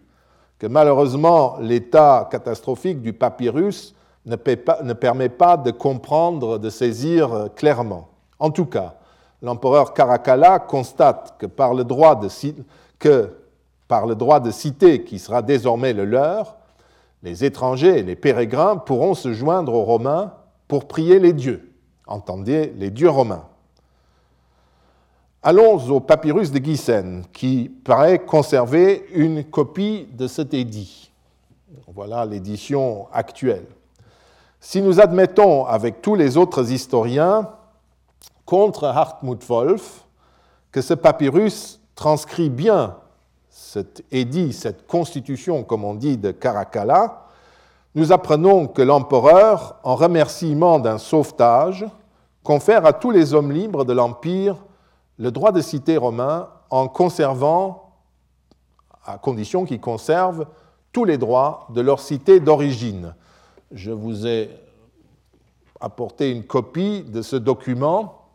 que 0.58 0.66
malheureusement 0.66 1.56
l'état 1.60 2.28
catastrophique 2.30 3.02
du 3.02 3.12
papyrus 3.12 3.94
ne, 4.26 4.36
ne, 4.82 4.92
permet 4.92 5.28
pas 5.28 5.56
de 5.56 5.70
comprendre, 5.70 6.58
de 6.58 6.70
saisir 6.70 7.48
clairement. 7.56 8.08
En 8.38 8.50
tout 8.50 8.66
cas, 8.66 8.94
l'empereur 9.42 9.94
Caracalla 9.94 10.58
constate 10.58 11.34
que 11.38 11.46
par 11.46 11.74
le 11.74 11.84
droit 11.84 12.14
de, 12.14 12.28
que 12.98 13.30
par 13.88 14.06
le 14.06 14.14
droit 14.14 14.40
de 14.40 14.50
cité 14.50 15.04
qui 15.04 15.18
sera 15.18 15.42
désormais 15.42 15.92
le 15.92 16.04
leur, 16.04 16.56
les 17.22 17.44
étrangers 17.44 17.98
et 17.98 18.02
les 18.02 18.16
pérégrins 18.16 18.76
pourront 18.76 19.14
se 19.14 19.32
joindre 19.32 19.74
aux 19.74 19.84
Romains 19.84 20.34
pour 20.68 20.88
prier 20.88 21.18
les 21.18 21.32
dieux, 21.32 21.72
entendez 22.06 22.72
les 22.76 22.90
dieux 22.90 23.10
romains. 23.10 23.44
Allons 25.42 25.90
au 25.90 26.00
papyrus 26.00 26.52
de 26.52 26.58
Guyssen, 26.58 27.24
qui 27.32 27.68
paraît 27.84 28.20
conserver 28.20 29.06
une 29.12 29.44
copie 29.44 30.06
de 30.12 30.28
cet 30.28 30.54
édit. 30.54 31.10
Voilà 31.88 32.24
l'édition 32.24 33.08
actuelle. 33.12 33.66
Si 34.60 34.80
nous 34.80 35.00
admettons 35.00 35.66
avec 35.66 36.00
tous 36.00 36.14
les 36.14 36.36
autres 36.36 36.70
historiens, 36.70 37.50
contre 38.44 38.84
Hartmut 38.84 39.42
Wolf, 39.48 40.04
que 40.70 40.80
ce 40.80 40.94
papyrus 40.94 41.80
transcrit 41.94 42.50
bien 42.50 42.96
cet 43.72 44.04
édit, 44.12 44.52
cette 44.52 44.86
constitution, 44.86 45.64
comme 45.64 45.82
on 45.82 45.94
dit, 45.94 46.18
de 46.18 46.30
Caracalla, 46.30 47.24
nous 47.94 48.12
apprenons 48.12 48.66
que 48.66 48.82
l'empereur, 48.82 49.76
en 49.82 49.94
remerciement 49.94 50.78
d'un 50.78 50.98
sauvetage, 50.98 51.86
confère 52.42 52.84
à 52.84 52.92
tous 52.92 53.10
les 53.10 53.32
hommes 53.32 53.50
libres 53.50 53.86
de 53.86 53.94
l'Empire 53.94 54.56
le 55.16 55.30
droit 55.30 55.52
de 55.52 55.62
cité 55.62 55.96
romain 55.96 56.50
en 56.68 56.86
conservant, 56.86 57.94
à 59.06 59.16
condition 59.16 59.64
qu'ils 59.64 59.80
conservent 59.80 60.46
tous 60.92 61.06
les 61.06 61.16
droits 61.16 61.66
de 61.70 61.80
leur 61.80 62.00
cité 62.00 62.40
d'origine. 62.40 63.14
Je 63.70 63.90
vous 63.90 64.26
ai 64.26 64.50
apporté 65.80 66.30
une 66.30 66.44
copie 66.44 67.04
de 67.04 67.22
ce 67.22 67.36
document. 67.36 68.26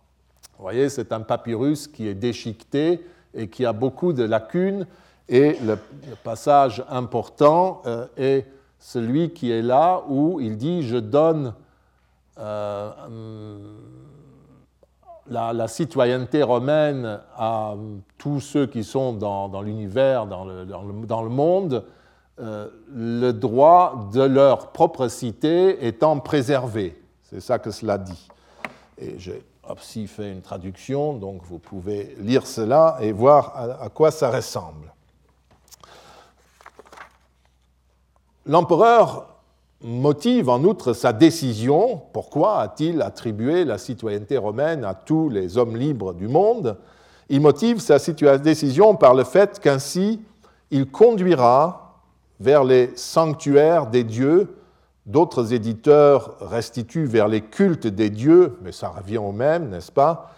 Vous 0.57 0.63
voyez, 0.63 0.89
c'est 0.89 1.11
un 1.11 1.21
papyrus 1.21 1.85
qui 1.85 2.07
est 2.07 2.15
déchiqueté 2.15 3.05
et 3.35 3.49
qui 3.49 3.67
a 3.67 3.73
beaucoup 3.73 4.13
de 4.13 4.23
lacunes 4.23 4.87
et 5.29 5.57
le, 5.61 5.77
passage 6.23 6.83
important 6.89 7.81
euh, 7.85 8.07
est 8.17 8.45
celui 8.79 9.31
qui 9.31 9.51
est 9.51 9.61
là 9.61 10.03
où 10.07 10.39
il 10.39 10.57
dit 10.57 10.83
Je 10.83 10.97
donne 10.97 11.53
euh, 12.39 13.59
la, 15.29 15.67
citoyenneté 15.67 16.43
romaine 16.43 17.19
à 17.35 17.75
tous 18.17 18.39
ceux 18.39 18.67
qui 18.67 18.83
sont 18.83 19.13
dans, 19.13 19.61
l'univers, 19.61 20.25
dans 20.27 20.45
le, 20.45 21.29
monde, 21.29 21.83
euh, 22.39 22.69
le 22.93 23.31
droit 23.31 24.09
de 24.13 24.21
leur 24.21 24.71
propre 24.71 25.07
cité 25.09 25.87
étant 25.87 26.19
préservé. 26.19 27.01
C'est 27.23 27.41
ça 27.41 27.59
que 27.59 27.71
cela 27.71 27.97
dit. 27.97 28.29
Et 28.97 29.19
j'ai 29.19 29.43
aussi 29.69 30.07
fait 30.07 30.31
une 30.31 30.41
traduction, 30.41 31.13
donc 31.13 31.41
vous 31.43 31.59
pouvez 31.59 32.15
lire 32.19 32.47
cela 32.47 32.97
et 33.01 33.11
voir 33.11 33.77
à 33.81 33.89
quoi 33.89 34.11
ça 34.11 34.31
ressemble. 34.31 34.93
L'empereur 38.47 39.27
motive 39.81 40.49
en 40.49 40.63
outre 40.63 40.93
sa 40.93 41.11
décision. 41.11 42.01
Pourquoi 42.13 42.61
a-t-il 42.61 43.01
attribué 43.01 43.65
la 43.65 43.77
citoyenneté 43.77 44.37
romaine 44.37 44.85
à 44.85 44.93
tous 44.93 45.29
les 45.29 45.57
hommes 45.57 45.75
libres 45.75 46.13
du 46.13 46.27
monde? 46.27 46.77
Il 47.29 47.41
motive 47.41 47.79
sa 47.79 47.97
décision 48.37 48.95
par 48.95 49.13
le 49.13 49.25
fait 49.25 49.59
qu'ainsi 49.59 50.21
il 50.71 50.89
conduira 50.89 51.99
vers 52.39 52.63
les 52.63 52.91
sanctuaires 52.95 53.87
des 53.87 54.03
dieux. 54.03 54.57
D'autres 55.05 55.53
éditeurs 55.53 56.35
restituent 56.39 57.05
vers 57.05 57.27
les 57.27 57.41
cultes 57.41 57.87
des 57.87 58.09
dieux, 58.09 58.57
mais 58.61 58.71
ça 58.71 58.89
revient 58.89 59.17
au 59.17 59.31
même, 59.31 59.69
n'est-ce 59.69 59.91
pas? 59.91 60.31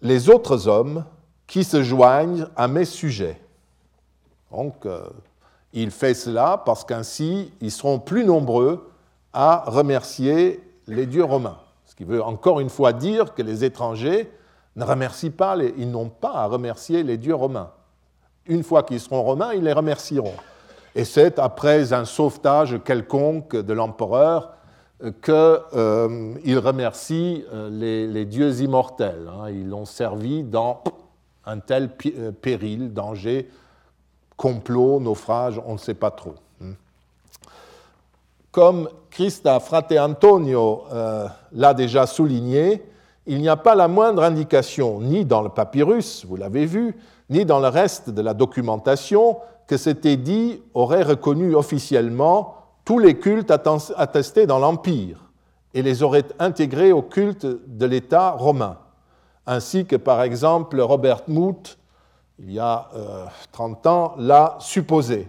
Les 0.00 0.28
autres 0.28 0.68
hommes 0.68 1.04
qui 1.46 1.64
se 1.64 1.82
joignent 1.82 2.46
à 2.56 2.68
mes 2.68 2.84
sujets. 2.84 3.40
Donc, 4.50 4.86
euh, 4.86 5.02
il 5.72 5.90
fait 5.90 6.14
cela 6.14 6.62
parce 6.64 6.84
qu'ainsi, 6.84 7.52
ils 7.60 7.70
seront 7.70 7.98
plus 7.98 8.24
nombreux 8.24 8.90
à 9.32 9.64
remercier 9.66 10.62
les 10.86 11.06
dieux 11.06 11.24
romains. 11.24 11.58
Ce 11.86 11.94
qui 11.94 12.04
veut 12.04 12.22
encore 12.22 12.60
une 12.60 12.68
fois 12.68 12.92
dire 12.92 13.34
que 13.34 13.42
les 13.42 13.64
étrangers 13.64 14.30
ne 14.76 14.84
remercient 14.84 15.30
pas, 15.30 15.56
ils 15.76 15.90
n'ont 15.90 16.08
pas 16.08 16.32
à 16.32 16.46
remercier 16.46 17.02
les 17.02 17.18
dieux 17.18 17.34
romains. 17.34 17.70
Une 18.46 18.62
fois 18.62 18.82
qu'ils 18.82 19.00
seront 19.00 19.22
romains, 19.22 19.52
ils 19.52 19.62
les 19.62 19.72
remercieront. 19.72 20.34
Et 20.94 21.04
c'est 21.04 21.38
après 21.38 21.92
un 21.92 22.04
sauvetage 22.04 22.80
quelconque 22.84 23.56
de 23.56 23.72
l'empereur 23.72 24.52
qu'il 25.00 25.34
euh, 25.34 26.60
remercie 26.62 27.44
euh, 27.52 28.06
les, 28.08 28.24
dieux 28.24 28.60
immortels. 28.60 29.28
Hein. 29.28 29.50
Ils 29.50 29.68
l'ont 29.68 29.84
servi 29.84 30.44
dans 30.44 30.82
un 31.44 31.58
tel 31.58 31.90
euh, 32.06 32.30
péril, 32.30 32.92
danger 32.92 33.48
complot, 34.36 35.00
naufrage, 35.00 35.60
on 35.66 35.74
ne 35.74 35.78
sait 35.78 35.94
pas 35.94 36.10
trop. 36.10 36.34
Hmm. 36.60 36.72
Comme 38.50 38.88
Christa 39.10 39.60
Frate 39.60 39.92
Antonio 39.92 40.84
euh, 40.92 41.28
l'a 41.52 41.74
déjà 41.74 42.06
souligné, 42.06 42.82
il 43.26 43.40
n'y 43.40 43.48
a 43.48 43.56
pas 43.56 43.74
la 43.74 43.88
moindre 43.88 44.22
indication, 44.22 45.00
ni 45.00 45.24
dans 45.24 45.42
le 45.42 45.48
papyrus, 45.48 46.24
vous 46.26 46.36
l'avez 46.36 46.66
vu, 46.66 46.96
ni 47.30 47.44
dans 47.44 47.60
le 47.60 47.68
reste 47.68 48.10
de 48.10 48.20
la 48.20 48.34
documentation, 48.34 49.38
que 49.66 49.76
cet 49.76 50.04
édit 50.06 50.60
aurait 50.74 51.02
reconnu 51.02 51.54
officiellement 51.54 52.56
tous 52.84 52.98
les 52.98 53.18
cultes 53.18 53.52
attestés 53.96 54.46
dans 54.46 54.58
l'Empire 54.58 55.30
et 55.74 55.82
les 55.82 56.02
aurait 56.02 56.24
intégrés 56.38 56.92
au 56.92 57.02
culte 57.02 57.46
de 57.46 57.86
l'État 57.86 58.32
romain, 58.32 58.78
ainsi 59.46 59.86
que 59.86 59.96
par 59.96 60.22
exemple 60.22 60.80
Robert 60.80 61.22
Moot 61.28 61.78
il 62.38 62.52
y 62.52 62.58
a 62.58 62.88
30 63.52 63.86
euh, 63.86 63.90
ans, 63.90 64.14
l'a 64.18 64.56
supposé. 64.60 65.28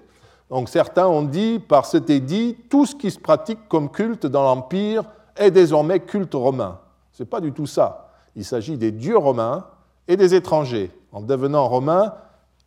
Donc 0.50 0.70
certains 0.70 1.08
ont 1.08 1.24
dit, 1.24 1.60
par 1.60 1.86
cet 1.86 2.10
édit, 2.10 2.58
tout 2.70 2.86
ce 2.86 2.96
qui 2.96 3.12
se 3.12 3.20
pratique 3.20 3.68
comme 3.68 3.90
culte 3.90 4.26
dans 4.26 4.44
l'Empire 4.44 5.04
est 5.36 5.52
désormais 5.52 6.00
culte 6.00 6.34
romain. 6.34 6.80
Ce 7.12 7.24
n'est 7.24 7.30
pas 7.30 7.42
du 7.42 7.52
tout 7.52 7.66
ça. 7.66 8.10
Il 8.36 8.46
s'agit 8.46 8.78
des 8.78 8.92
dieux 8.92 9.18
romains 9.18 9.66
et 10.08 10.18
des 10.18 10.36
étrangers. 10.36 10.92
En 11.12 11.22
devenant 11.22 11.68
romains, 11.68 12.14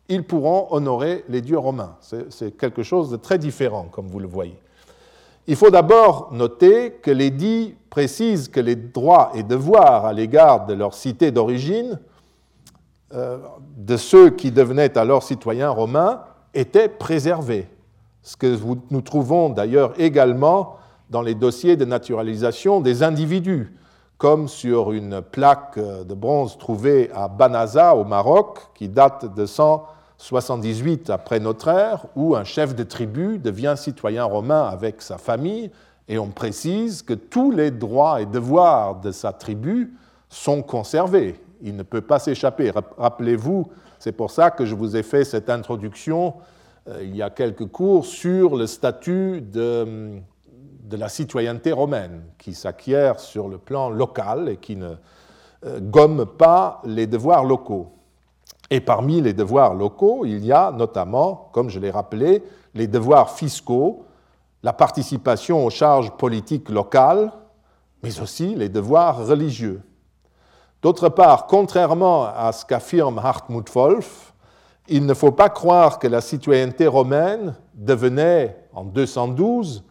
ils 0.09 0.23
pourront 0.23 0.67
honorer 0.71 1.25
les 1.27 1.41
dieux 1.41 1.57
romains. 1.57 1.95
C'est 2.29 2.57
quelque 2.57 2.83
chose 2.83 3.09
de 3.09 3.17
très 3.17 3.37
différent, 3.37 3.87
comme 3.91 4.07
vous 4.07 4.19
le 4.19 4.27
voyez. 4.27 4.57
Il 5.47 5.55
faut 5.55 5.69
d'abord 5.69 6.29
noter 6.33 6.91
que 6.91 7.11
l'édit 7.11 7.75
précise 7.89 8.49
que 8.49 8.59
les 8.59 8.75
droits 8.75 9.31
et 9.33 9.43
devoirs 9.43 10.05
à 10.05 10.13
l'égard 10.13 10.65
de 10.65 10.73
leur 10.73 10.93
cité 10.93 11.31
d'origine 11.31 11.99
euh, 13.13 13.37
de 13.77 13.95
ceux 13.95 14.31
qui 14.31 14.51
devenaient 14.51 14.97
alors 14.97 15.23
citoyens 15.23 15.69
romains 15.69 16.23
étaient 16.53 16.89
préservés. 16.89 17.69
Ce 18.21 18.35
que 18.35 18.57
nous 18.91 19.01
trouvons 19.01 19.49
d'ailleurs 19.49 19.93
également 19.97 20.75
dans 21.09 21.21
les 21.21 21.33
dossiers 21.33 21.77
de 21.77 21.85
naturalisation 21.85 22.81
des 22.81 23.03
individus, 23.03 23.73
comme 24.17 24.49
sur 24.49 24.91
une 24.91 25.21
plaque 25.21 25.79
de 25.79 26.13
bronze 26.13 26.57
trouvée 26.57 27.09
à 27.13 27.29
Banaza 27.29 27.95
au 27.95 28.03
Maroc, 28.03 28.59
qui 28.75 28.89
date 28.89 29.33
de 29.33 29.45
178 29.45 31.09
après 31.09 31.39
notre 31.39 31.69
ère, 31.69 32.07
où 32.17 32.35
un 32.35 32.43
chef 32.43 32.75
de 32.75 32.83
tribu 32.83 33.39
devient 33.39 33.75
citoyen 33.77 34.25
romain 34.25 34.67
avec 34.67 35.01
sa 35.01 35.17
famille, 35.17 35.71
et 36.09 36.19
on 36.19 36.27
précise 36.27 37.03
que 37.03 37.13
tous 37.13 37.51
les 37.51 37.71
droits 37.71 38.21
et 38.21 38.25
devoirs 38.25 38.99
de 38.99 39.11
sa 39.11 39.31
tribu 39.31 39.93
sont 40.27 40.61
conservés 40.61 41.39
il 41.61 41.75
ne 41.75 41.83
peut 41.83 42.01
pas 42.01 42.19
s'échapper. 42.19 42.71
Rappelez-vous, 42.97 43.67
c'est 43.99 44.11
pour 44.11 44.31
ça 44.31 44.51
que 44.51 44.65
je 44.65 44.75
vous 44.75 44.95
ai 44.95 45.03
fait 45.03 45.23
cette 45.23 45.49
introduction 45.49 46.35
euh, 46.89 47.03
il 47.03 47.15
y 47.15 47.21
a 47.21 47.29
quelques 47.29 47.67
cours 47.67 48.05
sur 48.05 48.55
le 48.55 48.67
statut 48.67 49.41
de, 49.41 50.21
la 50.91 51.09
citoyenneté 51.09 51.71
romaine 51.71 52.23
qui 52.37 52.53
s'acquiert 52.53 53.19
sur 53.19 53.49
le 53.49 53.57
plan 53.57 53.89
local 53.89 54.49
et 54.49 54.57
qui 54.57 54.75
ne 54.75 54.93
euh, 55.65 55.79
gomme 55.81 56.25
pas 56.25 56.81
les 56.85 57.07
devoirs 57.07 57.43
locaux. 57.43 57.93
Et 58.69 58.81
parmi 58.81 59.21
les 59.21 59.33
devoirs 59.33 59.73
locaux, 59.73 60.25
il 60.25 60.45
y 60.45 60.51
a 60.51 60.71
notamment, 60.71 61.49
comme 61.53 61.69
je 61.69 61.79
l'ai 61.79 61.91
rappelé, 61.91 62.43
les 62.73 62.87
devoirs 62.87 63.31
fiscaux, 63.31 64.05
la 64.63 64.73
participation 64.73 65.65
aux 65.65 65.69
charges 65.69 66.11
politiques 66.11 66.69
locales, 66.69 67.31
mais 68.03 68.19
aussi 68.19 68.55
les 68.55 68.69
devoirs 68.69 69.25
religieux. 69.25 69.81
D'autre 70.81 71.09
part, 71.09 71.47
contrairement 71.47 72.25
à 72.25 72.51
ce 72.51 72.65
qu'affirme 72.65 73.19
Hartmut 73.19 73.69
Wolff, 73.73 74.33
il 74.87 75.05
ne 75.05 75.13
faut 75.13 75.31
pas 75.31 75.49
croire 75.49 75.99
que 75.99 76.07
la 76.07 76.21
citoyenneté 76.21 76.87
romaine 76.87 77.55
devenait, 77.73 78.57
en 78.73 78.83
212, 78.83 79.83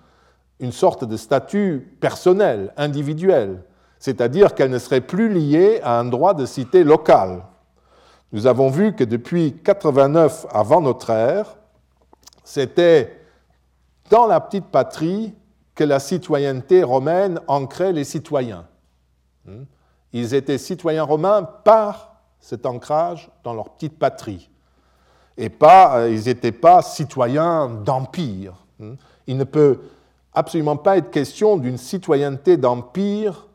une 0.61 0.72
sorte 0.72 1.05
de 1.05 1.16
statut 1.16 1.97
personnel, 2.01 2.72
individuel, 2.76 3.62
c'est-à-dire 3.99 4.55
qu'elle 4.55 4.70
ne 4.70 4.78
serait 4.78 5.01
plus 5.01 5.28
liée 5.28 5.80
à 5.82 5.99
un 5.99 6.05
droit 6.05 6.34
de 6.34 6.47
cité 6.47 6.84
local. 6.84 7.43
Nous 8.32 8.47
avons 8.47 8.70
vu 8.70 8.95
que 8.95 9.05
depuis 9.05 9.61
89 9.64 10.47
avant 10.51 10.80
notre 10.80 11.11
ère, 11.11 11.57
c'était 12.43 13.20
dans 14.11 14.26
la 14.26 14.41
petite 14.41 14.66
patrie 14.66 15.34
que 15.74 15.84
la 15.84 15.99
citoyenneté 15.99 16.82
romaine 16.82 17.41
ancrait 17.49 17.93
les 17.93 18.05
citoyens. 18.05 18.66
Ils 20.18 20.32
étaient 20.32 20.56
citoyens 20.56 21.02
romains 21.02 21.42
par 21.42 22.16
cet 22.40 22.64
ancrage 22.64 23.30
dans 23.44 23.52
leur 23.52 23.68
petite 23.68 23.98
patrie. 23.98 24.48
Et 25.36 25.50
pas, 25.50 25.98
euh, 25.98 26.10
ils 26.10 26.24
n'étaient 26.24 26.52
pas 26.52 26.80
citoyens 26.80 27.68
d'empire. 27.68 28.54
Hmm? 28.78 28.94
Il 29.26 29.36
ne 29.36 29.44
peut 29.44 29.80
absolument 30.32 30.78
pas 30.78 30.96
être 30.96 31.10
question 31.10 31.58
d'une 31.58 31.76
citoyenneté 31.76 32.56
d'empire 32.56 33.46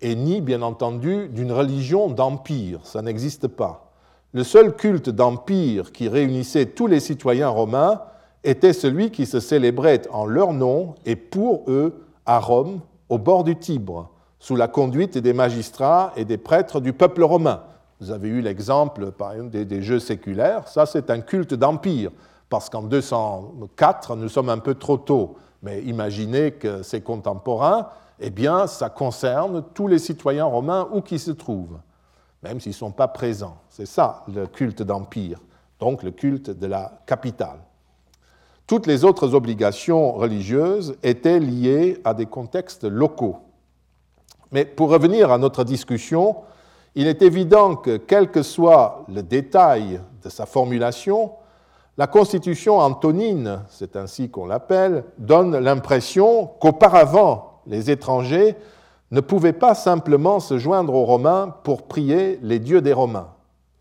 et 0.00 0.14
ni, 0.14 0.40
bien 0.40 0.62
entendu, 0.62 1.26
d'une 1.26 1.50
religion 1.50 2.08
d'empire. 2.08 2.78
Ça 2.84 3.02
n'existe 3.02 3.48
pas. 3.48 3.90
Le 4.32 4.44
seul 4.44 4.76
culte 4.76 5.10
d'empire 5.10 5.90
qui 5.90 6.08
réunissait 6.08 6.66
tous 6.66 6.86
les 6.86 7.00
citoyens 7.00 7.48
romains 7.48 8.00
était 8.44 8.72
celui 8.72 9.10
qui 9.10 9.26
se 9.26 9.40
célébrait 9.40 10.02
en 10.12 10.24
leur 10.24 10.52
nom 10.52 10.94
et 11.04 11.16
pour 11.16 11.64
eux 11.66 12.06
à 12.26 12.38
Rome, 12.38 12.78
au 13.08 13.18
bord 13.18 13.42
du 13.42 13.56
Tibre, 13.56 14.12
sous 14.38 14.56
la 14.56 14.68
conduite 14.68 15.18
des 15.18 15.32
magistrats 15.32 16.12
et 16.16 16.24
des 16.24 16.38
prêtres 16.38 16.80
du 16.80 16.92
peuple 16.92 17.22
romain. 17.22 17.62
Vous 18.00 18.10
avez 18.10 18.28
eu 18.28 18.40
l'exemple, 18.40 19.10
par 19.10 19.32
exemple, 19.32 19.50
des, 19.50 19.82
jeux 19.82 19.98
séculaires. 19.98 20.68
Ça, 20.68 20.84
c'est 20.84 21.10
un 21.10 21.20
culte 21.20 21.54
d'empire, 21.54 22.10
parce 22.50 22.68
qu'en 22.68 22.82
204, 22.82 24.16
nous 24.16 24.28
sommes 24.28 24.50
un 24.50 24.58
peu 24.58 24.74
trop 24.74 24.98
tôt. 24.98 25.36
Mais 25.62 25.82
imaginez 25.82 26.52
que 26.52 26.82
ces 26.82 27.00
contemporains, 27.00 27.88
eh 28.20 28.30
bien, 28.30 28.66
ça 28.66 28.90
concerne 28.90 29.64
tous 29.74 29.88
les 29.88 29.98
citoyens 29.98 30.44
romains 30.44 30.88
où 30.92 31.00
qu'ils 31.00 31.20
se 31.20 31.30
trouvent, 31.30 31.78
même 32.42 32.60
s'ils 32.60 32.70
ne 32.70 32.76
sont 32.76 32.92
pas 32.92 33.08
présents. 33.08 33.56
C'est 33.70 33.86
ça 33.86 34.24
le 34.32 34.46
culte 34.46 34.82
d'empire, 34.82 35.40
donc 35.80 36.02
le 36.02 36.10
culte 36.10 36.50
de 36.50 36.66
la 36.66 37.00
capitale. 37.06 37.58
Toutes 38.66 38.86
les 38.86 39.04
autres 39.04 39.34
obligations 39.34 40.12
religieuses 40.12 40.96
étaient 41.02 41.38
liées 41.38 42.00
à 42.04 42.14
des 42.14 42.26
contextes 42.26 42.84
locaux. 42.84 43.38
Mais 44.56 44.64
pour 44.64 44.88
revenir 44.88 45.30
à 45.30 45.36
notre 45.36 45.64
discussion, 45.64 46.36
il 46.94 47.08
est 47.08 47.20
évident 47.20 47.76
que, 47.76 47.98
quel 47.98 48.30
que 48.30 48.42
soit 48.42 49.04
le 49.06 49.22
détail 49.22 50.00
de 50.24 50.30
sa 50.30 50.46
formulation, 50.46 51.32
la 51.98 52.06
constitution 52.06 52.78
antonine, 52.78 53.64
c'est 53.68 53.96
ainsi 53.96 54.30
qu'on 54.30 54.46
l'appelle, 54.46 55.04
donne 55.18 55.58
l'impression 55.58 56.46
qu'auparavant, 56.58 57.60
les 57.66 57.90
étrangers 57.90 58.56
ne 59.10 59.20
pouvaient 59.20 59.52
pas 59.52 59.74
simplement 59.74 60.40
se 60.40 60.56
joindre 60.56 60.94
aux 60.94 61.04
Romains 61.04 61.54
pour 61.62 61.82
prier 61.82 62.38
les 62.40 62.58
dieux 62.58 62.80
des 62.80 62.94
Romains. 62.94 63.28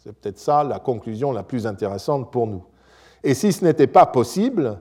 C'est 0.03 0.11
peut-être 0.11 0.39
ça 0.39 0.65
la 0.65 0.79
conclusion 0.79 1.31
la 1.31 1.43
plus 1.43 1.67
intéressante 1.67 2.33
pour 2.33 2.47
nous. 2.47 2.65
Et 3.23 3.33
si 3.33 3.53
ce 3.53 3.63
n'était 3.63 3.87
pas 3.87 4.07
possible, 4.07 4.77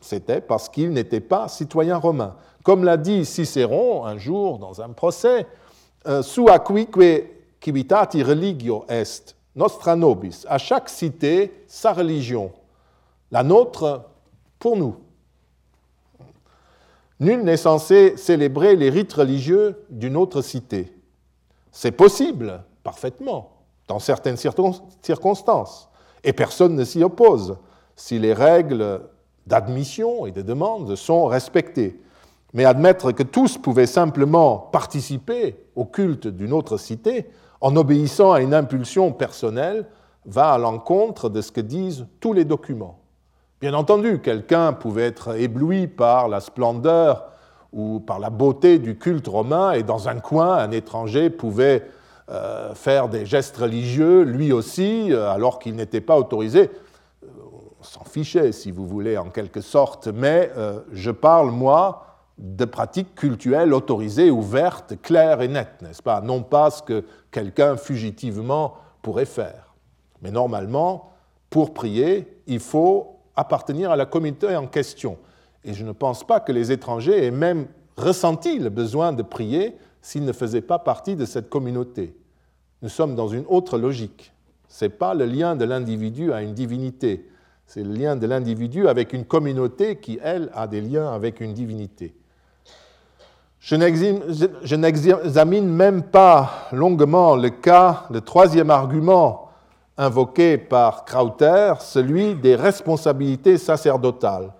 c'était 0.00 0.40
parce 0.40 0.68
qu'il 0.68 0.90
n'était 0.90 1.20
pas 1.20 1.48
citoyen 1.48 1.96
romain. 1.96 2.36
Comme 2.62 2.84
l'a 2.84 2.96
dit 2.96 3.24
Cicéron 3.24 4.04
un 4.04 4.18
jour 4.18 4.58
dans 4.58 4.82
un 4.82 4.90
procès, 4.90 5.46
euh, 6.06 6.22
Su 6.22 6.48
aquique 6.48 6.98
civitati 7.62 8.22
religio 8.22 8.84
est, 8.88 9.34
nostra 9.56 9.96
nobis. 9.96 10.44
À 10.48 10.58
chaque 10.58 10.88
cité, 10.88 11.64
sa 11.66 11.92
religion. 11.92 12.52
La 13.30 13.42
nôtre, 13.42 14.04
pour 14.58 14.76
nous. 14.76 14.96
Nul 17.18 17.42
n'est 17.42 17.56
censé 17.56 18.16
célébrer 18.16 18.76
les 18.76 18.90
rites 18.90 19.12
religieux 19.12 19.84
d'une 19.90 20.16
autre 20.16 20.42
cité. 20.42 20.94
C'est 21.70 21.92
possible, 21.92 22.62
parfaitement, 22.82 23.52
dans 23.88 23.98
certaines 23.98 24.36
circonstances 24.36 25.88
et 26.24 26.32
personne 26.32 26.74
ne 26.74 26.84
s'y 26.84 27.02
oppose 27.02 27.56
si 27.96 28.18
les 28.18 28.32
règles 28.32 29.02
d'admission 29.46 30.26
et 30.26 30.32
de 30.32 30.42
demande 30.42 30.94
sont 30.96 31.26
respectées. 31.26 32.00
Mais 32.52 32.64
admettre 32.64 33.12
que 33.12 33.22
tous 33.22 33.58
pouvaient 33.58 33.86
simplement 33.86 34.58
participer 34.58 35.56
au 35.76 35.84
culte 35.84 36.26
d'une 36.26 36.52
autre 36.52 36.78
cité 36.78 37.26
en 37.60 37.76
obéissant 37.76 38.32
à 38.32 38.40
une 38.40 38.54
impulsion 38.54 39.12
personnelle 39.12 39.86
va 40.26 40.52
à 40.52 40.58
l'encontre 40.58 41.28
de 41.28 41.40
ce 41.40 41.52
que 41.52 41.60
disent 41.60 42.06
tous 42.20 42.32
les 42.32 42.44
documents. 42.44 42.98
Bien 43.60 43.74
entendu, 43.74 44.20
quelqu'un 44.20 44.72
pouvait 44.72 45.06
être 45.06 45.38
ébloui 45.38 45.86
par 45.86 46.28
la 46.28 46.40
splendeur 46.40 47.26
ou 47.72 48.00
par 48.00 48.18
la 48.18 48.30
beauté 48.30 48.78
du 48.78 48.98
culte 48.98 49.28
romain 49.28 49.72
et 49.72 49.82
dans 49.82 50.08
un 50.08 50.18
coin, 50.18 50.56
un 50.56 50.70
étranger 50.70 51.30
pouvait 51.30 51.86
euh, 52.30 52.74
faire 52.74 53.08
des 53.08 53.26
gestes 53.26 53.56
religieux, 53.56 54.22
lui 54.22 54.52
aussi, 54.52 55.12
euh, 55.12 55.30
alors 55.30 55.58
qu'il 55.58 55.76
n'était 55.76 56.00
pas 56.00 56.16
autorisé. 56.16 56.70
Euh, 57.80 57.84
s'en 57.84 58.04
fichait, 58.04 58.52
si 58.52 58.70
vous 58.70 58.86
voulez, 58.86 59.16
en 59.16 59.30
quelque 59.30 59.60
sorte, 59.60 60.08
mais 60.08 60.50
je 60.92 61.10
parle, 61.10 61.50
moi, 61.50 62.06
de 62.38 62.64
pratiques 62.64 63.14
cultuelles 63.14 63.74
autorisées, 63.74 64.30
ouvertes, 64.30 64.94
claires 65.02 65.42
et 65.42 65.48
nettes, 65.48 65.82
n'est-ce 65.82 66.02
pas? 66.02 66.20
Non 66.20 66.42
pas 66.42 66.70
ce 66.70 66.82
que 66.82 67.04
quelqu'un 67.30 67.76
fugitivement 67.76 68.74
pourrait 69.02 69.26
faire. 69.26 69.74
Mais 70.22 70.30
normalement, 70.30 71.10
pour 71.50 71.74
prier, 71.74 72.28
il 72.46 72.60
faut 72.60 73.16
appartenir 73.36 73.90
à 73.90 73.96
la 73.96 74.06
communauté 74.06 74.56
en 74.56 74.66
question. 74.66 75.18
Et 75.64 75.74
je 75.74 75.84
ne 75.84 75.92
pense 75.92 76.24
pas 76.24 76.40
que 76.40 76.52
les 76.52 76.72
étrangers 76.72 77.26
aient 77.26 77.30
même 77.30 77.66
ressenti 77.96 78.58
le 78.58 78.70
besoin 78.70 79.12
de 79.12 79.22
prier 79.22 79.76
s'ils 80.00 80.24
ne 80.24 80.32
faisaient 80.32 80.62
pas 80.62 80.78
partie 80.78 81.16
de 81.16 81.26
cette 81.26 81.50
communauté. 81.50 82.16
Nous 82.80 82.88
sommes 82.88 83.14
dans 83.14 83.28
une 83.28 83.44
autre 83.48 83.76
logique. 83.76 84.32
Ce 84.68 84.86
n'est 84.86 84.90
pas 84.90 85.12
le 85.12 85.26
lien 85.26 85.56
de 85.56 85.66
l'individu 85.66 86.32
à 86.32 86.40
une 86.40 86.54
divinité, 86.54 87.28
c'est 87.72 87.84
le 87.84 87.92
lien 87.92 88.16
de 88.16 88.26
l'individu 88.26 88.88
avec 88.88 89.12
une 89.12 89.24
communauté 89.24 90.00
qui, 90.00 90.18
elle, 90.24 90.50
a 90.54 90.66
des 90.66 90.80
liens 90.80 91.12
avec 91.12 91.38
une 91.40 91.54
divinité. 91.54 92.12
Je 93.60 94.74
n'examine 94.74 95.68
même 95.68 96.02
pas 96.02 96.66
longuement 96.72 97.36
le 97.36 97.50
cas, 97.50 98.06
le 98.10 98.22
troisième 98.22 98.70
argument 98.70 99.50
invoqué 99.96 100.58
par 100.58 101.04
Krauter, 101.04 101.74
celui 101.78 102.34
des 102.34 102.56
responsabilités 102.56 103.56
sacerdotales, 103.56 104.52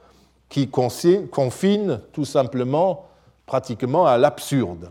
qui 0.49 0.69
confine 0.69 2.01
tout 2.13 2.25
simplement 2.25 3.07
pratiquement 3.45 4.07
à 4.07 4.19
l'absurde. 4.19 4.89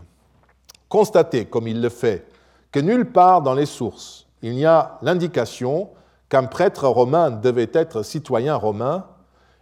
Constatez, 0.90 1.46
comme 1.46 1.68
il 1.68 1.80
le 1.80 1.88
fait, 1.88 2.26
que 2.70 2.80
nulle 2.80 3.10
part 3.10 3.40
dans 3.40 3.54
les 3.54 3.64
sources 3.64 4.26
il 4.42 4.52
n'y 4.52 4.66
a 4.66 4.98
l'indication 5.00 5.88
qu'un 6.30 6.44
prêtre 6.44 6.86
romain 6.86 7.30
devait 7.30 7.70
être 7.74 8.02
citoyen 8.02 8.54
romain, 8.56 9.04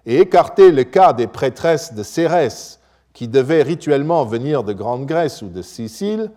et 0.07 0.21
écarter 0.21 0.71
le 0.71 0.85
cas 0.85 1.13
des 1.13 1.27
prêtresses 1.27 1.93
de 1.93 2.03
Cérès 2.03 2.81
qui 3.13 3.29
devaient 3.29 3.63
rituellement 3.63 4.25
venir 4.25 4.63
de 4.65 4.73
Grande 4.73 5.07
Grèce 5.07 5.43
ou 5.43 5.49
de 5.49 5.61
Sicile, 5.61 6.31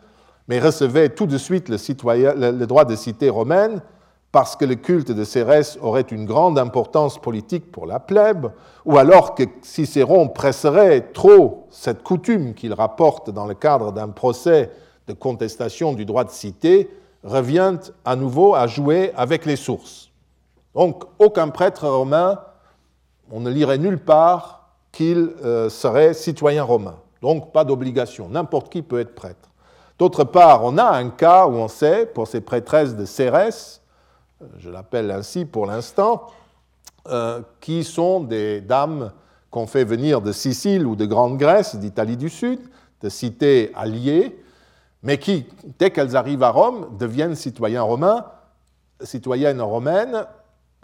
mais 0.48 0.60
recevaient 0.60 1.10
tout 1.10 1.28
de 1.28 1.38
suite 1.38 1.70
le, 1.70 2.66
droit 2.66 2.86
de 2.86 2.96
cité 2.96 3.30
romaine, 3.30 3.82
parce 4.32 4.56
que 4.56 4.66
le 4.66 4.76
culte 4.76 5.12
de 5.12 5.24
Cérès 5.24 5.78
aurait 5.82 6.02
une 6.02 6.26
grande 6.26 6.58
importance 6.58 7.20
politique 7.20 7.72
pour 7.72 7.86
la 7.86 8.00
plèbe, 8.00 8.48
ou 8.86 8.98
alors 8.98 9.36
que 9.36 9.44
Cicéron 9.62 10.28
presserait 10.28 11.12
trop 11.14 11.68
cette 11.70 12.04
coutume 12.04 12.54
qu'il 12.54 12.74
rapporte 12.74 13.30
dans 13.30 13.46
le 13.46 13.54
cadre 13.54 13.92
d'un 13.92 14.10
procès 14.10 14.72
de 15.08 15.14
contestation 15.14 15.94
du 15.94 16.06
droit 16.06 16.24
de 16.24 16.32
cité 16.32 16.90
revient 17.24 17.78
à 18.06 18.16
nouveau 18.16 18.56
à 18.56 18.68
jouer 18.68 19.12
avec 19.16 19.46
les 19.46 19.58
sources. 19.58 20.11
Donc 20.76 21.04
aucun 21.20 21.50
prêtre 21.50 21.88
romain, 21.88 22.40
on 23.30 23.40
ne 23.40 23.50
lirait 23.50 23.78
nulle 23.78 24.00
part 24.00 24.70
qu'il 24.92 25.34
euh, 25.44 25.70
serait 25.70 26.14
citoyen 26.14 26.64
romain. 26.64 26.96
Donc 27.22 27.52
pas 27.52 27.64
d'obligation, 27.64 28.30
n'importe 28.30 28.72
qui 28.72 28.82
peut 28.82 29.00
être 29.00 29.16
prêtre. 29.16 29.50
D'autre 30.00 30.24
part, 30.24 30.64
on 30.64 30.78
a 30.78 30.86
un 30.86 31.10
cas 31.10 31.46
où 31.46 31.52
on 31.52 31.68
sait, 31.68 32.06
pour 32.06 32.28
ces 32.28 32.42
prêtresses 32.42 32.96
de 32.96 33.06
Cérès, 33.06 33.82
je 34.58 34.70
l'appelle 34.70 35.12
ainsi 35.12 35.46
pour 35.46 35.66
l'instant, 35.68 36.28
euh, 37.08 37.42
qui 37.60 37.84
sont 37.84 38.22
des 38.22 38.62
dames 38.62 39.12
qu'on 39.52 39.68
fait 39.68 39.84
venir 39.84 40.22
de 40.22 40.32
Sicile 40.32 40.88
ou 40.88 40.96
de 40.96 41.06
Grande 41.06 41.38
Grèce, 41.38 41.76
d'Italie 41.76 42.18
du 42.18 42.30
Sud, 42.30 42.60
de 43.02 43.10
cités 43.10 43.72
alliées, 43.76 44.42
mais 45.04 45.18
qui, 45.18 45.46
dès 45.80 45.92
qu'elles 45.92 46.16
arrivent 46.16 46.44
à 46.44 46.52
Rome, 46.52 46.96
deviennent 46.98 47.36
citoyens 47.36 47.82
romains, 47.82 48.26
citoyennes 49.02 49.62
romaines. 49.62 50.26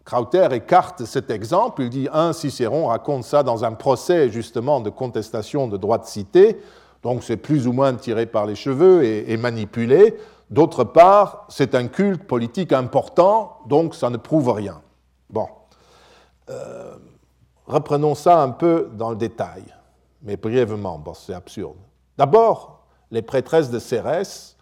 Krauter 0.08 0.48
écarte 0.54 1.04
cet 1.04 1.30
exemple. 1.30 1.82
Il 1.82 1.90
dit 1.90 2.08
un 2.14 2.32
Cicéron 2.32 2.88
raconte 2.88 3.26
ça 3.26 3.44
dans 3.44 3.66
un 3.66 3.74
procès 3.74 4.30
justement 4.30 4.80
de 4.80 4.90
contestation 4.90 5.68
de 5.68 5.76
droit 5.76 5.98
de 5.98 6.06
cité. 6.06 6.62
Donc 7.04 7.24
c'est 7.24 7.36
plus 7.36 7.68
ou 7.68 7.74
moins 7.74 7.94
tiré 7.94 8.26
par 8.26 8.46
les 8.46 8.56
cheveux 8.56 9.04
et, 9.04 9.36
manipulé. 9.36 10.16
D'autre 10.50 10.86
part, 10.86 11.46
c'est 11.50 11.76
un 11.76 11.88
culte 11.88 12.24
politique 12.24 12.72
important, 12.72 13.58
donc 13.66 13.96
ça 13.96 14.10
ne 14.10 14.16
prouve 14.16 14.50
rien. 14.50 14.82
Bon. 15.30 15.50
Euh, 16.50 16.96
reprenons 17.66 18.16
ça 18.16 18.42
un 18.42 18.52
peu 18.52 18.90
dans 18.94 19.10
le 19.10 19.18
détail, 19.18 19.66
mais 20.22 20.38
brièvement, 20.38 20.98
bon, 21.00 21.16
c'est 21.16 21.34
absurde. 21.34 21.76
D'abord, 22.18 22.86
les 23.12 23.22
prêtresses 23.22 23.70
de 23.70 23.80
Cérès 23.80 24.56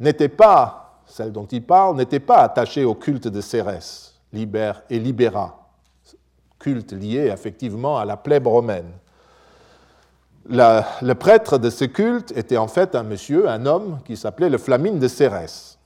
n'étaient 0.00 0.28
pas, 0.28 0.98
celles 1.06 1.30
dont 1.30 1.46
il 1.46 1.64
parle, 1.64 1.94
n'étaient 1.94 2.18
pas 2.18 2.38
attachées 2.38 2.84
au 2.84 2.96
culte 2.96 3.28
de 3.28 3.40
Cérès, 3.40 4.11
Liber 4.32 4.72
et 4.90 4.98
Libera, 4.98 5.70
culte 6.58 6.92
lié 6.92 7.30
effectivement 7.32 7.98
à 7.98 8.04
la 8.04 8.16
plèbe 8.16 8.46
romaine 8.46 8.92
le 10.48 11.12
prêtre 11.12 11.58
de 11.58 11.70
ce 11.70 11.84
culte 11.84 12.36
était 12.36 12.56
en 12.56 12.68
fait 12.68 12.94
un 12.94 13.02
monsieur, 13.02 13.48
un 13.48 13.66
homme 13.66 13.98
qui 14.04 14.16
s'appelait 14.16 14.50
le 14.50 14.58
Flamine 14.58 14.98
de 14.98 15.08
Cérès. 15.08 15.78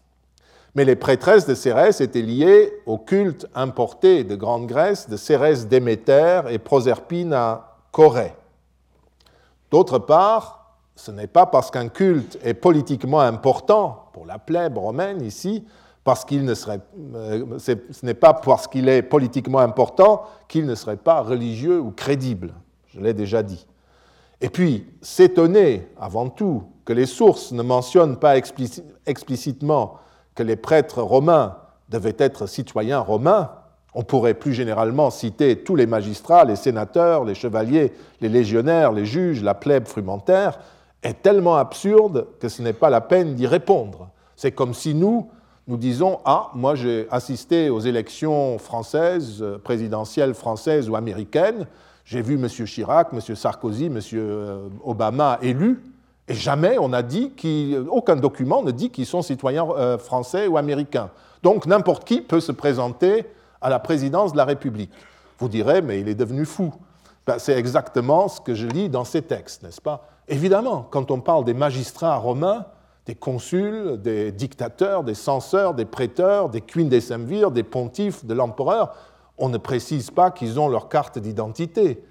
Mais 0.74 0.84
les 0.84 0.96
prêtresses 0.96 1.46
de 1.46 1.54
Cérès 1.54 2.00
étaient 2.00 2.22
liées 2.22 2.72
au 2.84 2.98
culte 2.98 3.46
importé 3.54 4.24
de 4.24 4.36
Grande 4.36 4.66
Grèce 4.66 5.08
de 5.08 5.16
Cérès 5.16 5.68
Déméter 5.68 6.42
et 6.50 6.58
Proserpine 6.58 7.32
à 7.32 7.76
Corée. 7.92 8.34
D'autre 9.70 9.98
part, 9.98 10.76
ce 10.94 11.10
n'est 11.10 11.26
pas 11.26 11.46
parce 11.46 11.70
qu'un 11.70 11.88
culte 11.88 12.38
est 12.42 12.54
politiquement 12.54 13.20
important 13.20 14.10
pour 14.12 14.26
la 14.26 14.38
plèbe 14.38 14.78
romaine 14.78 15.22
ici, 15.22 15.64
parce 16.06 16.24
qu'il 16.24 16.44
ne 16.44 16.54
serait, 16.54 16.78
euh, 17.16 17.58
ce 17.58 18.06
n'est 18.06 18.14
pas 18.14 18.32
parce 18.32 18.68
qu'il 18.68 18.88
est 18.88 19.02
politiquement 19.02 19.58
important 19.58 20.22
qu'il 20.46 20.64
ne 20.64 20.76
serait 20.76 20.96
pas 20.96 21.20
religieux 21.20 21.80
ou 21.80 21.90
crédible. 21.90 22.54
Je 22.94 23.00
l'ai 23.00 23.12
déjà 23.12 23.42
dit. 23.42 23.66
Et 24.40 24.48
puis, 24.48 24.86
s'étonner, 25.02 25.88
avant 26.00 26.28
tout, 26.28 26.62
que 26.84 26.92
les 26.92 27.06
sources 27.06 27.50
ne 27.50 27.62
mentionnent 27.64 28.18
pas 28.18 28.36
explicitement 28.36 29.94
que 30.36 30.44
les 30.44 30.54
prêtres 30.54 31.02
romains 31.02 31.56
devaient 31.88 32.14
être 32.18 32.46
citoyens 32.46 33.00
romains, 33.00 33.50
on 33.92 34.04
pourrait 34.04 34.34
plus 34.34 34.54
généralement 34.54 35.10
citer 35.10 35.64
tous 35.64 35.74
les 35.74 35.86
magistrats, 35.86 36.44
les 36.44 36.54
sénateurs, 36.54 37.24
les 37.24 37.34
chevaliers, 37.34 37.92
les 38.20 38.28
légionnaires, 38.28 38.92
les 38.92 39.06
juges, 39.06 39.42
la 39.42 39.54
plèbe 39.54 39.88
frumentaire, 39.88 40.60
est 41.02 41.20
tellement 41.20 41.56
absurde 41.56 42.28
que 42.38 42.48
ce 42.48 42.62
n'est 42.62 42.72
pas 42.72 42.90
la 42.90 43.00
peine 43.00 43.34
d'y 43.34 43.48
répondre. 43.48 44.10
C'est 44.36 44.52
comme 44.52 44.72
si 44.72 44.94
nous, 44.94 45.30
nous 45.66 45.76
disons 45.76 46.20
Ah, 46.24 46.50
moi 46.54 46.74
j'ai 46.74 47.06
assisté 47.10 47.70
aux 47.70 47.80
élections 47.80 48.58
françaises, 48.58 49.42
euh, 49.42 49.58
présidentielles 49.58 50.34
françaises 50.34 50.88
ou 50.88 50.96
américaines, 50.96 51.66
j'ai 52.04 52.22
vu 52.22 52.34
M. 52.34 52.48
Chirac, 52.48 53.08
M. 53.12 53.20
Sarkozy, 53.20 53.86
M. 53.86 54.00
Euh, 54.14 54.68
Obama 54.84 55.38
élus, 55.42 55.82
et 56.28 56.34
jamais 56.34 56.76
on 56.78 56.92
a 56.92 57.02
dit 57.02 57.32
aucun 57.90 58.16
document 58.16 58.62
ne 58.62 58.70
dit 58.70 58.90
qu'ils 58.90 59.06
sont 59.06 59.22
citoyens 59.22 59.66
euh, 59.76 59.98
français 59.98 60.46
ou 60.46 60.56
américains. 60.56 61.10
Donc 61.42 61.66
n'importe 61.66 62.04
qui 62.04 62.20
peut 62.20 62.40
se 62.40 62.52
présenter 62.52 63.26
à 63.60 63.68
la 63.68 63.78
présidence 63.78 64.32
de 64.32 64.36
la 64.36 64.44
République. 64.44 64.92
Vous 65.38 65.48
direz, 65.48 65.82
mais 65.82 66.00
il 66.00 66.08
est 66.08 66.14
devenu 66.14 66.44
fou. 66.44 66.72
Ben, 67.26 67.38
c'est 67.38 67.58
exactement 67.58 68.28
ce 68.28 68.40
que 68.40 68.54
je 68.54 68.66
lis 68.66 68.88
dans 68.88 69.04
ces 69.04 69.22
textes, 69.22 69.64
n'est-ce 69.64 69.80
pas? 69.80 70.08
Évidemment, 70.28 70.86
quand 70.90 71.10
on 71.10 71.20
parle 71.20 71.44
des 71.44 71.54
magistrats 71.54 72.16
romains, 72.16 72.66
des 73.06 73.14
consuls, 73.14 74.00
des 74.02 74.32
dictateurs, 74.32 75.04
des 75.04 75.14
censeurs, 75.14 75.74
des 75.74 75.84
prêteurs, 75.84 76.48
des 76.48 76.60
queen 76.60 76.88
des 76.88 77.00
semvirs, 77.00 77.52
des 77.52 77.62
pontifes, 77.62 78.24
de 78.24 78.34
l'empereur, 78.34 78.94
on 79.38 79.48
ne 79.48 79.58
précise 79.58 80.10
pas 80.10 80.30
qu'ils 80.30 80.58
ont 80.58 80.68
leur 80.68 80.88
carte 80.88 81.18
d'identité. 81.18 82.02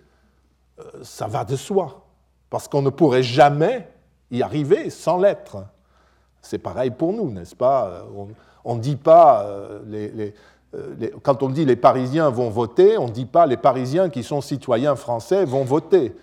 Euh, 0.79 0.83
ça 1.03 1.27
va 1.27 1.43
de 1.43 1.55
soi, 1.55 2.05
parce 2.49 2.67
qu'on 2.67 2.81
ne 2.81 2.89
pourrait 2.89 3.23
jamais 3.23 3.89
y 4.31 4.41
arriver 4.41 4.89
sans 4.89 5.17
l'être. 5.17 5.57
C'est 6.41 6.59
pareil 6.59 6.91
pour 6.91 7.11
nous, 7.11 7.29
n'est-ce 7.29 7.55
pas? 7.55 7.87
Euh, 7.87 8.25
On 8.63 8.75
ne 8.75 8.81
dit 8.81 8.95
pas, 8.95 9.43
euh, 9.43 10.31
quand 11.23 11.43
on 11.43 11.49
dit 11.49 11.65
les 11.65 11.75
Parisiens 11.75 12.29
vont 12.29 12.49
voter, 12.49 12.97
on 12.97 13.07
ne 13.07 13.11
dit 13.11 13.25
pas 13.25 13.45
les 13.45 13.57
Parisiens 13.57 14.09
qui 14.09 14.23
sont 14.23 14.41
citoyens 14.41 14.95
français 14.95 15.45
vont 15.45 15.63
voter. 15.63 16.15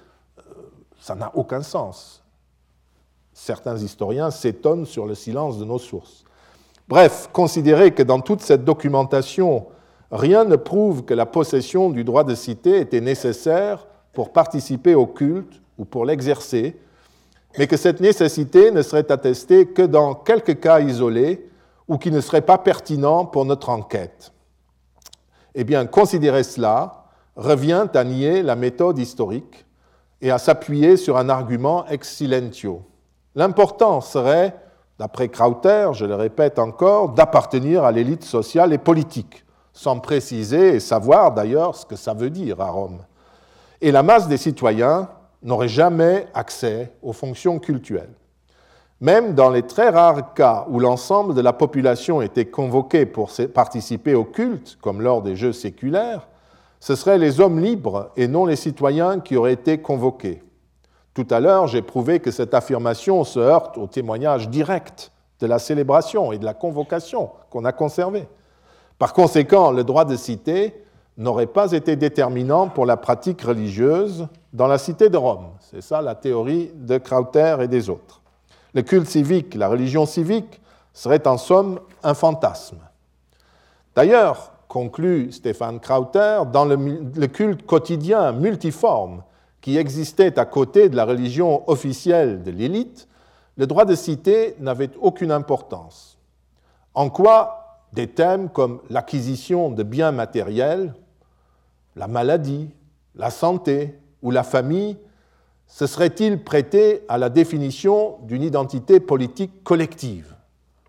Ça 1.00 1.14
n'a 1.14 1.30
aucun 1.34 1.62
sens. 1.62 2.21
Certains 3.32 3.76
historiens 3.78 4.30
s'étonnent 4.30 4.86
sur 4.86 5.06
le 5.06 5.14
silence 5.14 5.58
de 5.58 5.64
nos 5.64 5.78
sources. 5.78 6.24
Bref, 6.88 7.30
considérez 7.32 7.92
que 7.92 8.02
dans 8.02 8.20
toute 8.20 8.42
cette 8.42 8.64
documentation 8.64 9.66
rien 10.10 10.44
ne 10.44 10.56
prouve 10.56 11.04
que 11.04 11.14
la 11.14 11.26
possession 11.26 11.88
du 11.90 12.04
droit 12.04 12.24
de 12.24 12.34
cité 12.34 12.80
était 12.80 13.00
nécessaire 13.00 13.86
pour 14.12 14.32
participer 14.32 14.94
au 14.94 15.06
culte 15.06 15.62
ou 15.78 15.84
pour 15.86 16.04
l'exercer, 16.04 16.78
mais 17.58 17.66
que 17.66 17.78
cette 17.78 18.00
nécessité 18.00 18.70
ne 18.70 18.82
serait 18.82 19.10
attestée 19.10 19.66
que 19.66 19.82
dans 19.82 20.14
quelques 20.14 20.60
cas 20.60 20.80
isolés 20.80 21.48
ou 21.88 21.96
qui 21.96 22.10
ne 22.10 22.20
seraient 22.20 22.42
pas 22.42 22.58
pertinents 22.58 23.24
pour 23.24 23.44
notre 23.44 23.70
enquête. 23.70 24.32
Eh 25.54 25.64
bien, 25.64 25.86
considérer 25.86 26.42
cela 26.42 27.06
revient 27.36 27.86
à 27.94 28.04
nier 28.04 28.42
la 28.42 28.56
méthode 28.56 28.98
historique 28.98 29.64
et 30.20 30.30
à 30.30 30.38
s'appuyer 30.38 30.96
sur 30.96 31.16
un 31.16 31.28
argument 31.28 31.86
ex 31.88 32.16
silentio. 32.16 32.82
L'important 33.34 34.00
serait, 34.00 34.54
d'après 34.98 35.28
Krauter, 35.28 35.90
je 35.92 36.04
le 36.04 36.14
répète 36.14 36.58
encore, 36.58 37.10
d'appartenir 37.10 37.84
à 37.84 37.92
l'élite 37.92 38.24
sociale 38.24 38.72
et 38.72 38.78
politique 38.78 39.44
sans 39.72 39.98
préciser 39.98 40.74
et 40.74 40.80
savoir 40.80 41.32
d'ailleurs 41.32 41.74
ce 41.74 41.86
que 41.86 41.96
ça 41.96 42.14
veut 42.14 42.30
dire 42.30 42.60
à 42.60 42.70
Rome. 42.70 42.98
Et 43.80 43.90
la 43.90 44.02
masse 44.02 44.28
des 44.28 44.36
citoyens 44.36 45.08
n'aurait 45.42 45.68
jamais 45.68 46.26
accès 46.34 46.92
aux 47.02 47.12
fonctions 47.12 47.58
cultuelles. 47.58 48.14
Même 49.00 49.34
dans 49.34 49.50
les 49.50 49.62
très 49.62 49.88
rares 49.88 50.34
cas 50.34 50.66
où 50.68 50.78
l'ensemble 50.78 51.34
de 51.34 51.40
la 51.40 51.52
population 51.52 52.22
était 52.22 52.44
convoquée 52.44 53.06
pour 53.06 53.32
participer 53.52 54.14
au 54.14 54.24
culte, 54.24 54.78
comme 54.80 55.00
lors 55.00 55.22
des 55.22 55.34
Jeux 55.34 55.52
séculaires, 55.52 56.28
ce 56.78 56.94
seraient 56.94 57.18
les 57.18 57.40
hommes 57.40 57.58
libres 57.58 58.10
et 58.16 58.28
non 58.28 58.44
les 58.44 58.56
citoyens 58.56 59.18
qui 59.18 59.36
auraient 59.36 59.52
été 59.54 59.78
convoqués. 59.78 60.42
Tout 61.14 61.26
à 61.30 61.40
l'heure, 61.40 61.66
j'ai 61.66 61.82
prouvé 61.82 62.20
que 62.20 62.30
cette 62.30 62.54
affirmation 62.54 63.24
se 63.24 63.38
heurte 63.38 63.76
au 63.76 63.86
témoignage 63.86 64.48
direct 64.48 65.12
de 65.40 65.46
la 65.46 65.58
célébration 65.58 66.32
et 66.32 66.38
de 66.38 66.44
la 66.44 66.54
convocation 66.54 67.30
qu'on 67.50 67.64
a 67.64 67.72
conservé. 67.72 68.26
Par 68.98 69.12
conséquent, 69.12 69.72
le 69.72 69.84
droit 69.84 70.04
de 70.04 70.16
cité 70.16 70.82
n'aurait 71.18 71.46
pas 71.46 71.72
été 71.72 71.96
déterminant 71.96 72.68
pour 72.68 72.86
la 72.86 72.96
pratique 72.96 73.42
religieuse 73.42 74.26
dans 74.52 74.66
la 74.66 74.78
cité 74.78 75.10
de 75.10 75.16
Rome. 75.16 75.50
C'est 75.60 75.82
ça 75.82 76.00
la 76.00 76.14
théorie 76.14 76.70
de 76.74 76.98
Krauter 76.98 77.56
et 77.60 77.68
des 77.68 77.90
autres. 77.90 78.22
Le 78.74 78.82
culte 78.82 79.08
civique, 79.08 79.54
la 79.54 79.68
religion 79.68 80.06
civique, 80.06 80.60
serait 80.94 81.26
en 81.26 81.36
somme 81.36 81.80
un 82.02 82.14
fantasme. 82.14 82.78
D'ailleurs, 83.94 84.52
conclut 84.68 85.32
Stéphane 85.32 85.80
Krauter, 85.80 86.42
dans 86.50 86.64
le, 86.64 87.26
culte 87.26 87.66
quotidien 87.66 88.32
multiforme 88.32 89.22
qui 89.62 89.78
existait 89.78 90.38
à 90.38 90.44
côté 90.44 90.90
de 90.90 90.96
la 90.96 91.06
religion 91.06 91.68
officielle 91.70 92.42
de 92.42 92.50
l'élite, 92.50 93.08
le 93.56 93.66
droit 93.66 93.84
de 93.84 93.94
cité 93.94 94.56
n'avait 94.58 94.90
aucune 95.00 95.30
importance. 95.30 96.18
En 96.94 97.08
quoi 97.08 97.78
des 97.92 98.08
thèmes 98.08 98.50
comme 98.50 98.80
l'acquisition 98.90 99.70
de 99.70 99.82
biens 99.84 100.10
matériels, 100.10 100.94
la 101.94 102.08
maladie, 102.08 102.70
la 103.14 103.30
santé 103.30 103.98
ou 104.20 104.30
la 104.30 104.42
famille 104.42 104.98
se 105.68 105.86
serait-il 105.86 106.42
prêté 106.42 107.02
à 107.08 107.16
la 107.16 107.30
définition 107.30 108.18
d'une 108.22 108.42
identité 108.42 108.98
politique 108.98 109.62
collective? 109.62 110.34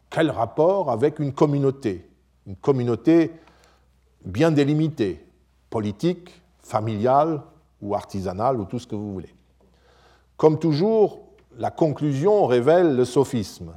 Quel 0.09 0.31
rapport 0.31 0.89
avec 0.89 1.19
une 1.19 1.31
communauté? 1.31 2.09
Une 2.47 2.55
communauté 2.55 3.31
bien 4.25 4.51
délimitée, 4.51 5.23
politique, 5.69 6.41
familiale 6.61 7.41
ou 7.83 7.93
artisanale 7.93 8.59
ou 8.59 8.65
tout 8.65 8.79
ce 8.79 8.87
que 8.87 8.95
vous 8.95 9.13
voulez. 9.13 9.35
Comme 10.37 10.57
toujours, 10.57 11.19
la 11.57 11.69
conclusion 11.69 12.45
révèle 12.47 12.95
le 12.95 13.05
sophisme. 13.05 13.73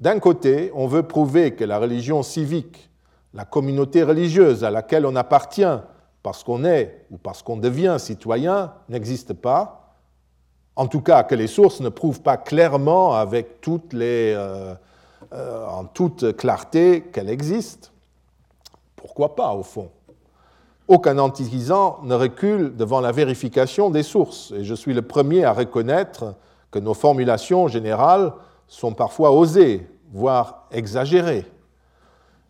D'un 0.00 0.18
côté, 0.18 0.70
on 0.74 0.86
veut 0.86 1.02
prouver 1.02 1.54
que 1.54 1.64
la 1.64 1.78
religion 1.78 2.22
civique, 2.22 2.90
la 3.34 3.44
communauté 3.44 4.02
religieuse 4.02 4.64
à 4.64 4.70
laquelle 4.70 5.06
on 5.06 5.16
appartient 5.16 5.78
parce 6.22 6.44
qu'on 6.44 6.64
est 6.64 7.06
ou 7.10 7.18
parce 7.18 7.42
qu'on 7.42 7.56
devient 7.56 7.96
citoyen, 7.98 8.72
n'existe 8.88 9.32
pas. 9.32 9.96
En 10.76 10.86
tout 10.86 11.00
cas, 11.00 11.24
que 11.24 11.34
les 11.34 11.46
sources 11.46 11.80
ne 11.80 11.88
prouvent 11.88 12.22
pas 12.22 12.36
clairement, 12.36 13.14
avec 13.14 13.60
toutes 13.60 13.92
les, 13.92 14.32
euh, 14.36 14.74
euh, 15.32 15.66
en 15.66 15.84
toute 15.84 16.36
clarté, 16.36 17.02
qu'elle 17.12 17.28
existe. 17.28 17.92
Pourquoi 18.96 19.34
pas, 19.34 19.52
au 19.52 19.62
fond? 19.62 19.90
Aucun 20.88 21.18
antiquisant 21.18 22.00
ne 22.02 22.14
recule 22.14 22.76
devant 22.76 23.00
la 23.00 23.12
vérification 23.12 23.90
des 23.90 24.02
sources, 24.02 24.52
et 24.56 24.64
je 24.64 24.74
suis 24.74 24.94
le 24.94 25.02
premier 25.02 25.44
à 25.44 25.52
reconnaître 25.52 26.34
que 26.70 26.78
nos 26.78 26.94
formulations 26.94 27.68
générales 27.68 28.32
sont 28.66 28.92
parfois 28.92 29.32
osées, 29.32 29.86
voire 30.12 30.66
exagérées. 30.72 31.46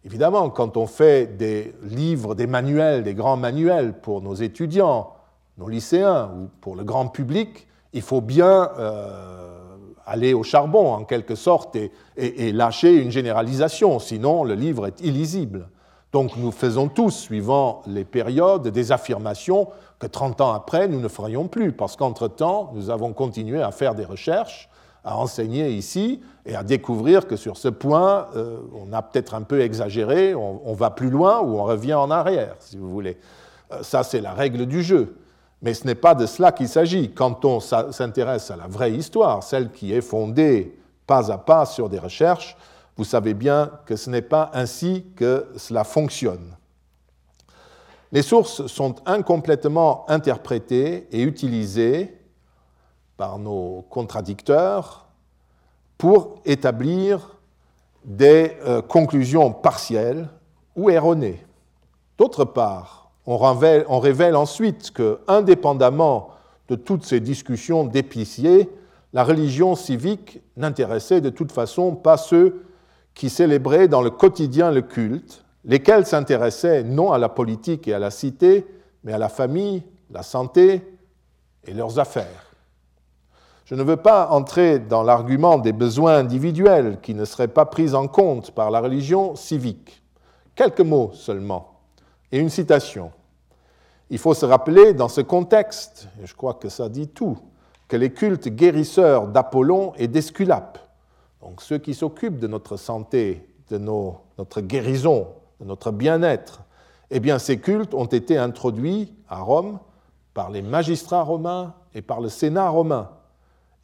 Évidemment, 0.05 0.51
quand 0.51 0.77
on 0.77 0.87
fait 0.87 1.37
des 1.37 1.75
livres, 1.83 2.35
des 2.35 2.47
manuels, 2.47 3.05
des 3.05 3.15
grands 3.15 3.37
manuels 3.37 3.93
pour 4.01 4.21
nos 4.21 4.35
étudiants, 4.35 5.13
nos 5.59 5.69
lycéens 5.69 6.31
ou 6.37 6.49
pour 6.61 6.75
le 6.75 6.83
grand 6.83 7.09
public, 7.09 7.69
il 7.93 8.03
faut 8.03 8.21
bien 8.21 8.71
euh, 8.79 9.77
aller 10.07 10.35
au 10.35 10.43
charbon 10.43 10.93
en 10.93 11.05
quelque 11.05 11.35
sorte 11.35 11.77
et, 12.17 12.53
lâcher 12.53 12.97
une 12.97 13.11
généralisation, 13.11 13.99
sinon 13.99 14.45
le 14.45 14.55
livre 14.55 14.87
est 14.87 15.01
illisible. 15.01 15.69
Donc 16.13 16.37
nous 16.37 16.53
faisons 16.53 16.89
tous, 16.89 17.11
suivant 17.11 17.83
les 17.87 18.05
périodes, 18.05 18.69
des 18.69 18.93
affirmations 18.93 19.69
que 19.99 20.07
30 20.07 20.43
ans 20.43 20.53
après, 20.53 20.87
nous 20.87 21.01
ne 21.01 21.09
ferions 21.09 21.49
plus, 21.49 21.73
parce 21.73 21.97
qu'entre-temps, 21.97 22.71
nous 22.75 22.91
avons 22.91 23.15
continué 23.15 23.63
à 23.63 23.71
faire 23.71 23.95
des 23.95 24.05
recherches, 24.05 24.69
à 25.05 25.17
enseigner 25.17 25.71
ici, 25.71 26.21
et 26.45 26.55
à 26.55 26.63
découvrir 26.63 27.27
que 27.27 27.37
sur 27.37 27.57
ce 27.57 27.69
point, 27.69 28.27
euh, 28.37 28.59
on 28.75 28.93
a 28.93 29.01
peut-être 29.01 29.35
un 29.35 29.43
peu 29.43 29.63
exagéré, 29.63 30.35
on, 30.35 30.75
va 30.75 30.91
plus 30.91 31.09
loin 31.09 31.41
ou 31.41 31.59
on 31.59 31.65
revient 31.65 31.95
en 31.95 32.11
arrière, 32.11 32.57
si 32.59 32.77
vous 32.77 32.91
voulez. 32.91 33.17
Euh, 33.73 33.83
ça, 33.83 34.03
c'est 34.03 34.21
la 34.21 34.33
règle 34.33 34.67
du 34.67 34.83
jeu. 34.83 35.17
Mais 35.63 35.73
ce 35.73 35.87
n'est 35.87 35.95
pas 35.95 36.15
de 36.15 36.27
cela 36.27 36.53
qu'il 36.53 36.69
s'agit. 36.69 37.13
Quand 37.13 37.45
on 37.45 37.61
s'intéresse 37.61 38.51
à 38.51 38.57
la 38.57 38.67
vraie 38.67 38.93
histoire, 38.93 39.43
celle 39.45 39.71
qui 39.71 39.95
est 39.95 40.01
fondée 40.01 40.77
pas 41.07 41.31
à 41.33 41.39
pas 41.39 41.65
sur 41.65 41.89
des 41.89 41.99
recherches, 41.99 42.57
vous 42.97 43.05
savez 43.05 43.35
bien 43.35 43.71
que 43.87 43.97
ce 43.97 44.11
n'est 44.11 44.23
pas 44.23 44.51
ainsi 44.55 45.07
que 45.17 45.47
cela 45.57 45.85
fonctionne. 45.85 46.57
Les 48.13 48.23
sources 48.23 48.67
sont 48.67 48.97
incomplètement 49.07 50.05
interprétées 50.09 51.09
et 51.11 51.23
utilisées 51.23 52.15
par 53.17 53.39
nos 53.39 53.87
contradicteurs 53.89 55.07
pour 55.97 56.41
établir 56.45 57.39
des 58.05 58.57
euh, 58.67 58.83
conclusions 58.83 59.53
partielles 59.53 60.29
ou 60.77 60.91
erronées. 60.91 61.45
D'autre 62.19 62.45
part, 62.45 63.11
on 63.25 63.37
révèle, 63.37 64.37
ensuite 64.37 64.91
que, 64.91 65.21
indépendamment 65.29 66.31
de 66.69 66.75
toutes 66.75 67.05
ces 67.05 67.21
discussions 67.21 67.85
d'épiciers, 67.85 68.69
la 69.13 69.25
religion 69.25 69.77
civique 69.77 70.41
n'intéressait 70.57 71.21
de 71.21 71.31
toute 71.31 71.53
façon 71.53 71.95
pas 71.95 72.17
ceux 72.17 72.65
qui 73.15 73.31
célébraient 73.31 73.89
dans 73.89 74.03
le 74.03 74.11
quotidien 74.11 74.71
le 74.71 74.83
culte, 74.83 75.45
lesquels 75.65 76.07
s'intéressaient 76.07 76.83
non 76.83 77.13
à 77.13 77.19
la 77.19 77.29
politique 77.29 77.87
et 77.89 77.95
à 77.95 77.99
la 77.99 78.11
cité, 78.11 78.67
mais 79.05 79.13
à 79.13 79.19
la 79.19 79.29
famille, 79.29 79.83
la 80.11 80.23
santé 80.23 80.83
et 81.65 81.75
leurs 81.75 81.99
affaires. 81.99 82.53
Je 83.65 83.75
ne 83.75 83.83
veux 83.83 83.97
pas 83.97 84.29
entrer 84.31 84.79
dans 84.81 85.03
l'argument 85.03 85.59
des 85.59 85.73
besoins 85.73 86.17
individuels 86.17 86.99
qui 87.01 87.15
ne 87.15 87.25
seraient 87.25 87.49
pas 87.49 87.65
pris 87.65 87.95
en 87.95 88.09
compte 88.09 88.51
par 88.51 88.71
la 88.71 88.81
religion 88.81 89.37
civique. 89.37 90.03
Quelques 90.55 90.81
mots 90.81 91.11
seulement 91.15 91.73
et 92.31 92.39
une 92.39 92.51
citation. 92.51 93.13
Il 94.11 94.19
faut 94.19 94.35
se 94.35 94.45
rappeler 94.45 94.95
dans 94.95 95.09
ce 95.09 95.21
contexte, 95.21 96.09
et 96.23 96.27
je 96.27 96.35
crois 96.35 96.55
que 96.55 96.69
ça 96.69 96.89
dit 96.89 97.09
tout, 97.09 97.39
que 97.89 97.97
les 97.97 98.13
cultes 98.13 98.49
guérisseurs 98.49 99.29
d'Apollon 99.29 99.93
et 99.97 100.09
d'Esculape, 100.09 100.79
donc 101.43 101.61
ceux 101.61 101.79
qui 101.79 101.95
s'occupent 101.95 102.39
de 102.39 102.47
notre 102.47 102.77
santé, 102.77 103.47
de 103.69 103.79
notre 103.79 104.61
guérison, 104.61 105.29
de 105.61 105.67
notre 105.67 105.91
bien-être, 105.91 106.63
eh 107.11 107.21
bien 107.21 107.39
ces 107.39 107.59
cultes 107.59 107.95
ont 107.95 108.07
été 108.07 108.39
introduits 108.39 109.13
à 109.29 109.41
Rome 109.41 109.79
par 110.35 110.51
les 110.51 110.63
magistrats 110.63 111.25
romains 111.25 111.75
et 111.95 112.01
par 112.01 112.21
le 112.21 112.29
Sénat 112.29 112.69
romain, 112.69 113.11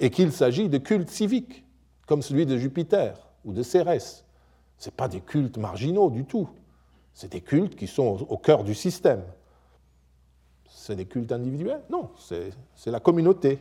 et 0.00 0.10
qu'il 0.10 0.32
s'agit 0.32 0.68
de 0.68 0.78
cultes 0.78 1.10
civiques, 1.10 1.64
comme 2.06 2.22
celui 2.22 2.46
de 2.46 2.56
Jupiter 2.56 3.28
ou 3.44 3.52
de 3.52 3.62
Cérès. 3.62 4.24
Ce 4.78 4.90
pas 4.90 5.08
des 5.08 5.20
cultes 5.20 5.58
marginaux 5.58 6.08
du 6.08 6.24
tout. 6.24 6.48
C'est 7.12 7.32
des 7.32 7.40
cultes 7.40 7.74
qui 7.74 7.88
sont 7.88 8.24
au 8.28 8.38
cœur 8.38 8.62
du 8.62 8.74
système. 8.74 9.24
C'est 10.70 10.94
des 10.94 11.06
cultes 11.06 11.32
individuels? 11.32 11.82
Non, 11.90 12.10
c'est 12.16 12.90
la 12.90 13.00
communauté. 13.00 13.58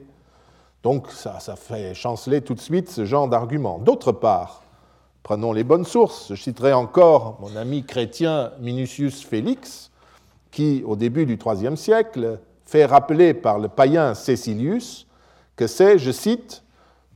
Donc 0.84 1.12
ça, 1.12 1.40
fait 1.56 1.94
chanceler 1.94 2.42
tout 2.42 2.54
de 2.54 2.60
suite 2.60 2.90
ce 2.90 3.06
genre 3.06 3.28
d'argument. 3.28 3.80
D'autre 3.80 4.12
part, 4.12 4.64
prenons 5.24 5.52
les 5.52 5.64
bonnes 5.64 5.86
sources. 5.86 6.28
Je 6.30 6.42
citerai 6.42 6.74
encore 6.74 7.38
mon 7.42 7.56
ami 7.56 7.84
chrétien 7.84 8.52
Minucius 8.60 9.26
Félix, 9.26 9.92
qui, 10.52 10.84
au 10.86 10.96
début 10.96 11.26
du 11.26 11.38
IIIe 11.38 11.78
siècle, 11.78 12.40
fait 12.66 12.86
rappeler 12.86 13.34
par 13.34 13.60
le 13.60 13.68
païen 13.68 14.14
Cécilius 14.14 15.08
que 15.56 15.68
c'est, 15.68 15.98
je 15.98 16.12
cite, 16.12 16.64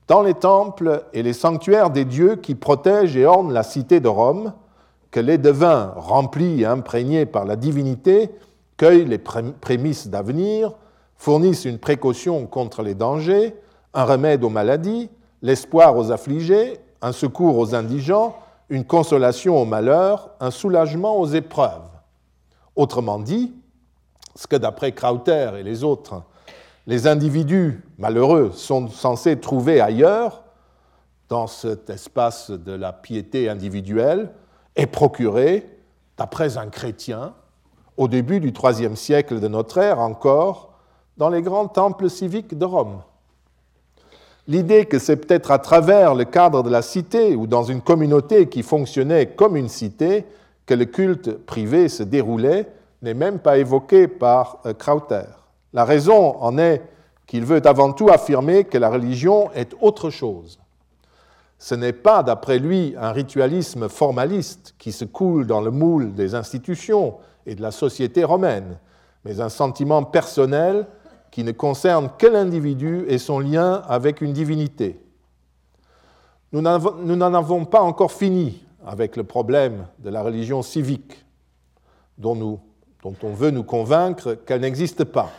dans 0.07 0.23
les 0.23 0.33
temples 0.33 1.05
et 1.13 1.23
les 1.23 1.33
sanctuaires 1.33 1.91
des 1.91 2.03
dieux 2.03 2.35
qui 2.35 2.55
protègent 2.55 3.15
et 3.15 3.25
ornent 3.25 3.53
la 3.53 3.63
cité 3.63 3.99
de 3.99 4.09
Rome, 4.09 4.53
que 5.11 5.19
les 5.19 5.37
devins 5.37 5.93
remplis 5.95 6.61
et 6.61 6.65
imprégnés 6.65 7.25
par 7.25 7.45
la 7.45 7.55
divinité 7.55 8.31
cueillent 8.77 9.05
les 9.05 9.19
prémices 9.19 10.07
d'avenir, 10.07 10.73
fournissent 11.21 11.65
une 11.65 11.77
précaution 11.77 12.47
contre 12.47 12.81
les 12.81 12.95
dangers, 12.95 13.55
un 13.93 14.05
remède 14.05 14.43
aux 14.43 14.49
maladies, 14.49 15.07
l'espoir 15.43 15.95
aux 15.95 16.11
affligés, 16.11 16.79
un 16.99 17.11
secours 17.11 17.59
aux 17.59 17.75
indigents, 17.75 18.35
une 18.69 18.85
consolation 18.85 19.61
aux 19.61 19.65
malheurs, 19.65 20.31
un 20.39 20.49
soulagement 20.49 21.19
aux 21.19 21.27
épreuves. 21.27 21.83
Autrement 22.75 23.19
dit, 23.19 23.53
ce 24.35 24.47
que 24.47 24.55
d'après 24.55 24.93
Krauter 24.93 25.51
et 25.59 25.61
les 25.61 25.83
autres, 25.83 26.23
les 26.87 27.05
individus 27.05 27.83
malheureux 27.99 28.51
sont 28.55 28.87
censés 28.87 29.39
trouver 29.39 29.79
ailleurs, 29.79 30.41
dans 31.29 31.45
cet 31.45 31.91
espace 31.91 32.49
de 32.49 32.71
la 32.71 32.93
piété 32.93 33.47
individuelle, 33.47 34.31
est 34.75 34.87
procuré, 34.87 35.69
d'après 36.17 36.57
un 36.57 36.69
chrétien, 36.69 37.35
au 37.95 38.07
début 38.07 38.39
du 38.39 38.51
IIIe 38.51 38.97
siècle 38.97 39.39
de 39.39 39.47
notre 39.47 39.77
ère 39.77 39.99
encore, 39.99 40.70
dans 41.21 41.29
les 41.29 41.43
grands 41.43 41.67
temples 41.67 42.09
civiques 42.09 42.57
de 42.57 42.65
Rome. 42.65 43.03
L'idée 44.47 44.85
que 44.85 44.97
c'est 44.97 45.17
peut-être 45.17 45.51
à 45.51 45.59
travers 45.59 46.15
le 46.15 46.25
cadre 46.25 46.63
de 46.63 46.69
la 46.71 46.81
cité 46.81 47.35
ou 47.35 47.45
dans 47.45 47.61
une 47.61 47.81
communauté 47.81 48.49
qui 48.49 48.63
fonctionnait 48.63 49.27
comme 49.27 49.55
une 49.55 49.69
cité 49.69 50.25
que 50.65 50.73
le 50.73 50.85
culte 50.85 51.45
privé 51.45 51.89
se 51.89 52.01
déroulait 52.01 52.65
n'est 53.03 53.13
même 53.13 53.37
pas 53.37 53.59
évoquée 53.59 54.07
par 54.07 54.57
euh, 54.65 54.73
Krauter. 54.73 55.27
La 55.73 55.85
raison 55.85 56.41
en 56.41 56.57
est 56.57 56.81
qu'il 57.27 57.45
veut 57.45 57.61
avant 57.67 57.93
tout 57.93 58.09
affirmer 58.09 58.63
que 58.63 58.79
la 58.79 58.89
religion 58.89 59.51
est 59.53 59.75
autre 59.79 60.09
chose 60.09 60.57
ce 61.63 61.75
n'est 61.75 61.93
pas, 61.93 62.23
d'après 62.23 62.57
lui, 62.57 62.95
un 62.97 63.11
ritualisme 63.11 63.87
formaliste 63.87 64.73
qui 64.79 64.91
se 64.91 65.05
coule 65.05 65.45
dans 65.45 65.61
le 65.61 65.69
moule 65.69 66.15
des 66.15 66.33
institutions 66.33 67.17
et 67.45 67.53
de 67.53 67.61
la 67.61 67.69
société 67.69 68.23
romaine, 68.23 68.79
mais 69.23 69.41
un 69.41 69.49
sentiment 69.49 70.01
personnel 70.01 70.87
qui 71.31 71.43
ne 71.45 71.53
concerne 71.53 72.09
que 72.17 72.27
l'individu 72.27 73.05
et 73.07 73.17
son 73.17 73.39
lien 73.39 73.81
avec 73.87 74.21
une 74.21 74.33
divinité. 74.33 75.01
Nous 76.51 76.61
n'en 76.61 77.33
avons 77.33 77.63
pas 77.63 77.81
encore 77.81 78.11
fini 78.11 78.61
avec 78.85 79.15
le 79.15 79.23
problème 79.23 79.87
de 79.99 80.09
la 80.09 80.21
religion 80.21 80.61
civique, 80.61 81.25
dont, 82.17 82.59
on 83.03 83.33
veut 83.33 83.51
nous 83.51 83.63
convaincre 83.63 84.33
qu'elle 84.33 84.61
n'existe 84.61 85.05
pas, 85.05 85.29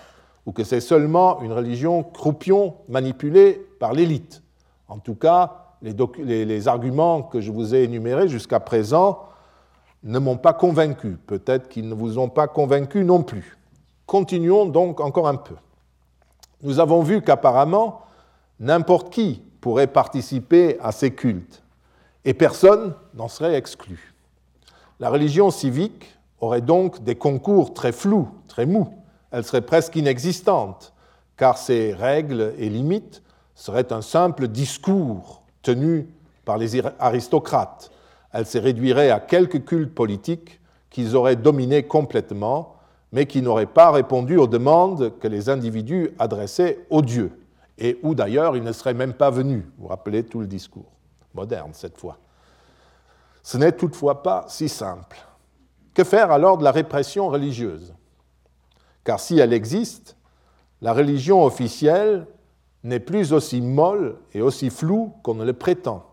ou 0.47 0.53
que 0.53 0.65
c'est 0.65 0.81
seulement 0.81 1.43
une 1.43 1.53
religion 1.53 2.03
croupion 2.03 2.77
manipulée 2.89 3.61
par 3.79 3.93
l'élite. 3.93 4.43
En 4.89 4.99
tout 4.99 5.15
cas, 5.15 5.77
les, 5.83 6.69
arguments 6.69 7.23
que 7.23 7.41
je 7.41 7.53
vous 7.53 7.75
ai 7.75 7.85
énumérés 7.85 8.29
jusqu'à 8.29 8.61
présent 8.61 9.25
ne 10.05 10.19
m'ont 10.19 10.39
pas 10.39 10.53
convaincu. 10.55 11.19
Peut-être 11.27 11.69
qu'ils 11.69 11.89
ne 11.89 11.95
vous 11.95 12.19
ont 12.19 12.29
pas 12.29 12.49
convaincu 12.49 13.05
non 13.05 13.23
plus. 13.23 13.59
Continuons 14.07 14.67
donc 14.67 15.01
encore 15.01 15.29
un 15.29 15.37
peu. 15.37 15.55
Nous 16.63 16.79
avons 16.79 17.03
vu 17.03 17.23
qu'apparemment, 17.23 18.03
n'importe 18.61 19.13
qui 19.13 19.43
pourrait 19.61 19.89
participer 19.89 20.79
à 20.81 20.93
ces 20.93 21.13
cultes, 21.13 21.63
et 22.25 22.35
personne 22.35 22.95
n'en 23.15 23.29
serait 23.29 23.57
exclu. 23.57 24.15
La 25.01 25.11
religion 25.11 25.51
civique 25.51 26.17
aurait 26.41 26.61
donc 26.61 27.03
des 27.03 27.17
concours 27.17 27.75
très 27.75 27.93
flous, 27.93 28.29
très 28.47 28.67
mous. 28.67 28.95
Elle 29.33 29.45
serait 29.45 29.63
presque 29.63 29.97
inexistante, 29.97 30.93
car 31.37 31.59
ses 31.59 31.93
règles 31.93 32.55
et 32.59 32.69
limites 32.69 33.23
seraient 33.55 33.93
un 33.93 34.03
simple 34.03 34.49
discours 34.49 35.43
tenue 35.63 36.09
par 36.45 36.59
les 36.59 36.81
aristocrates. 36.99 37.91
Elle 38.33 38.47
se 38.47 38.59
réduirait 38.59 39.11
à 39.11 39.21
quelques 39.21 39.65
cultes 39.65 39.95
politiques 39.95 40.61
qu'ils 40.91 41.17
auraient 41.17 41.37
dominés 41.37 41.85
complètement, 41.85 42.77
mais 43.13 43.27
qui 43.27 43.43
n'auraient 43.43 43.67
pas 43.67 43.91
répondu 43.91 44.39
aux 44.39 44.47
demandes 44.47 45.19
que 45.19 45.29
les 45.29 45.51
individus 45.51 46.11
adressaient 46.19 46.87
aux 46.91 47.03
dieux, 47.03 47.39
et 47.79 47.99
où 48.03 48.15
d'ailleurs 48.15 48.57
ils 48.57 48.65
ne 48.65 48.73
seraient 48.73 48.95
même 48.95 49.13
pas 49.13 49.31
venus. 49.31 49.65
Vous 49.77 49.83
vous 49.83 49.89
rappelez 49.89 50.25
tout 50.25 50.41
le 50.41 50.47
discours, 50.47 50.91
moderne 51.35 51.73
cette 51.75 51.99
fois. 51.99 52.19
Ce 53.43 53.59
n'est 53.59 53.73
toutefois 53.73 54.23
pas 54.23 54.47
si 54.49 54.69
simple. 54.69 55.19
Que 55.95 56.05
faire 56.05 56.33
alors 56.33 56.57
de 56.57 56.65
la 56.65 56.71
répression 56.71 57.29
religieuse? 57.29 57.93
Car 59.05 59.21
si 59.21 59.39
elle 59.39 59.53
existe, 59.53 60.17
la 60.81 60.95
religion 60.95 61.45
officielle 61.45 62.27
n'est 62.83 63.01
plus 63.01 63.33
aussi 63.33 63.61
molle 63.61 64.17
et 64.33 64.41
aussi 64.41 64.71
floue 64.71 65.13
qu'on 65.23 65.35
ne 65.35 65.45
le 65.45 65.53
prétend. 65.53 66.07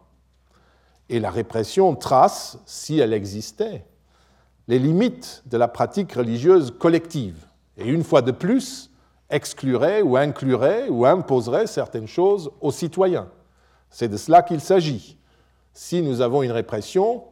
Et 1.07 1.19
la 1.19 1.31
répression 1.31 1.95
trace, 1.95 2.59
si 2.65 2.99
elle 2.99 3.13
existait, 3.13 3.85
les 4.69 4.77
limites 4.77 5.41
de 5.47 5.57
la 5.57 5.67
pratique 5.67 6.13
religieuse 6.13 6.71
collective. 6.77 7.47
Et 7.75 7.87
une 7.87 8.03
fois 8.03 8.21
de 8.21 8.31
plus, 8.31 8.91
exclurait 9.31 10.03
ou 10.03 10.15
inclurait 10.15 10.89
ou 10.89 11.07
imposerait 11.07 11.65
certaines 11.65 12.07
choses 12.07 12.51
aux 12.61 12.71
citoyens. 12.71 13.29
C'est 13.89 14.07
de 14.07 14.15
cela 14.15 14.43
qu'il 14.43 14.61
s'agit. 14.61 15.17
Si 15.73 16.03
nous 16.03 16.21
avons 16.21 16.43
une 16.43 16.51
répression, 16.51 17.23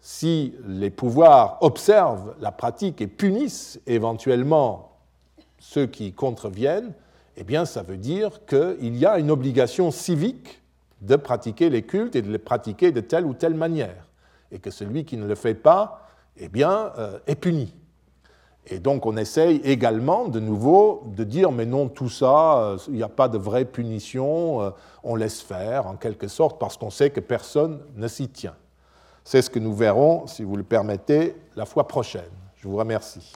si 0.00 0.54
les 0.66 0.90
pouvoirs 0.90 1.56
observent 1.62 2.34
la 2.40 2.52
pratique 2.52 3.00
et 3.00 3.06
punissent 3.06 3.80
éventuellement 3.86 4.98
ceux 5.58 5.86
qui 5.86 6.12
contreviennent, 6.12 6.92
eh 7.38 7.44
bien, 7.44 7.64
ça 7.64 7.82
veut 7.82 7.96
dire 7.96 8.44
qu'il 8.44 8.98
y 8.98 9.06
a 9.06 9.18
une 9.18 9.30
obligation 9.30 9.90
civique 9.90 10.60
de 11.00 11.16
pratiquer 11.16 11.70
les 11.70 11.82
cultes 11.82 12.16
et 12.16 12.22
de 12.22 12.30
les 12.30 12.38
pratiquer 12.38 12.92
de 12.92 13.00
telle 13.00 13.24
ou 13.24 13.32
telle 13.32 13.54
manière, 13.54 14.08
et 14.52 14.58
que 14.58 14.70
celui 14.70 15.06
qui 15.06 15.16
ne 15.16 15.26
le 15.26 15.34
fait 15.34 15.54
pas, 15.54 16.09
eh 16.40 16.48
bien, 16.48 16.92
euh, 16.98 17.18
est 17.26 17.36
puni. 17.36 17.74
Et 18.66 18.78
donc 18.78 19.06
on 19.06 19.16
essaye 19.16 19.56
également 19.64 20.28
de 20.28 20.38
nouveau 20.38 21.02
de 21.16 21.24
dire 21.24 21.50
mais 21.50 21.66
non 21.66 21.88
tout 21.88 22.08
ça, 22.08 22.58
euh, 22.58 22.78
il 22.88 22.94
n'y 22.94 23.02
a 23.02 23.08
pas 23.08 23.28
de 23.28 23.38
vraie 23.38 23.64
punition, 23.64 24.62
euh, 24.62 24.70
on 25.02 25.16
laisse 25.16 25.40
faire 25.40 25.86
en 25.86 25.96
quelque 25.96 26.28
sorte 26.28 26.60
parce 26.60 26.76
qu'on 26.76 26.90
sait 26.90 27.10
que 27.10 27.20
personne 27.20 27.80
ne 27.96 28.06
s'y 28.06 28.28
tient. 28.28 28.54
C'est 29.24 29.42
ce 29.42 29.50
que 29.50 29.58
nous 29.58 29.74
verrons, 29.74 30.26
si 30.26 30.44
vous 30.44 30.56
le 30.56 30.62
permettez, 30.62 31.36
la 31.56 31.66
fois 31.66 31.88
prochaine. 31.88 32.30
Je 32.56 32.68
vous 32.68 32.76
remercie. 32.76 33.32